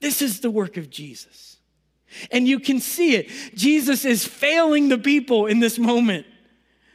This 0.00 0.22
is 0.22 0.40
the 0.40 0.50
work 0.50 0.76
of 0.76 0.90
Jesus. 0.90 1.56
And 2.30 2.46
you 2.46 2.60
can 2.60 2.80
see 2.80 3.14
it. 3.16 3.30
Jesus 3.54 4.04
is 4.04 4.24
failing 4.24 4.88
the 4.88 4.98
people 4.98 5.46
in 5.46 5.60
this 5.60 5.78
moment. 5.78 6.26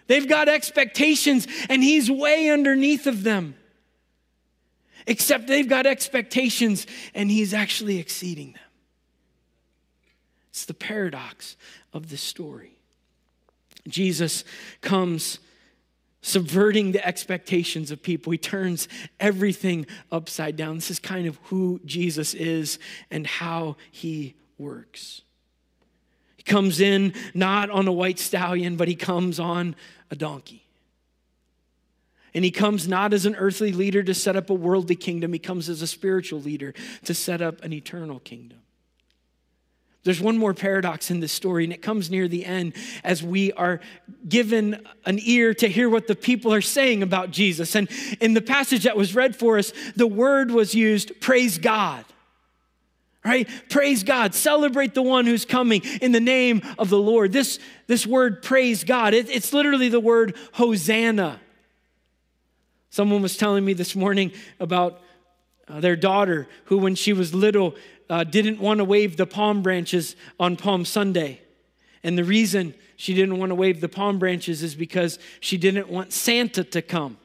They've 0.07 0.27
got 0.27 0.49
expectations, 0.49 1.47
and 1.69 1.83
he's 1.83 2.09
way 2.09 2.49
underneath 2.49 3.07
of 3.07 3.23
them. 3.23 3.55
Except 5.07 5.47
they've 5.47 5.67
got 5.67 5.85
expectations, 5.85 6.85
and 7.13 7.29
he's 7.29 7.53
actually 7.53 7.97
exceeding 7.97 8.53
them. 8.53 8.61
It's 10.49 10.65
the 10.65 10.73
paradox 10.73 11.55
of 11.93 12.09
the 12.09 12.17
story. 12.17 12.77
Jesus 13.87 14.43
comes 14.81 15.39
subverting 16.21 16.91
the 16.91 17.05
expectations 17.05 17.91
of 17.91 18.01
people. 18.01 18.31
He 18.31 18.37
turns 18.37 18.87
everything 19.19 19.85
upside 20.11 20.55
down. 20.55 20.75
This 20.75 20.91
is 20.91 20.99
kind 20.99 21.27
of 21.27 21.39
who 21.45 21.81
Jesus 21.85 22.33
is 22.33 22.79
and 23.09 23.25
how 23.25 23.77
he 23.91 24.35
works. 24.57 25.21
He 26.37 26.43
comes 26.43 26.79
in 26.79 27.13
not 27.33 27.69
on 27.69 27.87
a 27.87 27.91
white 27.91 28.19
stallion, 28.19 28.75
but 28.75 28.87
he 28.87 28.95
comes 28.95 29.39
on 29.39 29.75
a 30.09 30.15
donkey. 30.15 30.65
And 32.33 32.45
he 32.45 32.51
comes 32.51 32.87
not 32.87 33.13
as 33.13 33.25
an 33.25 33.35
earthly 33.35 33.73
leader 33.73 34.01
to 34.03 34.13
set 34.13 34.35
up 34.35 34.49
a 34.49 34.53
worldly 34.53 34.95
kingdom, 34.95 35.33
he 35.33 35.39
comes 35.39 35.69
as 35.69 35.81
a 35.81 35.87
spiritual 35.87 36.39
leader 36.39 36.73
to 37.03 37.13
set 37.13 37.41
up 37.41 37.63
an 37.63 37.73
eternal 37.73 38.19
kingdom. 38.19 38.60
There's 40.03 40.19
one 40.19 40.37
more 40.37 40.55
paradox 40.55 41.11
in 41.11 41.19
this 41.19 41.31
story, 41.31 41.63
and 41.63 41.71
it 41.71 41.83
comes 41.83 42.09
near 42.09 42.27
the 42.27 42.43
end 42.43 42.73
as 43.03 43.21
we 43.21 43.53
are 43.53 43.81
given 44.27 44.83
an 45.05 45.19
ear 45.21 45.53
to 45.55 45.67
hear 45.67 45.89
what 45.89 46.07
the 46.07 46.15
people 46.15 46.51
are 46.53 46.61
saying 46.61 47.03
about 47.03 47.29
Jesus. 47.29 47.75
And 47.75 47.87
in 48.19 48.33
the 48.33 48.41
passage 48.41 48.83
that 48.85 48.97
was 48.97 49.13
read 49.13 49.35
for 49.35 49.59
us, 49.59 49.71
the 49.95 50.07
word 50.07 50.49
was 50.49 50.73
used 50.73 51.21
praise 51.21 51.59
God. 51.59 52.03
Right? 53.23 53.47
Praise 53.69 54.01
God. 54.01 54.33
Celebrate 54.33 54.95
the 54.95 55.03
one 55.03 55.27
who's 55.27 55.45
coming 55.45 55.83
in 56.01 56.11
the 56.11 56.19
name 56.19 56.63
of 56.79 56.89
the 56.89 56.97
Lord. 56.97 57.31
This, 57.31 57.59
this 57.85 58.07
word, 58.07 58.41
praise 58.41 58.83
God, 58.83 59.13
it, 59.13 59.29
it's 59.29 59.53
literally 59.53 59.89
the 59.89 59.99
word 59.99 60.35
Hosanna. 60.53 61.39
Someone 62.89 63.21
was 63.21 63.37
telling 63.37 63.63
me 63.63 63.73
this 63.73 63.95
morning 63.95 64.31
about 64.59 64.99
uh, 65.71 65.79
their 65.79 65.95
daughter 65.95 66.47
who, 66.65 66.77
when 66.77 66.95
she 66.95 67.13
was 67.13 67.33
little, 67.33 67.75
uh, 68.09 68.23
didn't 68.23 68.59
want 68.59 68.79
to 68.79 68.85
wave 68.85 69.15
the 69.15 69.25
palm 69.25 69.61
branches 69.61 70.15
on 70.39 70.57
Palm 70.57 70.83
Sunday. 70.83 71.41
And 72.03 72.17
the 72.17 72.23
reason 72.23 72.73
she 72.97 73.13
didn't 73.13 73.37
want 73.37 73.51
to 73.51 73.55
wave 73.55 73.79
the 73.79 73.89
palm 73.89 74.19
branches 74.19 74.63
is 74.63 74.75
because 74.75 75.17
she 75.39 75.57
didn't 75.57 75.89
want 75.89 76.11
Santa 76.11 76.63
to 76.65 76.81
come. 76.81 77.17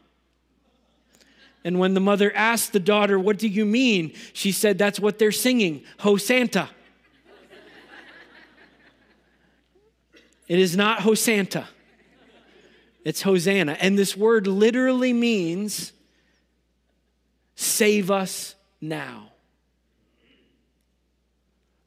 And 1.65 1.81
when 1.81 1.95
the 1.95 2.01
mother 2.01 2.33
asked 2.37 2.73
the 2.73 2.79
daughter, 2.79 3.19
What 3.19 3.39
do 3.39 3.49
you 3.49 3.65
mean? 3.65 4.13
She 4.33 4.53
said, 4.53 4.79
That's 4.79 5.01
what 5.01 5.19
they're 5.19 5.33
singing, 5.33 5.83
Ho 6.01 6.17
Santa. 6.17 6.69
it 10.47 10.61
is 10.61 10.77
not 10.77 11.01
Ho 11.01 11.15
Santa, 11.15 11.67
it's 13.05 13.23
Hosanna. 13.23 13.77
And 13.81 13.99
this 13.99 14.17
word 14.17 14.47
literally 14.47 15.13
means 15.13 15.93
save 17.57 18.11
us 18.11 18.55
now. 18.81 19.33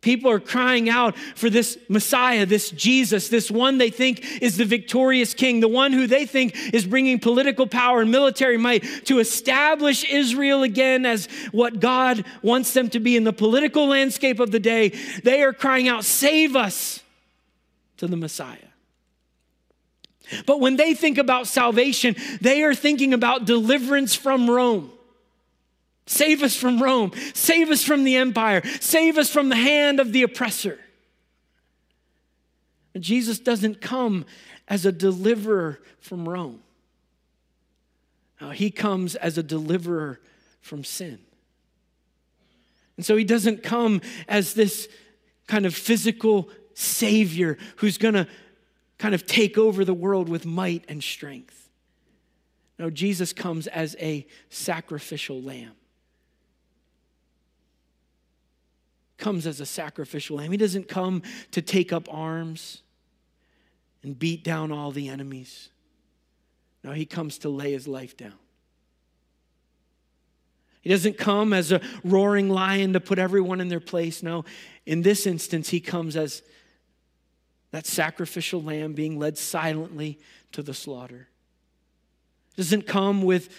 People 0.01 0.32
are 0.32 0.39
crying 0.39 0.89
out 0.89 1.17
for 1.17 1.49
this 1.49 1.77
Messiah, 1.89 2.45
this 2.45 2.69
Jesus, 2.69 3.27
this 3.27 3.51
one 3.51 3.77
they 3.77 3.89
think 3.89 4.41
is 4.41 4.55
the 4.55 4.63
victorious 4.63 5.34
king, 5.34 5.60
the 5.60 5.67
one 5.67 5.91
who 5.91 6.08
they 6.08 6.25
think 6.25 6.73
is 6.73 6.85
bringing 6.85 7.19
political 7.19 7.67
power 7.67 8.02
and 8.02 8.10
military 8.10 8.58
might 8.58 8.83
to 9.06 9.19
establish 9.19 10.10
Israel 10.10 10.63
again 10.63 11.06
as 11.06 11.27
what 11.52 11.81
God 11.81 12.23
wants 12.41 12.73
them 12.73 12.89
to 12.91 13.00
be 13.02 13.17
in 13.17 13.25
the 13.25 13.33
political 13.33 13.87
landscape 13.87 14.39
of 14.39 14.52
the 14.52 14.60
day. 14.60 14.89
They 15.23 15.41
are 15.44 15.52
crying 15.54 15.89
out, 15.89 16.06
Save 16.06 16.56
us. 16.56 17.02
to 17.98 18.08
the 18.08 18.15
Messiah. 18.15 18.58
But 20.46 20.62
when 20.62 20.77
they 20.77 20.94
think 20.94 21.17
about 21.17 21.48
salvation, 21.48 22.15
they 22.39 22.63
are 22.63 22.73
thinking 22.73 23.13
about 23.13 23.44
deliverance 23.44 24.15
from 24.15 24.50
Rome. 24.50 24.91
Save 26.10 26.41
us 26.41 26.55
from 26.55 26.81
Rome. 26.81 27.12
Save 27.35 27.69
us 27.69 27.83
from 27.83 28.03
the 28.03 28.15
empire. 28.15 28.63
Save 28.79 29.19
us 29.19 29.29
from 29.29 29.49
the 29.49 29.55
hand 29.55 29.99
of 29.99 30.12
the 30.12 30.23
oppressor. 30.23 30.79
Jesus 32.97 33.37
doesn't 33.37 33.79
come 33.79 34.25
as 34.67 34.87
a 34.87 34.91
deliverer 34.91 35.79
from 35.99 36.27
Rome. 36.27 36.62
No, 38.41 38.49
he 38.49 38.71
comes 38.71 39.13
as 39.13 39.37
a 39.37 39.43
deliverer 39.43 40.19
from 40.62 40.83
sin. 40.83 41.19
And 42.97 43.05
so 43.05 43.15
he 43.15 43.23
doesn't 43.23 43.62
come 43.62 44.01
as 44.27 44.55
this 44.55 44.89
kind 45.45 45.67
of 45.67 45.75
physical 45.75 46.49
savior 46.73 47.60
who's 47.77 47.99
going 47.99 48.15
to 48.15 48.27
kind 48.97 49.13
of 49.13 49.27
take 49.27 49.60
over 49.60 49.85
the 49.85 49.93
world 49.93 50.27
with 50.27 50.43
might 50.43 50.85
and 50.89 51.03
strength. 51.03 51.69
No, 52.79 52.89
Jesus 52.89 53.31
comes 53.31 53.67
as 53.67 53.95
a 53.99 54.25
sacrificial 54.49 55.39
lamb. 55.39 55.73
Comes 59.20 59.46
as 59.46 59.60
a 59.60 59.65
sacrificial 59.65 60.38
lamb. 60.38 60.52
He 60.52 60.58
doesn't 60.58 60.88
come 60.88 61.22
to 61.52 61.62
take 61.62 61.92
up 61.92 62.08
arms 62.10 62.82
and 64.02 64.17
beat 64.17 64.46
down 64.46 64.72
all 64.72 64.92
the 64.92 65.10
enemies. 65.10 65.70
No, 66.86 66.94
he 66.94 67.06
comes 67.06 67.38
to 67.40 67.50
lay 67.50 67.74
his 67.74 67.86
life 67.86 68.15
down. 68.15 68.40
He 70.82 70.90
doesn't 70.90 71.17
come 71.17 71.52
as 71.52 71.74
a 71.74 71.82
roaring 72.06 72.50
lion 72.50 72.94
to 72.94 73.02
put 73.02 73.20
everyone 73.20 73.60
in 73.60 73.67
their 73.67 73.82
place. 73.82 74.24
No, 74.24 74.46
in 74.86 75.02
this 75.02 75.28
instance, 75.28 75.67
he 75.67 75.82
comes 75.82 76.15
as 76.15 76.42
that 77.72 77.86
sacrificial 77.86 78.63
lamb 78.63 78.94
being 78.94 79.20
led 79.20 79.38
silently 79.38 80.17
to 80.54 80.63
the 80.63 80.74
slaughter. 80.74 81.28
Doesn't 82.56 82.88
come 82.88 83.22
with 83.22 83.54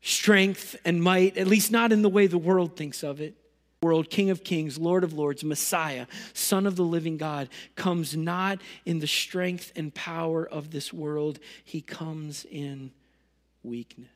strength 0.00 0.76
and 0.84 1.02
might, 1.02 1.36
at 1.36 1.48
least 1.48 1.72
not 1.72 1.90
in 1.90 2.02
the 2.02 2.08
way 2.08 2.28
the 2.28 2.38
world 2.38 2.76
thinks 2.76 3.02
of 3.02 3.20
it. 3.20 3.34
World, 3.82 4.10
King 4.10 4.28
of 4.28 4.44
Kings, 4.44 4.76
Lord 4.76 5.04
of 5.04 5.14
Lords, 5.14 5.42
Messiah, 5.42 6.06
Son 6.34 6.66
of 6.66 6.76
the 6.76 6.84
living 6.84 7.16
God, 7.16 7.48
comes 7.76 8.14
not 8.14 8.60
in 8.84 8.98
the 8.98 9.06
strength 9.06 9.72
and 9.74 9.94
power 9.94 10.46
of 10.46 10.70
this 10.70 10.92
world, 10.92 11.38
he 11.64 11.80
comes 11.80 12.44
in 12.44 12.90
weakness. 13.62 14.10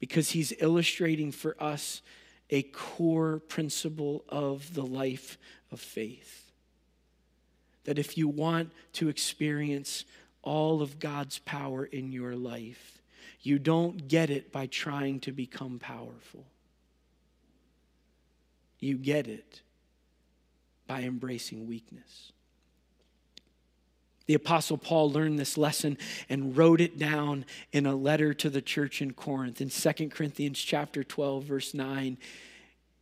Because 0.00 0.30
he's 0.30 0.52
illustrating 0.58 1.30
for 1.30 1.54
us 1.62 2.02
a 2.50 2.62
core 2.62 3.38
principle 3.38 4.24
of 4.28 4.74
the 4.74 4.84
life 4.84 5.38
of 5.70 5.78
faith. 5.78 6.50
That 7.84 7.96
if 7.96 8.18
you 8.18 8.26
want 8.26 8.72
to 8.94 9.08
experience 9.08 10.04
all 10.42 10.82
of 10.82 10.98
God's 10.98 11.38
power 11.38 11.84
in 11.84 12.10
your 12.10 12.34
life, 12.34 12.93
you 13.44 13.58
don't 13.58 14.08
get 14.08 14.30
it 14.30 14.50
by 14.50 14.66
trying 14.66 15.20
to 15.20 15.30
become 15.30 15.78
powerful. 15.78 16.46
You 18.80 18.96
get 18.96 19.28
it 19.28 19.60
by 20.86 21.02
embracing 21.02 21.66
weakness. 21.66 22.32
The 24.26 24.32
Apostle 24.32 24.78
Paul 24.78 25.12
learned 25.12 25.38
this 25.38 25.58
lesson 25.58 25.98
and 26.30 26.56
wrote 26.56 26.80
it 26.80 26.98
down 26.98 27.44
in 27.70 27.84
a 27.84 27.94
letter 27.94 28.32
to 28.32 28.48
the 28.48 28.62
church 28.62 29.02
in 29.02 29.12
Corinth. 29.12 29.60
In 29.60 29.68
2 29.68 30.08
Corinthians 30.08 30.58
chapter 30.58 31.04
12, 31.04 31.44
verse 31.44 31.74
9, 31.74 32.16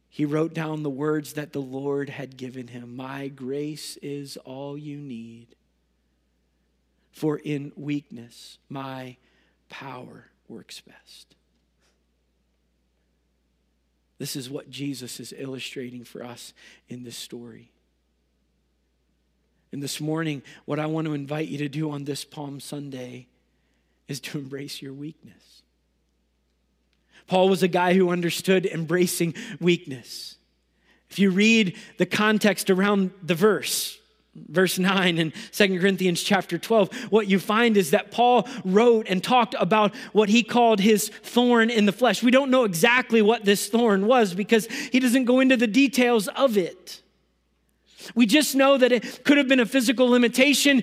he 0.08 0.24
wrote 0.24 0.52
down 0.52 0.82
the 0.82 0.90
words 0.90 1.34
that 1.34 1.52
the 1.52 1.62
Lord 1.62 2.08
had 2.10 2.36
given 2.36 2.66
him 2.66 2.96
My 2.96 3.28
grace 3.28 3.96
is 4.02 4.36
all 4.38 4.76
you 4.76 4.98
need. 4.98 5.54
For 7.12 7.38
in 7.38 7.70
weakness, 7.76 8.58
my 8.68 9.18
power 9.70 10.31
works 10.52 10.80
best. 10.80 11.34
This 14.18 14.36
is 14.36 14.48
what 14.48 14.70
Jesus 14.70 15.18
is 15.18 15.34
illustrating 15.36 16.04
for 16.04 16.22
us 16.22 16.52
in 16.88 17.02
this 17.02 17.16
story. 17.16 17.72
And 19.72 19.82
this 19.82 20.00
morning, 20.00 20.42
what 20.66 20.78
I 20.78 20.86
want 20.86 21.06
to 21.06 21.14
invite 21.14 21.48
you 21.48 21.58
to 21.58 21.68
do 21.68 21.90
on 21.90 22.04
this 22.04 22.24
Palm 22.24 22.60
Sunday 22.60 23.26
is 24.06 24.20
to 24.20 24.38
embrace 24.38 24.82
your 24.82 24.92
weakness. 24.92 25.62
Paul 27.26 27.48
was 27.48 27.62
a 27.62 27.68
guy 27.68 27.94
who 27.94 28.10
understood 28.10 28.66
embracing 28.66 29.34
weakness. 29.60 30.36
If 31.08 31.18
you 31.18 31.30
read 31.30 31.76
the 31.96 32.06
context 32.06 32.68
around 32.68 33.10
the 33.22 33.34
verse, 33.34 33.98
verse 34.34 34.78
9 34.78 35.18
in 35.18 35.32
2 35.52 35.80
Corinthians 35.80 36.22
chapter 36.22 36.58
12, 36.58 37.12
what 37.12 37.26
you 37.26 37.38
find 37.38 37.76
is 37.76 37.90
that 37.90 38.10
Paul 38.10 38.48
wrote 38.64 39.06
and 39.08 39.22
talked 39.22 39.54
about 39.58 39.94
what 40.12 40.28
he 40.28 40.42
called 40.42 40.80
his 40.80 41.08
thorn 41.08 41.70
in 41.70 41.86
the 41.86 41.92
flesh. 41.92 42.22
We 42.22 42.30
don't 42.30 42.50
know 42.50 42.64
exactly 42.64 43.20
what 43.20 43.44
this 43.44 43.68
thorn 43.68 44.06
was 44.06 44.34
because 44.34 44.66
he 44.90 45.00
doesn't 45.00 45.26
go 45.26 45.40
into 45.40 45.56
the 45.56 45.66
details 45.66 46.28
of 46.28 46.56
it. 46.56 47.01
We 48.14 48.26
just 48.26 48.54
know 48.54 48.78
that 48.78 48.92
it 48.92 49.24
could 49.24 49.36
have 49.38 49.48
been 49.48 49.60
a 49.60 49.66
physical 49.66 50.08
limitation. 50.08 50.82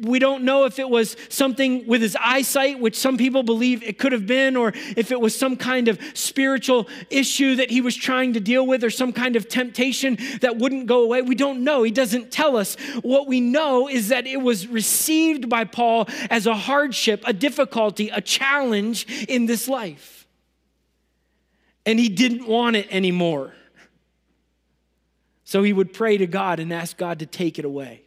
We 0.00 0.18
don't 0.18 0.44
know 0.44 0.64
if 0.64 0.78
it 0.78 0.88
was 0.88 1.16
something 1.28 1.86
with 1.86 2.02
his 2.02 2.16
eyesight, 2.20 2.80
which 2.80 2.96
some 2.96 3.16
people 3.16 3.42
believe 3.42 3.82
it 3.82 3.98
could 3.98 4.12
have 4.12 4.26
been, 4.26 4.56
or 4.56 4.72
if 4.96 5.10
it 5.10 5.20
was 5.20 5.38
some 5.38 5.56
kind 5.56 5.88
of 5.88 5.98
spiritual 6.14 6.88
issue 7.10 7.56
that 7.56 7.70
he 7.70 7.80
was 7.80 7.96
trying 7.96 8.32
to 8.34 8.40
deal 8.40 8.66
with, 8.66 8.82
or 8.84 8.90
some 8.90 9.12
kind 9.12 9.36
of 9.36 9.48
temptation 9.48 10.18
that 10.40 10.58
wouldn't 10.58 10.86
go 10.86 11.02
away. 11.02 11.22
We 11.22 11.34
don't 11.34 11.64
know. 11.64 11.82
He 11.82 11.90
doesn't 11.90 12.30
tell 12.30 12.56
us. 12.56 12.76
What 13.02 13.26
we 13.26 13.40
know 13.40 13.88
is 13.88 14.08
that 14.08 14.26
it 14.26 14.40
was 14.40 14.66
received 14.66 15.48
by 15.48 15.64
Paul 15.64 16.08
as 16.30 16.46
a 16.46 16.54
hardship, 16.54 17.22
a 17.26 17.32
difficulty, 17.32 18.08
a 18.08 18.20
challenge 18.20 19.06
in 19.28 19.46
this 19.46 19.68
life. 19.68 20.26
And 21.86 21.98
he 21.98 22.08
didn't 22.08 22.46
want 22.46 22.76
it 22.76 22.86
anymore. 22.90 23.54
So 25.50 25.64
he 25.64 25.72
would 25.72 25.92
pray 25.92 26.16
to 26.16 26.28
God 26.28 26.60
and 26.60 26.72
ask 26.72 26.96
God 26.96 27.18
to 27.18 27.26
take 27.26 27.58
it 27.58 27.64
away. 27.64 28.02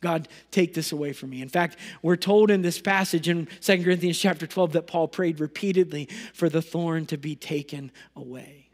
God, 0.00 0.28
take 0.50 0.72
this 0.72 0.92
away 0.92 1.12
from 1.12 1.28
me. 1.28 1.42
In 1.42 1.50
fact, 1.50 1.76
we're 2.00 2.16
told 2.16 2.50
in 2.50 2.62
this 2.62 2.80
passage 2.80 3.28
in 3.28 3.48
2 3.60 3.84
Corinthians 3.84 4.18
chapter 4.18 4.46
12 4.46 4.72
that 4.72 4.86
Paul 4.86 5.08
prayed 5.08 5.40
repeatedly 5.40 6.08
for 6.32 6.48
the 6.48 6.62
thorn 6.62 7.04
to 7.04 7.18
be 7.18 7.36
taken 7.36 7.92
away. 8.16 8.70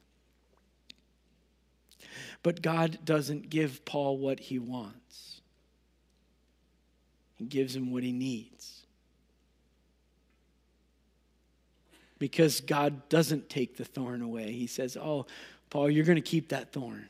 But 2.44 2.62
God 2.62 3.00
doesn't 3.04 3.50
give 3.50 3.84
Paul 3.84 4.18
what 4.18 4.38
he 4.38 4.60
wants, 4.60 5.40
He 7.34 7.46
gives 7.46 7.74
him 7.74 7.90
what 7.90 8.04
he 8.04 8.12
needs. 8.12 8.86
Because 12.20 12.60
God 12.60 13.08
doesn't 13.08 13.48
take 13.48 13.76
the 13.76 13.84
thorn 13.84 14.22
away. 14.22 14.52
He 14.52 14.68
says, 14.68 14.96
Oh, 14.96 15.26
Paul, 15.70 15.90
you're 15.90 16.04
going 16.04 16.14
to 16.14 16.22
keep 16.22 16.50
that 16.50 16.72
thorn. 16.72 17.08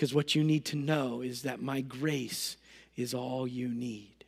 Because 0.00 0.14
what 0.14 0.34
you 0.34 0.42
need 0.42 0.64
to 0.64 0.76
know 0.76 1.20
is 1.20 1.42
that 1.42 1.60
my 1.60 1.82
grace 1.82 2.56
is 2.96 3.12
all 3.12 3.46
you 3.46 3.68
need. 3.68 4.24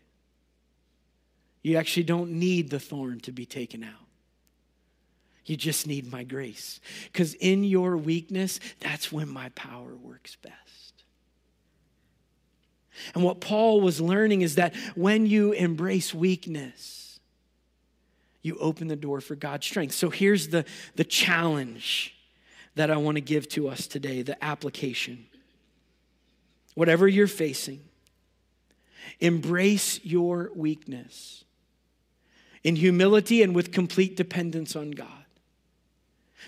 You 1.62 1.78
actually 1.78 2.02
don't 2.02 2.32
need 2.32 2.68
the 2.68 2.78
thorn 2.78 3.20
to 3.20 3.32
be 3.32 3.46
taken 3.46 3.82
out. 3.82 4.06
You 5.46 5.56
just 5.56 5.86
need 5.86 6.12
my 6.12 6.24
grace. 6.24 6.78
Because 7.04 7.32
in 7.32 7.64
your 7.64 7.96
weakness, 7.96 8.60
that's 8.80 9.10
when 9.10 9.30
my 9.30 9.48
power 9.54 9.94
works 9.96 10.36
best. 10.36 11.04
And 13.14 13.24
what 13.24 13.40
Paul 13.40 13.80
was 13.80 13.98
learning 13.98 14.42
is 14.42 14.56
that 14.56 14.76
when 14.94 15.24
you 15.24 15.52
embrace 15.52 16.12
weakness, 16.12 17.18
you 18.42 18.58
open 18.58 18.88
the 18.88 18.94
door 18.96 19.22
for 19.22 19.36
God's 19.36 19.64
strength. 19.64 19.94
So 19.94 20.10
here's 20.10 20.48
the, 20.48 20.66
the 20.96 21.04
challenge 21.04 22.14
that 22.74 22.90
I 22.90 22.98
want 22.98 23.16
to 23.16 23.22
give 23.22 23.48
to 23.50 23.70
us 23.70 23.86
today 23.86 24.20
the 24.20 24.44
application 24.44 25.28
whatever 26.74 27.06
you're 27.06 27.26
facing, 27.26 27.80
embrace 29.20 30.00
your 30.02 30.50
weakness 30.54 31.44
in 32.64 32.76
humility 32.76 33.42
and 33.42 33.54
with 33.54 33.72
complete 33.72 34.16
dependence 34.16 34.76
on 34.76 34.90
God. 34.92 35.08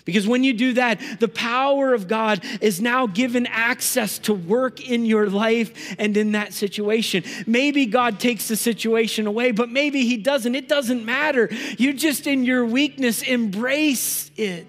Because 0.03 0.27
when 0.27 0.43
you 0.43 0.53
do 0.53 0.73
that, 0.73 0.99
the 1.19 1.27
power 1.27 1.93
of 1.93 2.07
God 2.07 2.43
is 2.61 2.81
now 2.81 3.07
given 3.07 3.47
access 3.47 4.19
to 4.19 4.33
work 4.33 4.87
in 4.87 5.05
your 5.05 5.29
life 5.29 5.95
and 5.97 6.15
in 6.17 6.33
that 6.33 6.53
situation. 6.53 7.23
Maybe 7.47 7.85
God 7.85 8.19
takes 8.19 8.47
the 8.47 8.57
situation 8.57 9.25
away, 9.25 9.51
but 9.51 9.69
maybe 9.69 10.05
He 10.05 10.17
doesn't. 10.17 10.53
It 10.53 10.67
doesn't 10.67 11.05
matter. 11.05 11.49
You 11.77 11.93
just, 11.93 12.27
in 12.27 12.43
your 12.43 12.65
weakness, 12.65 13.23
embrace 13.23 14.29
it 14.35 14.67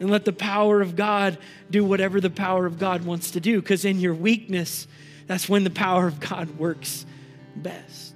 and 0.00 0.10
let 0.10 0.24
the 0.24 0.32
power 0.32 0.80
of 0.80 0.96
God 0.96 1.38
do 1.70 1.84
whatever 1.84 2.20
the 2.20 2.30
power 2.30 2.66
of 2.66 2.78
God 2.78 3.04
wants 3.04 3.32
to 3.32 3.40
do. 3.40 3.60
Because 3.60 3.84
in 3.84 4.00
your 4.00 4.14
weakness, 4.14 4.86
that's 5.26 5.48
when 5.48 5.64
the 5.64 5.70
power 5.70 6.06
of 6.06 6.20
God 6.20 6.58
works 6.58 7.04
best. 7.56 8.14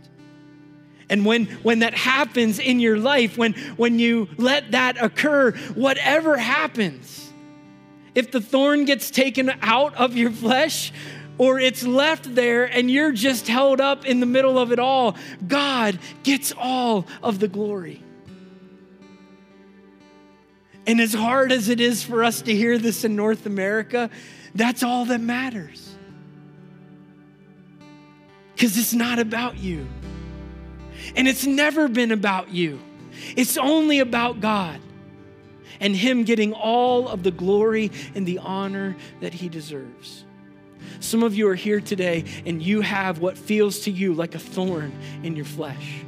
And 1.08 1.26
when, 1.26 1.46
when 1.62 1.80
that 1.80 1.94
happens 1.94 2.58
in 2.58 2.80
your 2.80 2.96
life, 2.96 3.36
when, 3.36 3.52
when 3.76 3.98
you 3.98 4.28
let 4.38 4.70
that 4.70 5.02
occur, 5.02 5.52
whatever 5.74 6.38
happens, 6.38 7.30
if 8.14 8.30
the 8.30 8.40
thorn 8.40 8.84
gets 8.84 9.10
taken 9.10 9.52
out 9.60 9.94
of 9.96 10.16
your 10.16 10.30
flesh 10.30 10.92
or 11.38 11.58
it's 11.58 11.82
left 11.82 12.34
there 12.34 12.64
and 12.64 12.90
you're 12.90 13.12
just 13.12 13.48
held 13.48 13.80
up 13.80 14.06
in 14.06 14.20
the 14.20 14.26
middle 14.26 14.58
of 14.58 14.72
it 14.72 14.78
all, 14.78 15.16
God 15.46 15.98
gets 16.22 16.52
all 16.56 17.06
of 17.22 17.40
the 17.40 17.48
glory. 17.48 18.02
And 20.86 21.00
as 21.00 21.14
hard 21.14 21.52
as 21.52 21.68
it 21.68 21.80
is 21.80 22.02
for 22.02 22.24
us 22.24 22.42
to 22.42 22.54
hear 22.54 22.78
this 22.78 23.04
in 23.04 23.14
North 23.14 23.46
America, 23.46 24.10
that's 24.54 24.82
all 24.82 25.04
that 25.06 25.20
matters. 25.20 25.94
Because 28.54 28.76
it's 28.76 28.92
not 28.92 29.18
about 29.18 29.58
you. 29.58 29.86
And 31.16 31.28
it's 31.28 31.46
never 31.46 31.88
been 31.88 32.12
about 32.12 32.50
you, 32.50 32.80
it's 33.36 33.56
only 33.56 34.00
about 34.00 34.40
God 34.40 34.80
and 35.80 35.96
Him 35.96 36.22
getting 36.22 36.52
all 36.52 37.08
of 37.08 37.22
the 37.24 37.30
glory 37.30 37.90
and 38.14 38.26
the 38.26 38.38
honor 38.38 38.96
that 39.20 39.34
He 39.34 39.48
deserves. 39.48 40.24
Some 41.00 41.22
of 41.22 41.34
you 41.34 41.48
are 41.48 41.54
here 41.54 41.80
today 41.80 42.24
and 42.46 42.62
you 42.62 42.80
have 42.80 43.18
what 43.18 43.36
feels 43.36 43.80
to 43.80 43.90
you 43.90 44.14
like 44.14 44.34
a 44.34 44.38
thorn 44.38 44.92
in 45.22 45.34
your 45.34 45.44
flesh. 45.44 46.04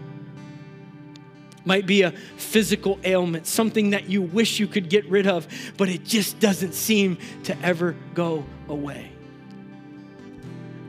Might 1.65 1.87
be 1.87 2.03
a 2.03 2.11
physical 2.11 2.99
ailment, 3.05 3.47
something 3.47 3.91
that 3.91 4.09
you 4.11 4.21
wish 4.21 4.61
you 4.61 4.67
could 4.67 4.91
get 4.91 5.09
rid 5.09 5.27
of, 5.27 5.47
but 5.77 5.89
it 5.89 6.05
just 6.05 6.39
doesn't 6.39 6.75
seem 6.75 7.19
to 7.45 7.59
ever 7.63 7.97
go 8.15 8.45
away. 8.69 9.11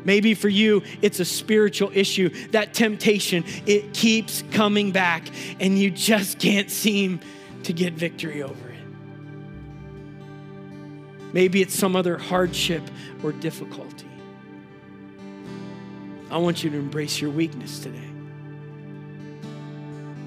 Maybe 0.03 0.34
for 0.36 0.49
you, 0.49 0.84
it's 1.01 1.19
a 1.19 1.26
spiritual 1.26 1.91
issue. 1.93 2.30
That 2.51 2.73
temptation, 2.73 3.43
it 3.65 3.93
keeps 3.93 4.43
coming 4.51 4.91
back, 4.91 5.28
and 5.59 5.80
you 5.80 5.89
just 5.89 6.39
can't 6.39 6.69
seem 6.69 7.21
to 7.63 7.73
get 7.73 7.93
victory 7.93 8.43
over 8.43 8.69
it. 8.69 8.76
Maybe 11.34 11.61
it's 11.61 11.73
some 11.73 11.95
other 11.95 12.17
hardship 12.17 12.84
or 13.23 13.32
difficulty. 13.32 14.07
I 16.30 16.38
want 16.38 16.63
you 16.63 16.69
to 16.69 16.78
embrace 16.78 17.19
your 17.19 17.32
weakness 17.32 17.80
today. 17.80 18.14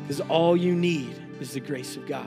Because 0.09 0.23
all 0.23 0.57
you 0.57 0.75
need 0.75 1.21
is 1.39 1.53
the 1.53 1.61
grace 1.61 1.95
of 1.95 2.07
God. 2.07 2.27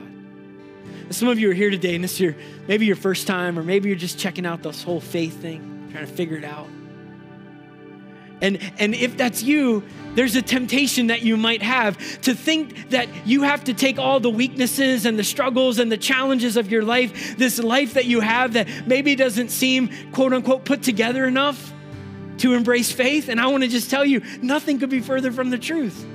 Some 1.10 1.26
of 1.26 1.40
you 1.40 1.50
are 1.50 1.52
here 1.52 1.68
today, 1.68 1.96
and 1.96 2.04
this 2.04 2.12
is 2.12 2.20
your 2.20 2.36
maybe 2.68 2.86
your 2.86 2.94
first 2.94 3.26
time, 3.26 3.58
or 3.58 3.64
maybe 3.64 3.88
you're 3.88 3.98
just 3.98 4.20
checking 4.20 4.46
out 4.46 4.62
this 4.62 4.84
whole 4.84 5.00
faith 5.00 5.42
thing, 5.42 5.88
trying 5.90 6.06
to 6.06 6.12
figure 6.12 6.36
it 6.36 6.44
out. 6.44 6.68
And, 8.40 8.60
and 8.78 8.94
if 8.94 9.16
that's 9.16 9.42
you, 9.42 9.82
there's 10.14 10.36
a 10.36 10.42
temptation 10.42 11.08
that 11.08 11.22
you 11.22 11.36
might 11.36 11.60
have 11.60 11.98
to 12.22 12.34
think 12.34 12.90
that 12.90 13.08
you 13.26 13.42
have 13.42 13.64
to 13.64 13.74
take 13.74 13.98
all 13.98 14.20
the 14.20 14.30
weaknesses 14.30 15.04
and 15.04 15.18
the 15.18 15.24
struggles 15.24 15.80
and 15.80 15.90
the 15.90 15.96
challenges 15.96 16.56
of 16.56 16.70
your 16.70 16.84
life, 16.84 17.36
this 17.36 17.58
life 17.58 17.94
that 17.94 18.04
you 18.04 18.20
have 18.20 18.52
that 18.52 18.68
maybe 18.86 19.16
doesn't 19.16 19.48
seem 19.48 19.90
quote 20.12 20.32
unquote 20.32 20.64
put 20.64 20.84
together 20.84 21.24
enough 21.24 21.72
to 22.38 22.54
embrace 22.54 22.92
faith. 22.92 23.28
And 23.28 23.40
I 23.40 23.48
want 23.48 23.64
to 23.64 23.68
just 23.68 23.90
tell 23.90 24.04
you, 24.04 24.22
nothing 24.40 24.78
could 24.78 24.90
be 24.90 25.00
further 25.00 25.32
from 25.32 25.50
the 25.50 25.58
truth. 25.58 26.06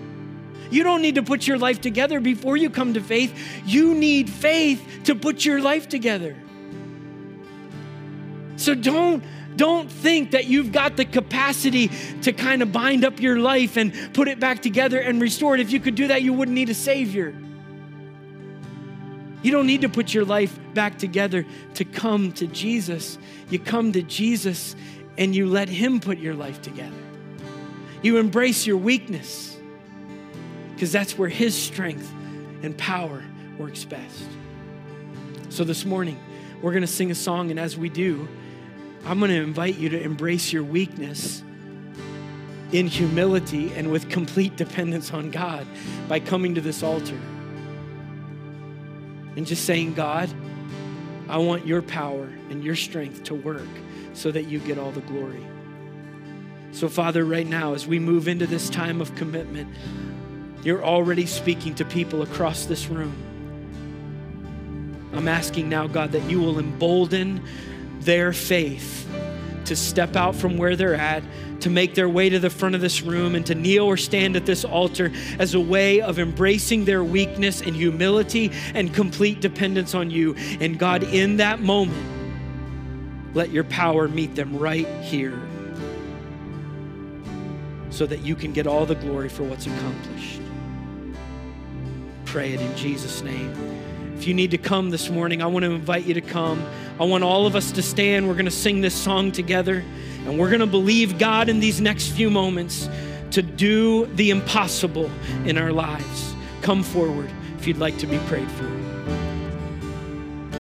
You 0.70 0.84
don't 0.84 1.01
need 1.01 1.15
to 1.15 1.24
put 1.24 1.47
your 1.47 1.57
life 1.57 1.82
together 1.82 2.20
before 2.20 2.57
you 2.57 2.70
come 2.70 2.93
to 2.93 3.01
faith. 3.01 3.34
You 3.65 3.93
need 3.93 4.30
faith 4.30 5.01
to 5.05 5.15
put 5.15 5.45
your 5.45 5.61
life 5.61 5.88
together. 5.88 6.36
So 8.57 8.74
don't 8.76 9.24
don't 9.55 9.91
think 9.91 10.32
that 10.32 10.45
you've 10.45 10.72
got 10.72 10.97
the 10.97 11.05
capacity 11.05 11.89
to 12.22 12.32
kind 12.32 12.61
of 12.61 12.72
bind 12.72 13.03
up 13.03 13.20
your 13.20 13.39
life 13.39 13.76
and 13.76 13.91
put 14.13 14.28
it 14.28 14.39
back 14.39 14.61
together 14.61 14.99
and 14.99 15.20
restore 15.20 15.55
it. 15.55 15.61
If 15.61 15.72
you 15.72 15.80
could 15.80 15.95
do 15.95 16.09
that, 16.09 16.22
you 16.22 16.32
wouldn't 16.32 16.53
need 16.53 16.70
a 16.70 16.76
Savior. 16.76 17.34
You 19.41 19.51
don't 19.51 19.65
need 19.65 19.82
to 19.82 19.89
put 19.89 20.13
your 20.13 20.26
life 20.26 20.59
back 20.76 20.99
together 20.99 21.45
to 21.76 21.86
come 21.86 22.32
to 22.34 22.45
Jesus. 22.47 23.18
You 23.49 23.57
come 23.57 23.91
to 23.93 24.03
Jesus 24.03 24.76
and 25.18 25.36
you 25.36 25.47
let 25.47 25.70
Him 25.70 25.99
put 25.99 26.20
your 26.20 26.36
life 26.36 26.61
together. 26.61 26.95
You 28.03 28.18
embrace 28.18 28.68
your 28.68 28.78
weakness 28.78 29.47
because 30.78 30.91
that's 30.91 31.17
where 31.17 31.28
His 31.28 31.55
strength 31.55 32.07
and 32.61 32.78
power 32.78 33.23
works 33.57 33.84
best. 33.84 34.30
So 35.49 35.63
this 35.63 35.86
morning, 35.86 36.19
we're 36.61 36.69
going 36.69 36.82
to 36.82 36.88
sing 36.88 37.09
a 37.09 37.15
song, 37.15 37.49
and 37.49 37.59
as 37.59 37.75
we 37.75 37.89
do, 37.89 38.28
I'm 39.03 39.17
going 39.17 39.32
to 39.32 39.41
invite 39.41 39.78
you 39.78 39.89
to 39.89 39.99
embrace 39.99 40.53
your 40.53 40.63
weakness 40.63 41.41
in 42.73 42.86
humility 42.86 43.73
and 43.73 43.91
with 43.91 44.07
complete 44.07 44.55
dependence 44.55 45.11
on 45.11 45.32
God 45.32 45.65
by 46.07 46.19
coming 46.19 46.53
to 46.53 46.61
this 46.61 46.84
altar 46.84 47.19
and 49.36 49.47
just 49.47 49.65
saying, 49.65 49.95
God, 49.95 50.30
I 51.28 51.39
want 51.39 51.65
your 51.65 51.82
power 51.82 52.25
and 52.51 52.63
your 52.63 52.75
strength 52.75 53.23
to 53.23 53.34
work 53.34 53.67
so 54.13 54.30
that 54.30 54.43
you 54.43 54.59
get 54.59 54.78
all 54.78 54.91
the 54.91 55.01
glory. 55.01 55.43
So, 56.71 56.88
Father, 56.88 57.25
right 57.25 57.47
now, 57.47 57.73
as 57.73 57.88
we 57.88 57.97
move 57.97 58.28
into 58.28 58.45
this 58.45 58.69
time 58.69 59.01
of 59.01 59.15
commitment, 59.15 59.73
you're 60.64 60.84
already 60.84 61.26
speaking 61.26 61.76
to 61.76 61.86
people 61.86 62.22
across 62.22 62.66
this 62.66 62.88
room. 62.88 63.16
I'm 65.14 65.28
asking 65.28 65.70
now, 65.70 65.88
God, 65.88 66.12
that 66.12 66.30
you 66.30 66.39
will 66.39 66.60
embolden 66.60 67.43
their 68.01 68.34
faith 68.34 69.08
to 69.66 69.76
step 69.76 70.16
out 70.16 70.36
from 70.36 70.58
where 70.58 70.76
they're 70.76 70.95
at, 70.95 71.24
to 71.62 71.70
make 71.70 71.95
their 71.95 72.08
way 72.08 72.30
to 72.30 72.39
the 72.39 72.49
front 72.49 72.76
of 72.76 72.82
this 72.82 73.01
room, 73.01 73.36
and 73.36 73.45
to 73.45 73.55
kneel 73.55 73.86
or 73.86 73.97
stand 73.97 74.36
at 74.36 74.45
this 74.45 74.64
altar 74.64 75.12
as 75.39 75.53
a 75.53 75.60
way 75.60 76.01
of 76.01 76.20
embracing 76.20 76.86
their 76.86 77.03
weakness 77.03 77.62
and 77.62 77.76
humility 77.76 78.51
and 78.74 78.93
complete 78.93 79.41
dependence 79.41 79.93
on 79.93 80.10
you. 80.10 80.36
And 80.60 80.78
God, 80.78 81.03
in 81.03 81.38
that 81.38 81.60
moment, 81.60 83.36
let 83.36 83.51
your 83.51 83.66
power 83.66 84.08
meet 84.08 84.36
them 84.36 84.58
right 84.58 84.88
here 85.03 85.41
so 87.89 88.05
that 88.05 88.22
you 88.22 88.36
can 88.36 88.53
get 88.53 88.68
all 88.68 88.86
the 88.86 88.95
glory 88.95 89.30
for 89.30 89.43
what's 89.43 89.66
accomplished. 89.66 90.36
Pray 92.38 92.53
it 92.53 92.61
in 92.61 92.77
Jesus' 92.77 93.23
name. 93.23 93.51
If 94.15 94.27
you 94.27 94.35
need 94.35 94.51
to 94.51 94.59
come 94.59 94.91
this 94.91 95.09
morning, 95.09 95.41
I 95.41 95.47
want 95.47 95.65
to 95.65 95.71
invite 95.71 96.05
you 96.05 96.13
to 96.13 96.21
come. 96.21 96.63
I 96.99 97.03
want 97.03 97.23
all 97.23 97.47
of 97.47 97.55
us 97.55 97.71
to 97.71 97.81
stand. 97.81 98.27
We're 98.27 98.35
going 98.35 98.45
to 98.45 98.51
sing 98.51 98.79
this 98.79 98.93
song 98.93 99.31
together, 99.31 99.83
and 100.23 100.38
we're 100.38 100.49
going 100.49 100.59
to 100.59 100.67
believe 100.67 101.17
God 101.17 101.49
in 101.49 101.59
these 101.59 101.81
next 101.81 102.09
few 102.09 102.29
moments 102.29 102.89
to 103.31 103.41
do 103.41 104.05
the 104.17 104.29
impossible 104.29 105.09
in 105.45 105.57
our 105.57 105.71
lives. 105.71 106.35
Come 106.61 106.83
forward 106.83 107.31
if 107.57 107.65
you'd 107.65 107.79
like 107.79 107.97
to 107.97 108.05
be 108.05 108.19
prayed 108.27 108.51
for. 108.51 108.76